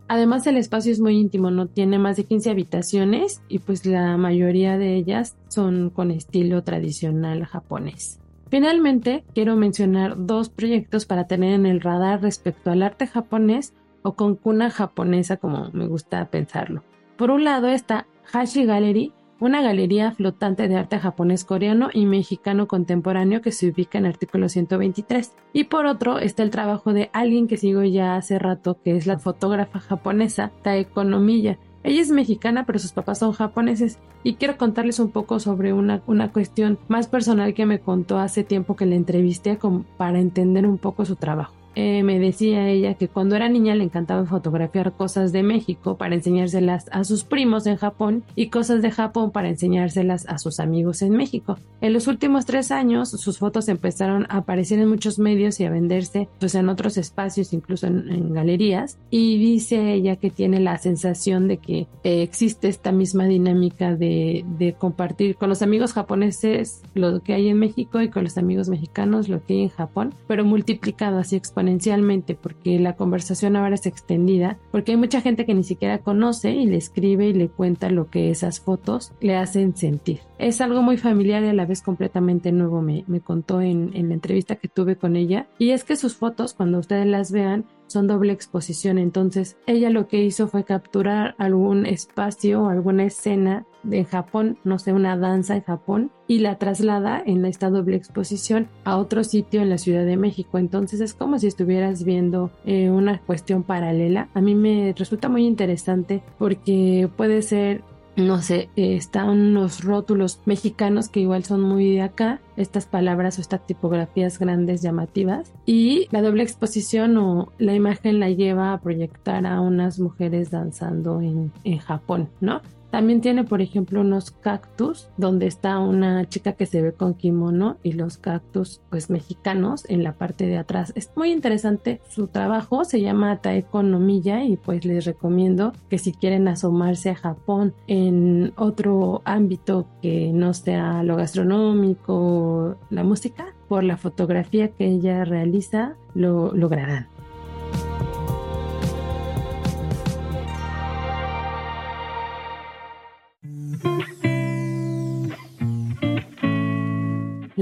Además, 0.08 0.46
el 0.46 0.56
espacio 0.56 0.92
es 0.92 1.00
muy 1.00 1.18
íntimo, 1.18 1.50
no 1.50 1.66
tiene 1.66 1.98
más 1.98 2.16
de 2.16 2.24
15 2.24 2.50
habitaciones 2.50 3.42
y 3.48 3.60
pues 3.60 3.86
la 3.86 4.16
mayoría 4.16 4.76
de 4.76 4.96
ellas 4.96 5.36
son 5.48 5.90
con 5.90 6.10
estilo 6.10 6.62
tradicional 6.62 7.44
japonés. 7.46 8.20
Finalmente, 8.50 9.24
quiero 9.34 9.56
mencionar 9.56 10.14
dos 10.26 10.50
proyectos 10.50 11.06
para 11.06 11.26
tener 11.26 11.54
en 11.54 11.66
el 11.66 11.80
radar 11.80 12.22
respecto 12.22 12.70
al 12.70 12.82
arte 12.82 13.06
japonés 13.06 13.72
o 14.02 14.14
con 14.14 14.36
cuna 14.36 14.70
japonesa 14.70 15.38
como 15.38 15.70
me 15.72 15.86
gusta 15.86 16.24
pensarlo. 16.26 16.84
Por 17.16 17.30
un 17.30 17.44
lado 17.44 17.68
está 17.68 18.06
Hashi 18.32 18.64
Gallery, 18.64 19.12
una 19.44 19.60
galería 19.60 20.10
flotante 20.12 20.68
de 20.68 20.76
arte 20.76 20.98
japonés, 20.98 21.44
coreano 21.44 21.90
y 21.92 22.06
mexicano 22.06 22.66
contemporáneo 22.66 23.42
que 23.42 23.52
se 23.52 23.68
ubica 23.68 23.98
en 23.98 24.06
artículo 24.06 24.48
123. 24.48 25.34
Y 25.52 25.64
por 25.64 25.84
otro 25.84 26.18
está 26.18 26.42
el 26.42 26.50
trabajo 26.50 26.94
de 26.94 27.10
alguien 27.12 27.46
que 27.46 27.58
sigo 27.58 27.82
ya 27.84 28.16
hace 28.16 28.38
rato, 28.38 28.78
que 28.82 28.96
es 28.96 29.06
la 29.06 29.18
fotógrafa 29.18 29.80
japonesa 29.80 30.50
Taeko 30.62 31.04
Nomiya. 31.04 31.58
Ella 31.82 32.00
es 32.00 32.10
mexicana, 32.10 32.64
pero 32.64 32.78
sus 32.78 32.92
papás 32.92 33.18
son 33.18 33.32
japoneses. 33.32 33.98
Y 34.22 34.36
quiero 34.36 34.56
contarles 34.56 34.98
un 34.98 35.10
poco 35.10 35.38
sobre 35.38 35.74
una, 35.74 36.00
una 36.06 36.32
cuestión 36.32 36.78
más 36.88 37.08
personal 37.08 37.52
que 37.52 37.66
me 37.66 37.80
contó 37.80 38.16
hace 38.16 38.44
tiempo 38.44 38.76
que 38.76 38.86
la 38.86 38.94
entrevisté 38.94 39.58
para 39.98 40.20
entender 40.20 40.64
un 40.64 40.78
poco 40.78 41.04
su 41.04 41.16
trabajo. 41.16 41.63
Eh, 41.74 42.02
me 42.02 42.18
decía 42.18 42.68
ella 42.68 42.94
que 42.94 43.08
cuando 43.08 43.36
era 43.36 43.48
niña 43.48 43.74
le 43.74 43.84
encantaba 43.84 44.24
fotografiar 44.26 44.92
cosas 44.92 45.32
de 45.32 45.42
México 45.42 45.96
para 45.96 46.14
enseñárselas 46.14 46.86
a 46.92 47.04
sus 47.04 47.24
primos 47.24 47.66
en 47.66 47.76
Japón 47.76 48.24
y 48.36 48.48
cosas 48.48 48.82
de 48.82 48.90
Japón 48.90 49.32
para 49.32 49.48
enseñárselas 49.48 50.26
a 50.28 50.38
sus 50.38 50.60
amigos 50.60 51.02
en 51.02 51.12
México. 51.16 51.58
En 51.80 51.92
los 51.92 52.06
últimos 52.06 52.46
tres 52.46 52.70
años 52.70 53.10
sus 53.10 53.38
fotos 53.38 53.68
empezaron 53.68 54.26
a 54.28 54.38
aparecer 54.38 54.78
en 54.78 54.88
muchos 54.88 55.18
medios 55.18 55.58
y 55.60 55.64
a 55.64 55.70
venderse 55.70 56.28
pues 56.38 56.54
en 56.54 56.68
otros 56.68 56.96
espacios, 56.96 57.52
incluso 57.52 57.86
en, 57.86 58.32
galerías. 58.32 58.98
Y 59.10 59.38
dice 59.38 59.92
ella 59.92 60.16
que 60.16 60.30
tiene 60.30 60.60
la 60.60 60.78
sensación 60.78 61.48
de 61.48 61.58
que 61.58 61.86
eh, 62.04 62.22
existe 62.22 62.68
esta 62.68 62.92
misma 62.92 63.26
dinámica 63.26 63.94
de, 63.94 64.44
compartir 64.78 65.36
con 65.36 65.48
los 65.48 65.62
amigos 65.62 65.92
japoneses 65.92 66.82
lo 66.94 67.22
que 67.22 67.34
hay 67.34 67.48
en 67.48 67.58
México 67.58 68.00
y 68.00 68.08
con 68.08 68.24
los 68.24 68.38
amigos 68.38 68.68
mexicanos 68.68 69.28
lo 69.28 69.44
que 69.44 69.54
hay 69.54 69.62
en 69.62 69.68
Japón, 69.68 70.14
pero 70.26 70.44
multiplicado 70.44 71.18
así 71.18 71.36
exponencialmente 71.36 71.63
exponencialmente 71.64 72.34
porque 72.34 72.78
la 72.78 72.94
conversación 72.94 73.56
ahora 73.56 73.74
es 73.74 73.86
extendida, 73.86 74.58
porque 74.70 74.92
hay 74.92 74.98
mucha 74.98 75.20
gente 75.20 75.46
que 75.46 75.54
ni 75.54 75.64
siquiera 75.64 75.98
conoce 75.98 76.52
y 76.52 76.66
le 76.66 76.76
escribe 76.76 77.28
y 77.28 77.32
le 77.32 77.48
cuenta 77.48 77.90
lo 77.90 78.10
que 78.10 78.30
esas 78.30 78.60
fotos 78.60 79.12
le 79.20 79.36
hacen 79.36 79.74
sentir. 79.76 80.20
Es 80.38 80.60
algo 80.60 80.82
muy 80.82 80.96
familiar 80.96 81.42
y 81.42 81.48
a 81.48 81.54
la 81.54 81.64
vez 81.64 81.80
completamente 81.80 82.52
nuevo, 82.52 82.82
me, 82.82 83.04
me 83.06 83.20
contó 83.20 83.60
en, 83.60 83.92
en 83.94 84.08
la 84.08 84.14
entrevista 84.14 84.56
que 84.56 84.68
tuve 84.68 84.96
con 84.96 85.16
ella. 85.16 85.46
Y 85.58 85.70
es 85.70 85.84
que 85.84 85.96
sus 85.96 86.16
fotos, 86.16 86.54
cuando 86.54 86.78
ustedes 86.78 87.06
las 87.06 87.32
vean, 87.32 87.64
son 87.86 88.06
doble 88.06 88.32
exposición. 88.32 88.98
Entonces, 88.98 89.56
ella 89.66 89.90
lo 89.90 90.08
que 90.08 90.22
hizo 90.22 90.48
fue 90.48 90.64
capturar 90.64 91.34
algún 91.38 91.86
espacio 91.86 92.62
o 92.62 92.68
alguna 92.68 93.04
escena 93.04 93.66
de 93.84 94.04
Japón, 94.04 94.58
no 94.64 94.78
sé, 94.78 94.92
una 94.92 95.16
danza 95.16 95.56
en 95.56 95.62
Japón, 95.62 96.10
y 96.26 96.38
la 96.38 96.58
traslada 96.58 97.22
en 97.24 97.44
esta 97.44 97.70
doble 97.70 97.96
exposición 97.96 98.68
a 98.84 98.96
otro 98.96 99.24
sitio 99.24 99.62
en 99.62 99.70
la 99.70 99.78
Ciudad 99.78 100.04
de 100.04 100.16
México. 100.16 100.58
Entonces 100.58 101.00
es 101.00 101.14
como 101.14 101.38
si 101.38 101.46
estuvieras 101.46 102.04
viendo 102.04 102.50
eh, 102.64 102.90
una 102.90 103.20
cuestión 103.20 103.62
paralela. 103.62 104.28
A 104.34 104.40
mí 104.40 104.54
me 104.54 104.94
resulta 104.96 105.28
muy 105.28 105.46
interesante 105.46 106.22
porque 106.38 107.08
puede 107.16 107.42
ser 107.42 107.82
no 108.16 108.40
sé, 108.42 108.68
eh, 108.76 108.94
están 108.96 109.54
los 109.54 109.82
rótulos 109.82 110.40
mexicanos 110.44 111.08
que 111.08 111.20
igual 111.20 111.44
son 111.44 111.62
muy 111.62 111.94
de 111.94 112.02
acá, 112.02 112.40
estas 112.56 112.86
palabras 112.86 113.38
o 113.38 113.40
estas 113.40 113.66
tipografías 113.66 114.38
grandes 114.38 114.82
llamativas 114.82 115.52
y 115.66 116.06
la 116.12 116.22
doble 116.22 116.44
exposición 116.44 117.16
o 117.16 117.52
la 117.58 117.74
imagen 117.74 118.20
la 118.20 118.30
lleva 118.30 118.72
a 118.72 118.80
proyectar 118.80 119.46
a 119.46 119.60
unas 119.60 119.98
mujeres 119.98 120.50
danzando 120.50 121.20
en, 121.20 121.50
en 121.64 121.78
Japón, 121.78 122.28
¿no? 122.40 122.60
También 122.94 123.20
tiene, 123.20 123.42
por 123.42 123.60
ejemplo, 123.60 124.02
unos 124.02 124.30
cactus 124.30 125.08
donde 125.16 125.48
está 125.48 125.80
una 125.80 126.28
chica 126.28 126.52
que 126.52 126.64
se 126.64 126.80
ve 126.80 126.92
con 126.92 127.14
kimono 127.14 127.76
y 127.82 127.90
los 127.90 128.18
cactus, 128.18 128.82
pues 128.88 129.10
mexicanos 129.10 129.84
en 129.90 130.04
la 130.04 130.12
parte 130.12 130.46
de 130.46 130.58
atrás. 130.58 130.92
Es 130.94 131.10
muy 131.16 131.32
interesante 131.32 132.00
su 132.08 132.28
trabajo, 132.28 132.84
se 132.84 133.00
llama 133.00 133.38
Taeko 133.38 133.82
Nomiya 133.82 134.44
y 134.44 134.56
pues 134.56 134.84
les 134.84 135.06
recomiendo 135.06 135.72
que 135.90 135.98
si 135.98 136.12
quieren 136.12 136.46
asomarse 136.46 137.10
a 137.10 137.16
Japón 137.16 137.74
en 137.88 138.52
otro 138.54 139.22
ámbito 139.24 139.88
que 140.00 140.30
no 140.32 140.54
sea 140.54 141.02
lo 141.02 141.16
gastronómico, 141.16 142.76
la 142.90 143.02
música, 143.02 143.56
por 143.66 143.82
la 143.82 143.96
fotografía 143.96 144.68
que 144.68 144.86
ella 144.86 145.24
realiza, 145.24 145.96
lo 146.14 146.54
lograrán. 146.54 147.08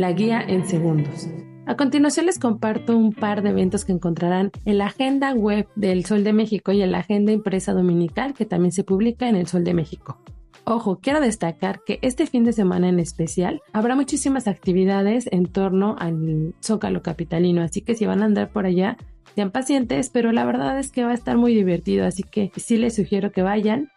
La 0.03 0.13
guía 0.13 0.45
en 0.47 0.67
segundos. 0.67 1.29
A 1.65 1.77
continuación 1.77 2.27
les 2.27 2.41
comparto 2.41 2.97
un 2.97 3.13
par 3.13 3.41
de 3.43 3.51
eventos 3.51 3.85
que 3.85 3.93
encontrarán 3.93 4.51
en 4.65 4.79
la 4.79 4.87
agenda 4.87 5.33
web 5.33 5.69
del 5.77 6.05
Sol 6.05 6.25
de 6.25 6.33
México 6.33 6.73
y 6.73 6.83
en 6.83 6.91
la 6.91 6.99
agenda 6.99 7.31
impresa 7.31 7.73
dominical 7.73 8.35
que 8.35 8.45
también 8.45 8.73
se 8.73 8.83
publica 8.83 9.29
en 9.29 9.37
el 9.37 9.47
Sol 9.47 9.63
de 9.63 9.75
México. 9.75 10.19
Ojo, 10.65 10.99
quiero 11.01 11.21
destacar 11.21 11.83
que 11.87 12.01
este 12.03 12.27
fin 12.27 12.43
de 12.43 12.53
semana 12.53 12.89
en 12.89 12.99
especial 12.99 13.63
habrá 13.73 13.95
muchísimas 13.95 14.49
actividades 14.49 15.29
en 15.31 15.47
torno 15.47 15.95
al 16.01 16.53
Zócalo 16.61 17.01
Capitalino, 17.03 17.63
así 17.63 17.81
que 17.81 17.95
si 17.95 18.05
van 18.05 18.23
a 18.23 18.25
andar 18.25 18.51
por 18.51 18.67
allá, 18.67 18.97
sean 19.37 19.53
pacientes, 19.53 20.11
pero 20.11 20.33
la 20.33 20.45
verdad 20.45 20.81
es 20.81 20.91
que 20.91 21.05
va 21.05 21.13
a 21.13 21.15
estar 21.15 21.37
muy 21.37 21.55
divertido, 21.55 22.07
así 22.07 22.25
que 22.25 22.51
sí 22.57 22.77
les 22.77 22.97
sugiero 22.97 23.31
que 23.31 23.43
vayan. 23.43 23.89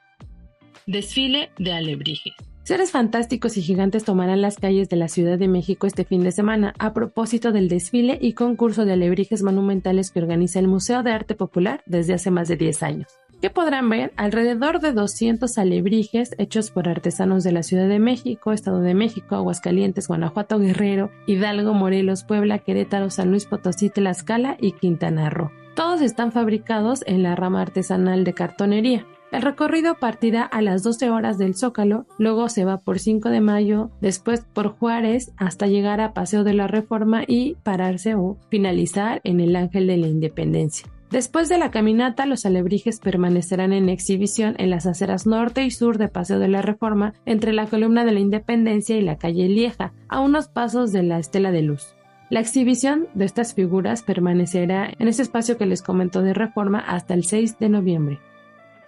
Desfile 0.86 1.50
de 1.58 1.74
alebrijes. 1.74 2.36
Seres 2.66 2.90
fantásticos 2.90 3.58
y 3.58 3.62
gigantes 3.62 4.06
tomarán 4.06 4.42
las 4.42 4.58
calles 4.58 4.90
de 4.90 4.96
la 4.96 5.08
Ciudad 5.08 5.38
de 5.38 5.48
México 5.48 5.86
este 5.86 6.04
fin 6.04 6.24
de 6.24 6.32
semana 6.32 6.74
a 6.80 6.94
propósito 6.94 7.52
del 7.52 7.70
desfile 7.70 8.18
y 8.20 8.34
concurso 8.34 8.86
de 8.86 8.94
alebrijes 8.94 9.44
monumentales 9.44 10.10
que 10.10 10.20
organiza 10.20 10.58
el 10.58 10.68
Museo 10.68 11.04
de 11.04 11.12
Arte 11.12 11.36
Popular 11.36 11.84
desde 11.86 12.16
hace 12.16 12.32
más 12.32 12.48
de 12.48 12.56
10 12.56 12.82
años. 12.82 13.08
¿Qué 13.40 13.52
podrán 13.52 13.88
ver? 13.88 14.14
Alrededor 14.18 14.80
de 14.80 14.94
200 14.94 15.60
alebrijes 15.60 16.34
hechos 16.40 16.72
por 16.72 16.90
artesanos 16.90 17.44
de 17.44 17.52
la 17.52 17.62
Ciudad 17.62 17.88
de 17.88 18.00
México, 18.00 18.52
Estado 18.52 18.82
de 18.82 18.96
México, 18.96 19.36
Aguascalientes, 19.36 20.08
Guanajuato, 20.08 20.58
Guerrero, 20.58 21.12
Hidalgo, 21.28 21.76
Morelos, 21.76 22.24
Puebla, 22.24 22.58
Querétaro, 22.58 23.12
San 23.12 23.30
Luis 23.30 23.46
Potosí, 23.46 23.92
Tlaxcala 23.92 24.58
y 24.60 24.72
Quintana 24.72 25.30
Roo. 25.30 25.52
Todos 25.76 26.02
están 26.02 26.32
fabricados 26.32 27.04
en 27.06 27.22
la 27.22 27.36
rama 27.36 27.62
artesanal 27.62 28.24
de 28.24 28.34
cartonería. 28.34 29.06
El 29.32 29.42
recorrido 29.42 29.96
partirá 29.96 30.44
a 30.44 30.62
las 30.62 30.84
12 30.84 31.10
horas 31.10 31.38
del 31.38 31.56
Zócalo, 31.56 32.06
luego 32.18 32.48
se 32.48 32.64
va 32.64 32.78
por 32.78 33.00
5 33.00 33.30
de 33.30 33.42
mayo, 33.42 33.92
después 34.00 34.46
por 34.54 34.70
Juárez 34.78 35.34
hasta 35.38 35.68
llegar 35.68 36.00
a 36.00 36.14
Paseo 36.14 36.44
de 36.44 36.54
la 36.54 36.68
Reforma 36.68 37.24
y 37.28 37.56
pararse 37.64 38.16
o 38.16 38.38
finalizar 38.50 39.22
en 39.24 39.40
el 39.40 39.56
Ángel 39.56 39.88
de 39.88 39.98
la 39.98 40.08
Independencia. 40.08 40.88
Después 41.12 41.50
de 41.50 41.58
la 41.58 41.72
caminata, 41.72 42.26
los 42.26 42.46
alebrijes 42.46 43.00
permanecerán 43.00 43.74
en 43.74 43.90
exhibición 43.90 44.56
en 44.58 44.70
las 44.70 44.86
aceras 44.86 45.26
norte 45.26 45.64
y 45.64 45.72
sur 45.72 45.98
de 45.98 46.08
Paseo 46.08 46.40
de 46.40 46.48
la 46.48 46.62
Reforma, 46.62 47.14
entre 47.26 47.54
la 47.54 47.68
columna 47.68 48.06
de 48.06 48.12
la 48.12 48.20
Independencia 48.20 48.98
y 48.98 49.02
la 49.02 49.18
calle 49.18 49.48
Lieja, 49.48 49.94
a 50.10 50.20
unos 50.20 50.48
pasos 50.48 50.92
de 50.92 51.04
la 51.04 51.20
Estela 51.20 51.52
de 51.52 51.62
Luz. 51.62 51.96
La 52.30 52.40
exhibición 52.40 53.08
de 53.14 53.26
estas 53.26 53.54
figuras 53.54 54.02
permanecerá 54.02 54.92
en 54.98 55.08
ese 55.08 55.22
espacio 55.22 55.58
que 55.58 55.68
les 55.68 55.84
comentó 55.84 56.22
de 56.22 56.34
Reforma 56.34 56.80
hasta 56.80 57.14
el 57.14 57.24
6 57.24 57.60
de 57.60 57.70
noviembre. 57.70 58.20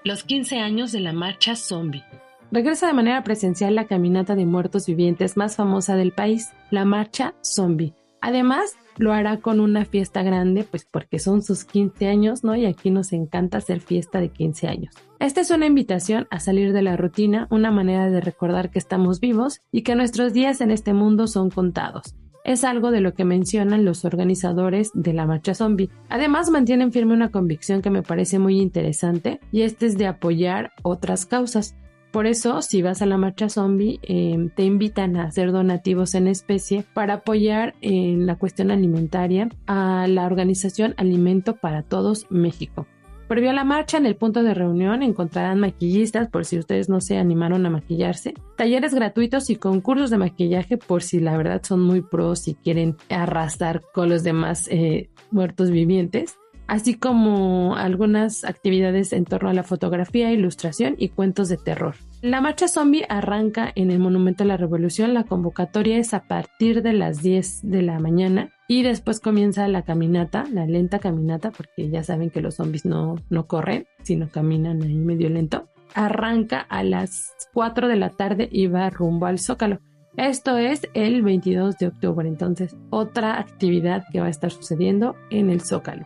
Los 0.04 0.24
15 0.24 0.60
años 0.60 0.92
de 0.92 1.00
la 1.00 1.12
marcha 1.12 1.56
zombie. 1.56 2.04
Regresa 2.52 2.88
de 2.88 2.94
manera 2.94 3.24
presencial 3.24 3.76
la 3.76 3.86
caminata 3.86 4.36
de 4.36 4.46
muertos 4.46 4.86
vivientes 4.86 5.36
más 5.36 5.56
famosa 5.56 5.96
del 5.96 6.14
país, 6.14 6.52
la 6.72 6.86
marcha 6.86 7.34
zombie. 7.42 7.94
Además, 8.22 8.78
lo 8.98 9.12
hará 9.12 9.38
con 9.38 9.60
una 9.60 9.86
fiesta 9.86 10.24
grande, 10.24 10.64
pues 10.64 10.86
porque 10.86 11.20
son 11.20 11.42
sus 11.42 11.66
15 11.66 12.08
años, 12.08 12.44
¿no? 12.44 12.56
Y 12.56 12.66
aquí 12.66 12.90
nos 12.90 13.12
encanta 13.12 13.58
hacer 13.58 13.82
fiesta 13.82 14.20
de 14.20 14.30
15 14.30 14.68
años. 14.68 14.94
Esta 15.20 15.42
es 15.42 15.52
una 15.52 15.66
invitación 15.66 16.28
a 16.30 16.40
salir 16.40 16.74
de 16.74 16.82
la 16.84 16.96
rutina, 16.96 17.48
una 17.50 17.72
manera 17.72 18.10
de 18.10 18.22
recordar 18.22 18.70
que 18.70 18.80
estamos 18.80 19.20
vivos 19.20 19.62
y 19.72 19.82
que 19.82 19.96
nuestros 19.96 20.34
días 20.34 20.62
en 20.62 20.72
este 20.72 20.94
mundo 20.94 21.28
son 21.28 21.50
contados. 21.50 22.16
Es 22.48 22.64
algo 22.64 22.92
de 22.92 23.02
lo 23.02 23.14
que 23.14 23.26
mencionan 23.26 23.84
los 23.84 24.06
organizadores 24.06 24.92
de 24.94 25.12
la 25.12 25.26
marcha 25.26 25.54
zombie. 25.54 25.90
Además, 26.08 26.50
mantienen 26.50 26.94
firme 26.94 27.14
una 27.14 27.30
convicción 27.30 27.82
que 27.82 27.90
me 27.90 28.04
parece 28.04 28.40
muy 28.40 28.62
interesante 28.62 29.42
y 29.52 29.64
este 29.64 29.86
es 29.86 29.98
de 29.98 30.08
apoyar 30.08 30.72
otras 30.82 31.26
causas. 31.26 31.76
Por 32.10 32.26
eso, 32.26 32.62
si 32.62 32.82
vas 32.82 33.02
a 33.02 33.06
la 33.06 33.18
marcha 33.18 33.50
zombie, 33.50 34.00
em, 34.02 34.50
te 34.50 34.64
invitan 34.64 35.18
a 35.18 35.26
hacer 35.26 35.52
donativos 35.52 36.16
en 36.16 36.30
especie 36.30 36.86
para 36.94 37.16
apoyar 37.16 37.76
en 37.82 38.26
la 38.26 38.38
cuestión 38.38 38.72
alimentaria 38.72 39.50
a 39.66 40.08
la 40.08 40.26
organización 40.26 40.94
Alimento 40.96 41.58
para 41.58 41.84
Todos 41.84 42.28
México. 42.30 42.88
Previo 43.28 43.50
a 43.50 43.54
la 43.54 43.66
marcha, 43.66 43.98
en 43.98 44.06
el 44.06 44.16
punto 44.16 44.42
de 44.42 44.54
reunión 44.54 45.04
encontrarán 45.04 45.60
maquillistas 45.60 46.30
por 46.30 46.46
si 46.46 46.58
ustedes 46.58 46.88
no 46.88 47.02
se 47.02 47.18
animaron 47.18 47.66
a 47.66 47.70
maquillarse, 47.70 48.34
talleres 48.56 48.94
gratuitos 48.94 49.50
y 49.50 49.58
concursos 49.58 50.10
de 50.10 50.18
maquillaje 50.18 50.78
por 50.78 51.04
si 51.04 51.20
la 51.20 51.36
verdad 51.36 51.62
son 51.62 51.82
muy 51.82 52.02
pros 52.02 52.48
y 52.48 52.56
quieren 52.56 52.96
arrastrar 53.10 53.82
con 53.94 54.08
los 54.08 54.24
demás 54.24 54.70
eh, 54.70 55.10
muertos 55.32 55.72
vivientes 55.72 56.38
así 56.68 56.96
como 56.96 57.76
algunas 57.76 58.44
actividades 58.44 59.14
en 59.14 59.26
torno 59.26 59.50
a 59.50 59.54
la 59.54 59.64
fotografía, 59.64 60.32
ilustración 60.32 60.96
y 60.98 61.10
cuentos 61.10 61.50
de 61.50 61.58
terror. 61.58 61.96
La 62.22 62.42
marcha 62.42 62.68
zombie 62.68 63.06
arranca 63.10 63.72
en 63.76 63.90
el 63.90 64.00
Monumento 64.00 64.44
a 64.44 64.48
la 64.48 64.58
Revolución, 64.58 65.14
la 65.14 65.24
convocatoria 65.24 65.98
es 65.98 66.14
a 66.14 66.24
partir 66.28 66.82
de 66.82 66.94
las 66.94 67.22
10 67.22 67.62
de 67.64 67.82
la 67.82 68.00
mañana 68.00 68.52
y 68.68 68.84
después 68.84 69.20
comienza 69.20 69.68
la 69.68 69.84
caminata, 69.84 70.46
la 70.52 70.66
lenta 70.66 71.00
caminata, 71.00 71.52
porque 71.52 71.90
ya 71.90 72.04
saben 72.04 72.30
que 72.30 72.42
los 72.42 72.56
zombies 72.56 72.86
no, 72.86 73.16
no 73.30 73.48
corren, 73.48 73.88
sino 74.04 74.30
caminan 74.30 74.84
ahí 74.84 74.96
medio 74.96 75.30
lento. 75.30 75.70
Arranca 75.94 76.60
a 76.60 76.84
las 76.84 77.34
4 77.54 77.88
de 77.88 77.96
la 77.96 78.10
tarde 78.10 78.50
y 78.52 78.68
va 78.68 78.90
rumbo 78.90 79.26
al 79.26 79.40
Zócalo. 79.40 79.80
Esto 80.18 80.58
es 80.58 80.90
el 80.94 81.22
22 81.22 81.78
de 81.78 81.88
octubre, 81.88 82.28
entonces 82.28 82.76
otra 82.90 83.40
actividad 83.40 84.04
que 84.12 84.20
va 84.20 84.28
a 84.28 84.32
estar 84.32 84.52
sucediendo 84.52 85.16
en 85.30 85.50
el 85.50 85.62
Zócalo. 85.62 86.06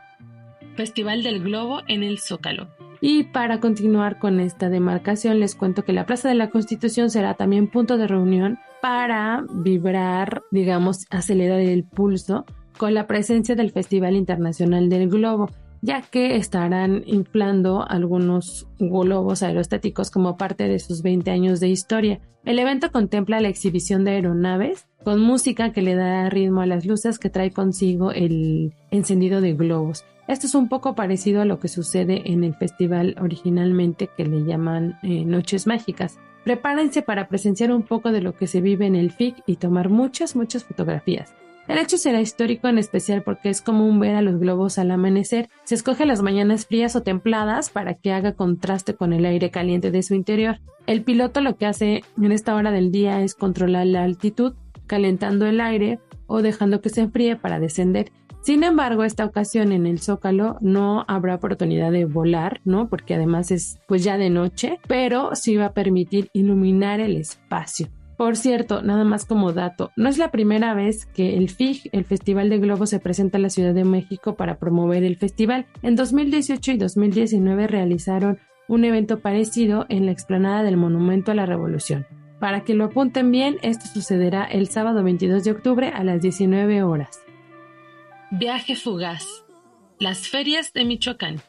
Festival 0.75 1.23
del 1.23 1.41
Globo 1.41 1.81
en 1.87 2.03
el 2.03 2.19
Zócalo. 2.19 2.67
Y 3.03 3.23
para 3.23 3.59
continuar 3.59 4.19
con 4.19 4.39
esta 4.39 4.69
demarcación, 4.69 5.39
les 5.39 5.55
cuento 5.55 5.83
que 5.83 5.91
la 5.91 6.05
Plaza 6.05 6.29
de 6.29 6.35
la 6.35 6.51
Constitución 6.51 7.09
será 7.09 7.33
también 7.33 7.67
punto 7.67 7.97
de 7.97 8.07
reunión 8.07 8.59
para 8.79 9.43
vibrar, 9.51 10.43
digamos, 10.51 11.07
acelerar 11.09 11.59
el 11.59 11.83
pulso 11.83 12.45
con 12.77 12.93
la 12.93 13.07
presencia 13.07 13.55
del 13.55 13.71
Festival 13.71 14.15
Internacional 14.15 14.87
del 14.87 15.09
Globo, 15.09 15.49
ya 15.81 16.03
que 16.03 16.35
estarán 16.35 17.01
inflando 17.07 17.83
algunos 17.87 18.67
globos 18.77 19.41
aerostáticos 19.41 20.11
como 20.11 20.37
parte 20.37 20.67
de 20.67 20.77
sus 20.77 21.01
20 21.01 21.31
años 21.31 21.59
de 21.59 21.69
historia. 21.69 22.19
El 22.45 22.59
evento 22.59 22.91
contempla 22.91 23.41
la 23.41 23.49
exhibición 23.49 24.03
de 24.03 24.11
aeronaves 24.11 24.87
con 25.03 25.21
música 25.21 25.71
que 25.71 25.81
le 25.81 25.95
da 25.95 26.29
ritmo 26.29 26.61
a 26.61 26.65
las 26.65 26.85
luces 26.85 27.19
que 27.19 27.29
trae 27.29 27.51
consigo 27.51 28.11
el 28.11 28.73
encendido 28.91 29.41
de 29.41 29.53
globos. 29.53 30.05
Esto 30.27 30.47
es 30.47 30.55
un 30.55 30.69
poco 30.69 30.95
parecido 30.95 31.41
a 31.41 31.45
lo 31.45 31.59
que 31.59 31.67
sucede 31.67 32.31
en 32.31 32.43
el 32.43 32.55
festival 32.55 33.15
originalmente 33.19 34.09
que 34.15 34.25
le 34.25 34.45
llaman 34.45 34.97
eh, 35.03 35.25
Noches 35.25 35.67
Mágicas. 35.67 36.19
Prepárense 36.43 37.01
para 37.01 37.27
presenciar 37.27 37.71
un 37.71 37.83
poco 37.83 38.11
de 38.11 38.21
lo 38.21 38.35
que 38.35 38.47
se 38.47 38.61
vive 38.61 38.85
en 38.85 38.95
el 38.95 39.11
FIC 39.11 39.43
y 39.45 39.57
tomar 39.57 39.89
muchas, 39.89 40.35
muchas 40.35 40.63
fotografías. 40.63 41.33
El 41.67 41.77
hecho 41.77 41.97
será 41.97 42.19
histórico 42.19 42.67
en 42.67 42.77
especial 42.77 43.21
porque 43.21 43.49
es 43.49 43.61
común 43.61 43.99
ver 43.99 44.15
a 44.15 44.21
los 44.21 44.39
globos 44.39 44.79
al 44.79 44.91
amanecer. 44.91 45.49
Se 45.63 45.75
escoge 45.75 46.05
las 46.05 46.21
mañanas 46.21 46.65
frías 46.65 46.95
o 46.95 47.03
templadas 47.03 47.69
para 47.69 47.93
que 47.93 48.11
haga 48.11 48.33
contraste 48.33 48.95
con 48.95 49.13
el 49.13 49.25
aire 49.25 49.51
caliente 49.51 49.91
de 49.91 50.01
su 50.03 50.15
interior. 50.15 50.59
El 50.87 51.03
piloto 51.03 51.41
lo 51.41 51.55
que 51.57 51.67
hace 51.67 52.03
en 52.17 52.31
esta 52.31 52.55
hora 52.55 52.71
del 52.71 52.91
día 52.91 53.21
es 53.21 53.35
controlar 53.35 53.85
la 53.85 54.03
altitud, 54.03 54.53
calentando 54.91 55.45
el 55.45 55.61
aire 55.61 55.99
o 56.27 56.41
dejando 56.41 56.81
que 56.81 56.89
se 56.89 57.01
enfríe 57.01 57.37
para 57.37 57.61
descender 57.61 58.11
sin 58.41 58.63
embargo, 58.63 59.03
esta 59.03 59.23
ocasión 59.23 59.71
en 59.71 59.85
el 59.85 59.99
Zócalo 59.99 60.57
no 60.61 61.05
habrá 61.07 61.35
oportunidad 61.35 61.91
de 61.91 62.05
volar, 62.05 62.59
¿no? 62.65 62.89
Porque 62.89 63.13
además 63.13 63.51
es 63.51 63.79
pues 63.87 64.03
ya 64.03 64.17
de 64.17 64.31
noche, 64.31 64.79
pero 64.87 65.35
sí 65.35 65.57
va 65.57 65.67
a 65.67 65.73
permitir 65.73 66.29
iluminar 66.33 66.99
el 66.99 67.17
espacio. 67.17 67.87
Por 68.17 68.35
cierto, 68.35 68.81
nada 68.81 69.03
más 69.03 69.25
como 69.25 69.53
dato, 69.53 69.91
no 69.95 70.09
es 70.09 70.17
la 70.17 70.31
primera 70.31 70.73
vez 70.73 71.05
que 71.05 71.37
el 71.37 71.49
FIG, 71.49 71.89
el 71.91 72.03
Festival 72.03 72.49
de 72.49 72.57
Globo, 72.57 72.87
se 72.87 72.99
presenta 72.99 73.37
en 73.37 73.43
la 73.43 73.49
Ciudad 73.49 73.75
de 73.75 73.83
México 73.83 74.35
para 74.35 74.57
promover 74.57 75.03
el 75.03 75.17
festival. 75.17 75.67
En 75.83 75.95
2018 75.95 76.71
y 76.71 76.77
2019 76.77 77.67
realizaron 77.67 78.39
un 78.67 78.85
evento 78.85 79.19
parecido 79.19 79.85
en 79.89 80.07
la 80.07 80.13
explanada 80.13 80.63
del 80.63 80.77
Monumento 80.77 81.31
a 81.31 81.35
la 81.35 81.45
Revolución. 81.45 82.07
Para 82.41 82.63
que 82.63 82.73
lo 82.73 82.85
apunten 82.85 83.29
bien, 83.29 83.57
esto 83.61 83.85
sucederá 83.85 84.45
el 84.45 84.67
sábado 84.67 85.03
22 85.03 85.43
de 85.43 85.51
octubre 85.51 85.89
a 85.89 86.03
las 86.03 86.23
19 86.23 86.81
horas. 86.81 87.21
Viaje 88.31 88.75
fugaz. 88.75 89.45
Las 89.99 90.27
ferias 90.27 90.73
de 90.73 90.83
Michoacán. 90.83 91.39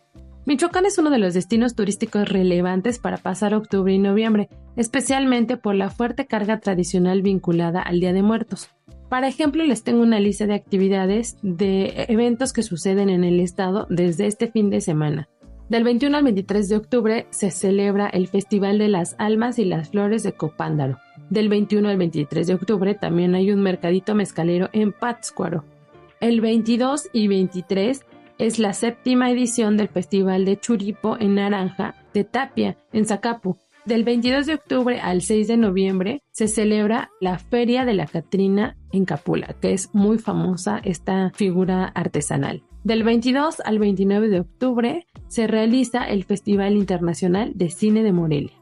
Michoacán 0.45 0.84
es 0.84 0.99
uno 0.99 1.09
de 1.09 1.16
los 1.16 1.32
destinos 1.32 1.74
turísticos 1.74 2.28
relevantes 2.28 2.99
para 2.99 3.16
pasar 3.16 3.55
octubre 3.55 3.90
y 3.95 3.99
noviembre, 3.99 4.51
especialmente 4.76 5.57
por 5.57 5.74
la 5.76 5.88
fuerte 5.88 6.26
carga 6.26 6.61
tradicional 6.61 7.22
vinculada 7.22 7.80
al 7.80 7.99
Día 7.99 8.12
de 8.12 8.20
Muertos. 8.20 8.68
Para 9.09 9.28
ejemplo, 9.28 9.64
les 9.64 9.84
tengo 9.84 10.03
una 10.03 10.20
lista 10.20 10.47
de 10.47 10.55
actividades 10.55 11.38
de 11.40 12.05
eventos 12.09 12.53
que 12.53 12.62
suceden 12.62 13.09
en 13.09 13.24
el 13.24 13.40
estado 13.40 13.86
desde 13.88 14.26
este 14.26 14.49
fin 14.49 14.68
de 14.68 14.82
semana. 14.82 15.26
Del 15.72 15.84
21 15.84 16.18
al 16.18 16.24
23 16.24 16.68
de 16.68 16.76
octubre 16.76 17.26
se 17.30 17.50
celebra 17.50 18.06
el 18.06 18.28
Festival 18.28 18.76
de 18.76 18.88
las 18.88 19.16
Almas 19.16 19.58
y 19.58 19.64
las 19.64 19.88
Flores 19.88 20.22
de 20.22 20.34
Copándaro. 20.34 20.98
Del 21.30 21.48
21 21.48 21.88
al 21.88 21.96
23 21.96 22.46
de 22.46 22.52
octubre 22.52 22.92
también 22.92 23.34
hay 23.34 23.50
un 23.52 23.62
mercadito 23.62 24.14
mezcalero 24.14 24.68
en 24.74 24.92
Pátzcuaro. 24.92 25.64
El 26.20 26.42
22 26.42 27.08
y 27.14 27.26
23 27.26 28.04
es 28.36 28.58
la 28.58 28.74
séptima 28.74 29.30
edición 29.30 29.78
del 29.78 29.88
Festival 29.88 30.44
de 30.44 30.60
Churipo 30.60 31.16
en 31.18 31.36
Naranja 31.36 31.94
de 32.12 32.24
Tapia, 32.24 32.76
en 32.92 33.06
Zacapu. 33.06 33.56
Del 33.86 34.04
22 34.04 34.44
de 34.44 34.54
octubre 34.56 35.00
al 35.00 35.22
6 35.22 35.48
de 35.48 35.56
noviembre 35.56 36.22
se 36.32 36.48
celebra 36.48 37.10
la 37.18 37.38
Feria 37.38 37.86
de 37.86 37.94
la 37.94 38.06
Catrina 38.06 38.76
en 38.92 39.06
Capula, 39.06 39.56
que 39.58 39.72
es 39.72 39.88
muy 39.94 40.18
famosa 40.18 40.82
esta 40.84 41.30
figura 41.30 41.86
artesanal. 41.86 42.62
Del 42.84 43.04
22 43.04 43.60
al 43.60 43.78
29 43.78 44.28
de 44.28 44.40
octubre 44.40 45.06
se 45.33 45.47
realiza 45.47 46.05
el 46.05 46.24
Festival 46.24 46.76
Internacional 46.76 47.53
de 47.55 47.70
Cine 47.70 48.03
de 48.03 48.12
Morelia. 48.12 48.53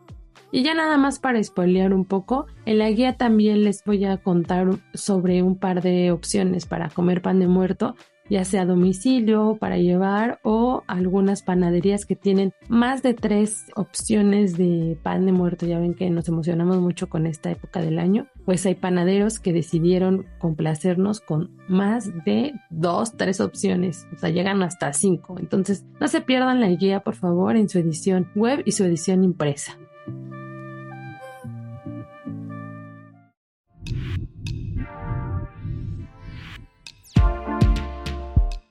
Y 0.53 0.63
ya 0.63 0.73
nada 0.73 0.99
más 0.99 1.19
para 1.19 1.43
spoilear 1.43 1.93
un 1.93 2.05
poco, 2.05 2.47
en 2.65 2.79
la 2.79 2.89
guía 2.91 3.17
también 3.17 3.65
les 3.65 3.83
voy 3.85 4.05
a 4.05 4.19
contar 4.19 4.69
sobre 4.95 5.43
un 5.43 5.57
par 5.57 5.83
de 5.83 6.13
opciones 6.13 6.67
para 6.67 6.89
comer 6.89 7.23
pan 7.23 7.41
de 7.41 7.49
muerto, 7.49 7.97
ya 8.29 8.45
sea 8.45 8.63
a 8.63 8.67
domicilio, 8.67 9.57
para 9.59 9.79
llevar 9.79 10.39
o 10.45 10.85
algunas 10.87 11.43
panaderías 11.43 12.07
que 12.07 12.15
tienen 12.15 12.53
más 12.69 13.03
de 13.03 13.15
tres 13.15 13.67
opciones 13.75 14.57
de 14.57 14.97
pan 15.03 15.27
de 15.27 15.33
muerto. 15.33 15.67
Ya 15.67 15.81
ven 15.81 15.95
que 15.95 16.09
nos 16.09 16.29
emocionamos 16.29 16.79
mucho 16.79 17.09
con 17.09 17.27
esta 17.27 17.51
época 17.51 17.81
del 17.81 17.99
año. 17.99 18.29
Pues 18.51 18.67
hay 18.67 18.75
panaderos 18.75 19.39
que 19.39 19.53
decidieron 19.53 20.27
complacernos 20.41 21.21
con 21.21 21.57
más 21.69 22.13
de 22.25 22.53
dos, 22.69 23.17
tres 23.17 23.41
opciones. 23.41 24.09
O 24.13 24.19
sea, 24.19 24.31
llegan 24.31 24.61
hasta 24.65 24.93
cinco. 24.93 25.37
Entonces, 25.39 25.85
no 26.01 26.09
se 26.09 26.21
pierdan 26.21 26.61
la 26.61 26.67
guía, 26.67 26.99
por 26.99 27.15
favor, 27.15 27.55
en 27.55 27.69
su 27.69 27.79
edición 27.79 28.29
web 28.35 28.65
y 28.65 28.73
su 28.73 28.83
edición 28.83 29.23
impresa. 29.23 29.79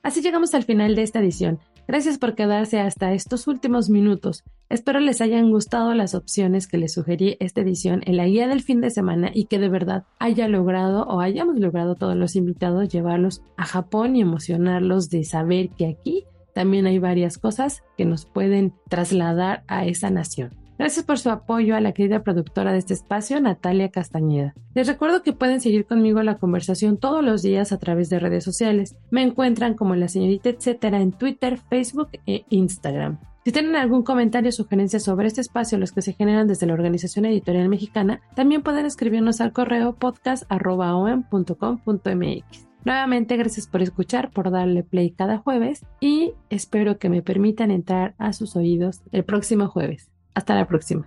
Así 0.02 0.20
llegamos 0.20 0.52
al 0.52 0.64
final 0.64 0.94
de 0.94 1.04
esta 1.04 1.20
edición. 1.20 1.58
Gracias 1.90 2.18
por 2.18 2.36
quedarse 2.36 2.78
hasta 2.78 3.12
estos 3.14 3.48
últimos 3.48 3.90
minutos. 3.90 4.44
Espero 4.68 5.00
les 5.00 5.20
hayan 5.20 5.50
gustado 5.50 5.92
las 5.92 6.14
opciones 6.14 6.68
que 6.68 6.78
les 6.78 6.92
sugerí 6.92 7.36
esta 7.40 7.62
edición 7.62 8.02
en 8.06 8.16
la 8.16 8.26
guía 8.26 8.46
del 8.46 8.62
fin 8.62 8.80
de 8.80 8.90
semana 8.90 9.32
y 9.34 9.46
que 9.46 9.58
de 9.58 9.68
verdad 9.68 10.04
haya 10.20 10.46
logrado 10.46 11.02
o 11.02 11.18
hayamos 11.18 11.58
logrado 11.58 11.96
todos 11.96 12.14
los 12.14 12.36
invitados 12.36 12.90
llevarlos 12.90 13.42
a 13.56 13.66
Japón 13.66 14.14
y 14.14 14.20
emocionarlos 14.20 15.10
de 15.10 15.24
saber 15.24 15.70
que 15.70 15.88
aquí 15.88 16.26
también 16.54 16.86
hay 16.86 17.00
varias 17.00 17.38
cosas 17.38 17.82
que 17.98 18.04
nos 18.04 18.24
pueden 18.24 18.72
trasladar 18.88 19.64
a 19.66 19.84
esa 19.84 20.10
nación. 20.10 20.59
Gracias 20.80 21.04
por 21.04 21.18
su 21.18 21.28
apoyo 21.28 21.76
a 21.76 21.80
la 21.82 21.92
querida 21.92 22.22
productora 22.22 22.72
de 22.72 22.78
este 22.78 22.94
espacio, 22.94 23.38
Natalia 23.38 23.90
Castañeda. 23.90 24.54
Les 24.74 24.86
recuerdo 24.86 25.22
que 25.22 25.34
pueden 25.34 25.60
seguir 25.60 25.84
conmigo 25.84 26.22
la 26.22 26.38
conversación 26.38 26.96
todos 26.96 27.22
los 27.22 27.42
días 27.42 27.72
a 27.72 27.78
través 27.78 28.08
de 28.08 28.18
redes 28.18 28.44
sociales. 28.44 28.96
Me 29.10 29.20
encuentran 29.20 29.74
como 29.74 29.94
la 29.94 30.08
señorita 30.08 30.48
etcétera 30.48 31.02
en 31.02 31.12
Twitter, 31.12 31.58
Facebook 31.58 32.08
e 32.26 32.46
Instagram. 32.48 33.18
Si 33.44 33.52
tienen 33.52 33.76
algún 33.76 34.04
comentario 34.04 34.48
o 34.48 34.52
sugerencia 34.52 35.00
sobre 35.00 35.26
este 35.26 35.42
espacio, 35.42 35.76
los 35.76 35.92
que 35.92 36.00
se 36.00 36.14
generan 36.14 36.48
desde 36.48 36.64
la 36.64 36.72
Organización 36.72 37.26
Editorial 37.26 37.68
Mexicana, 37.68 38.22
también 38.34 38.62
pueden 38.62 38.86
escribirnos 38.86 39.42
al 39.42 39.52
correo 39.52 39.96
podcast.com.mx. 39.96 42.68
Nuevamente, 42.86 43.36
gracias 43.36 43.66
por 43.66 43.82
escuchar, 43.82 44.30
por 44.30 44.50
darle 44.50 44.82
play 44.82 45.10
cada 45.10 45.36
jueves 45.36 45.84
y 46.00 46.32
espero 46.48 46.98
que 46.98 47.10
me 47.10 47.20
permitan 47.20 47.70
entrar 47.70 48.14
a 48.16 48.32
sus 48.32 48.56
oídos 48.56 49.02
el 49.12 49.24
próximo 49.24 49.68
jueves. 49.68 50.09
Hasta 50.34 50.54
la 50.54 50.66
próxima. 50.66 51.06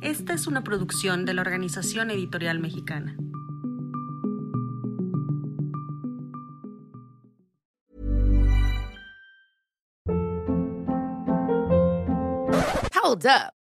Esta 0.00 0.34
es 0.34 0.46
una 0.46 0.62
producción 0.62 1.24
de 1.24 1.34
la 1.34 1.42
Organización 1.42 2.10
Editorial 2.10 2.60
Mexicana. 2.60 3.16
Hold 13.02 13.26
up. 13.26 13.63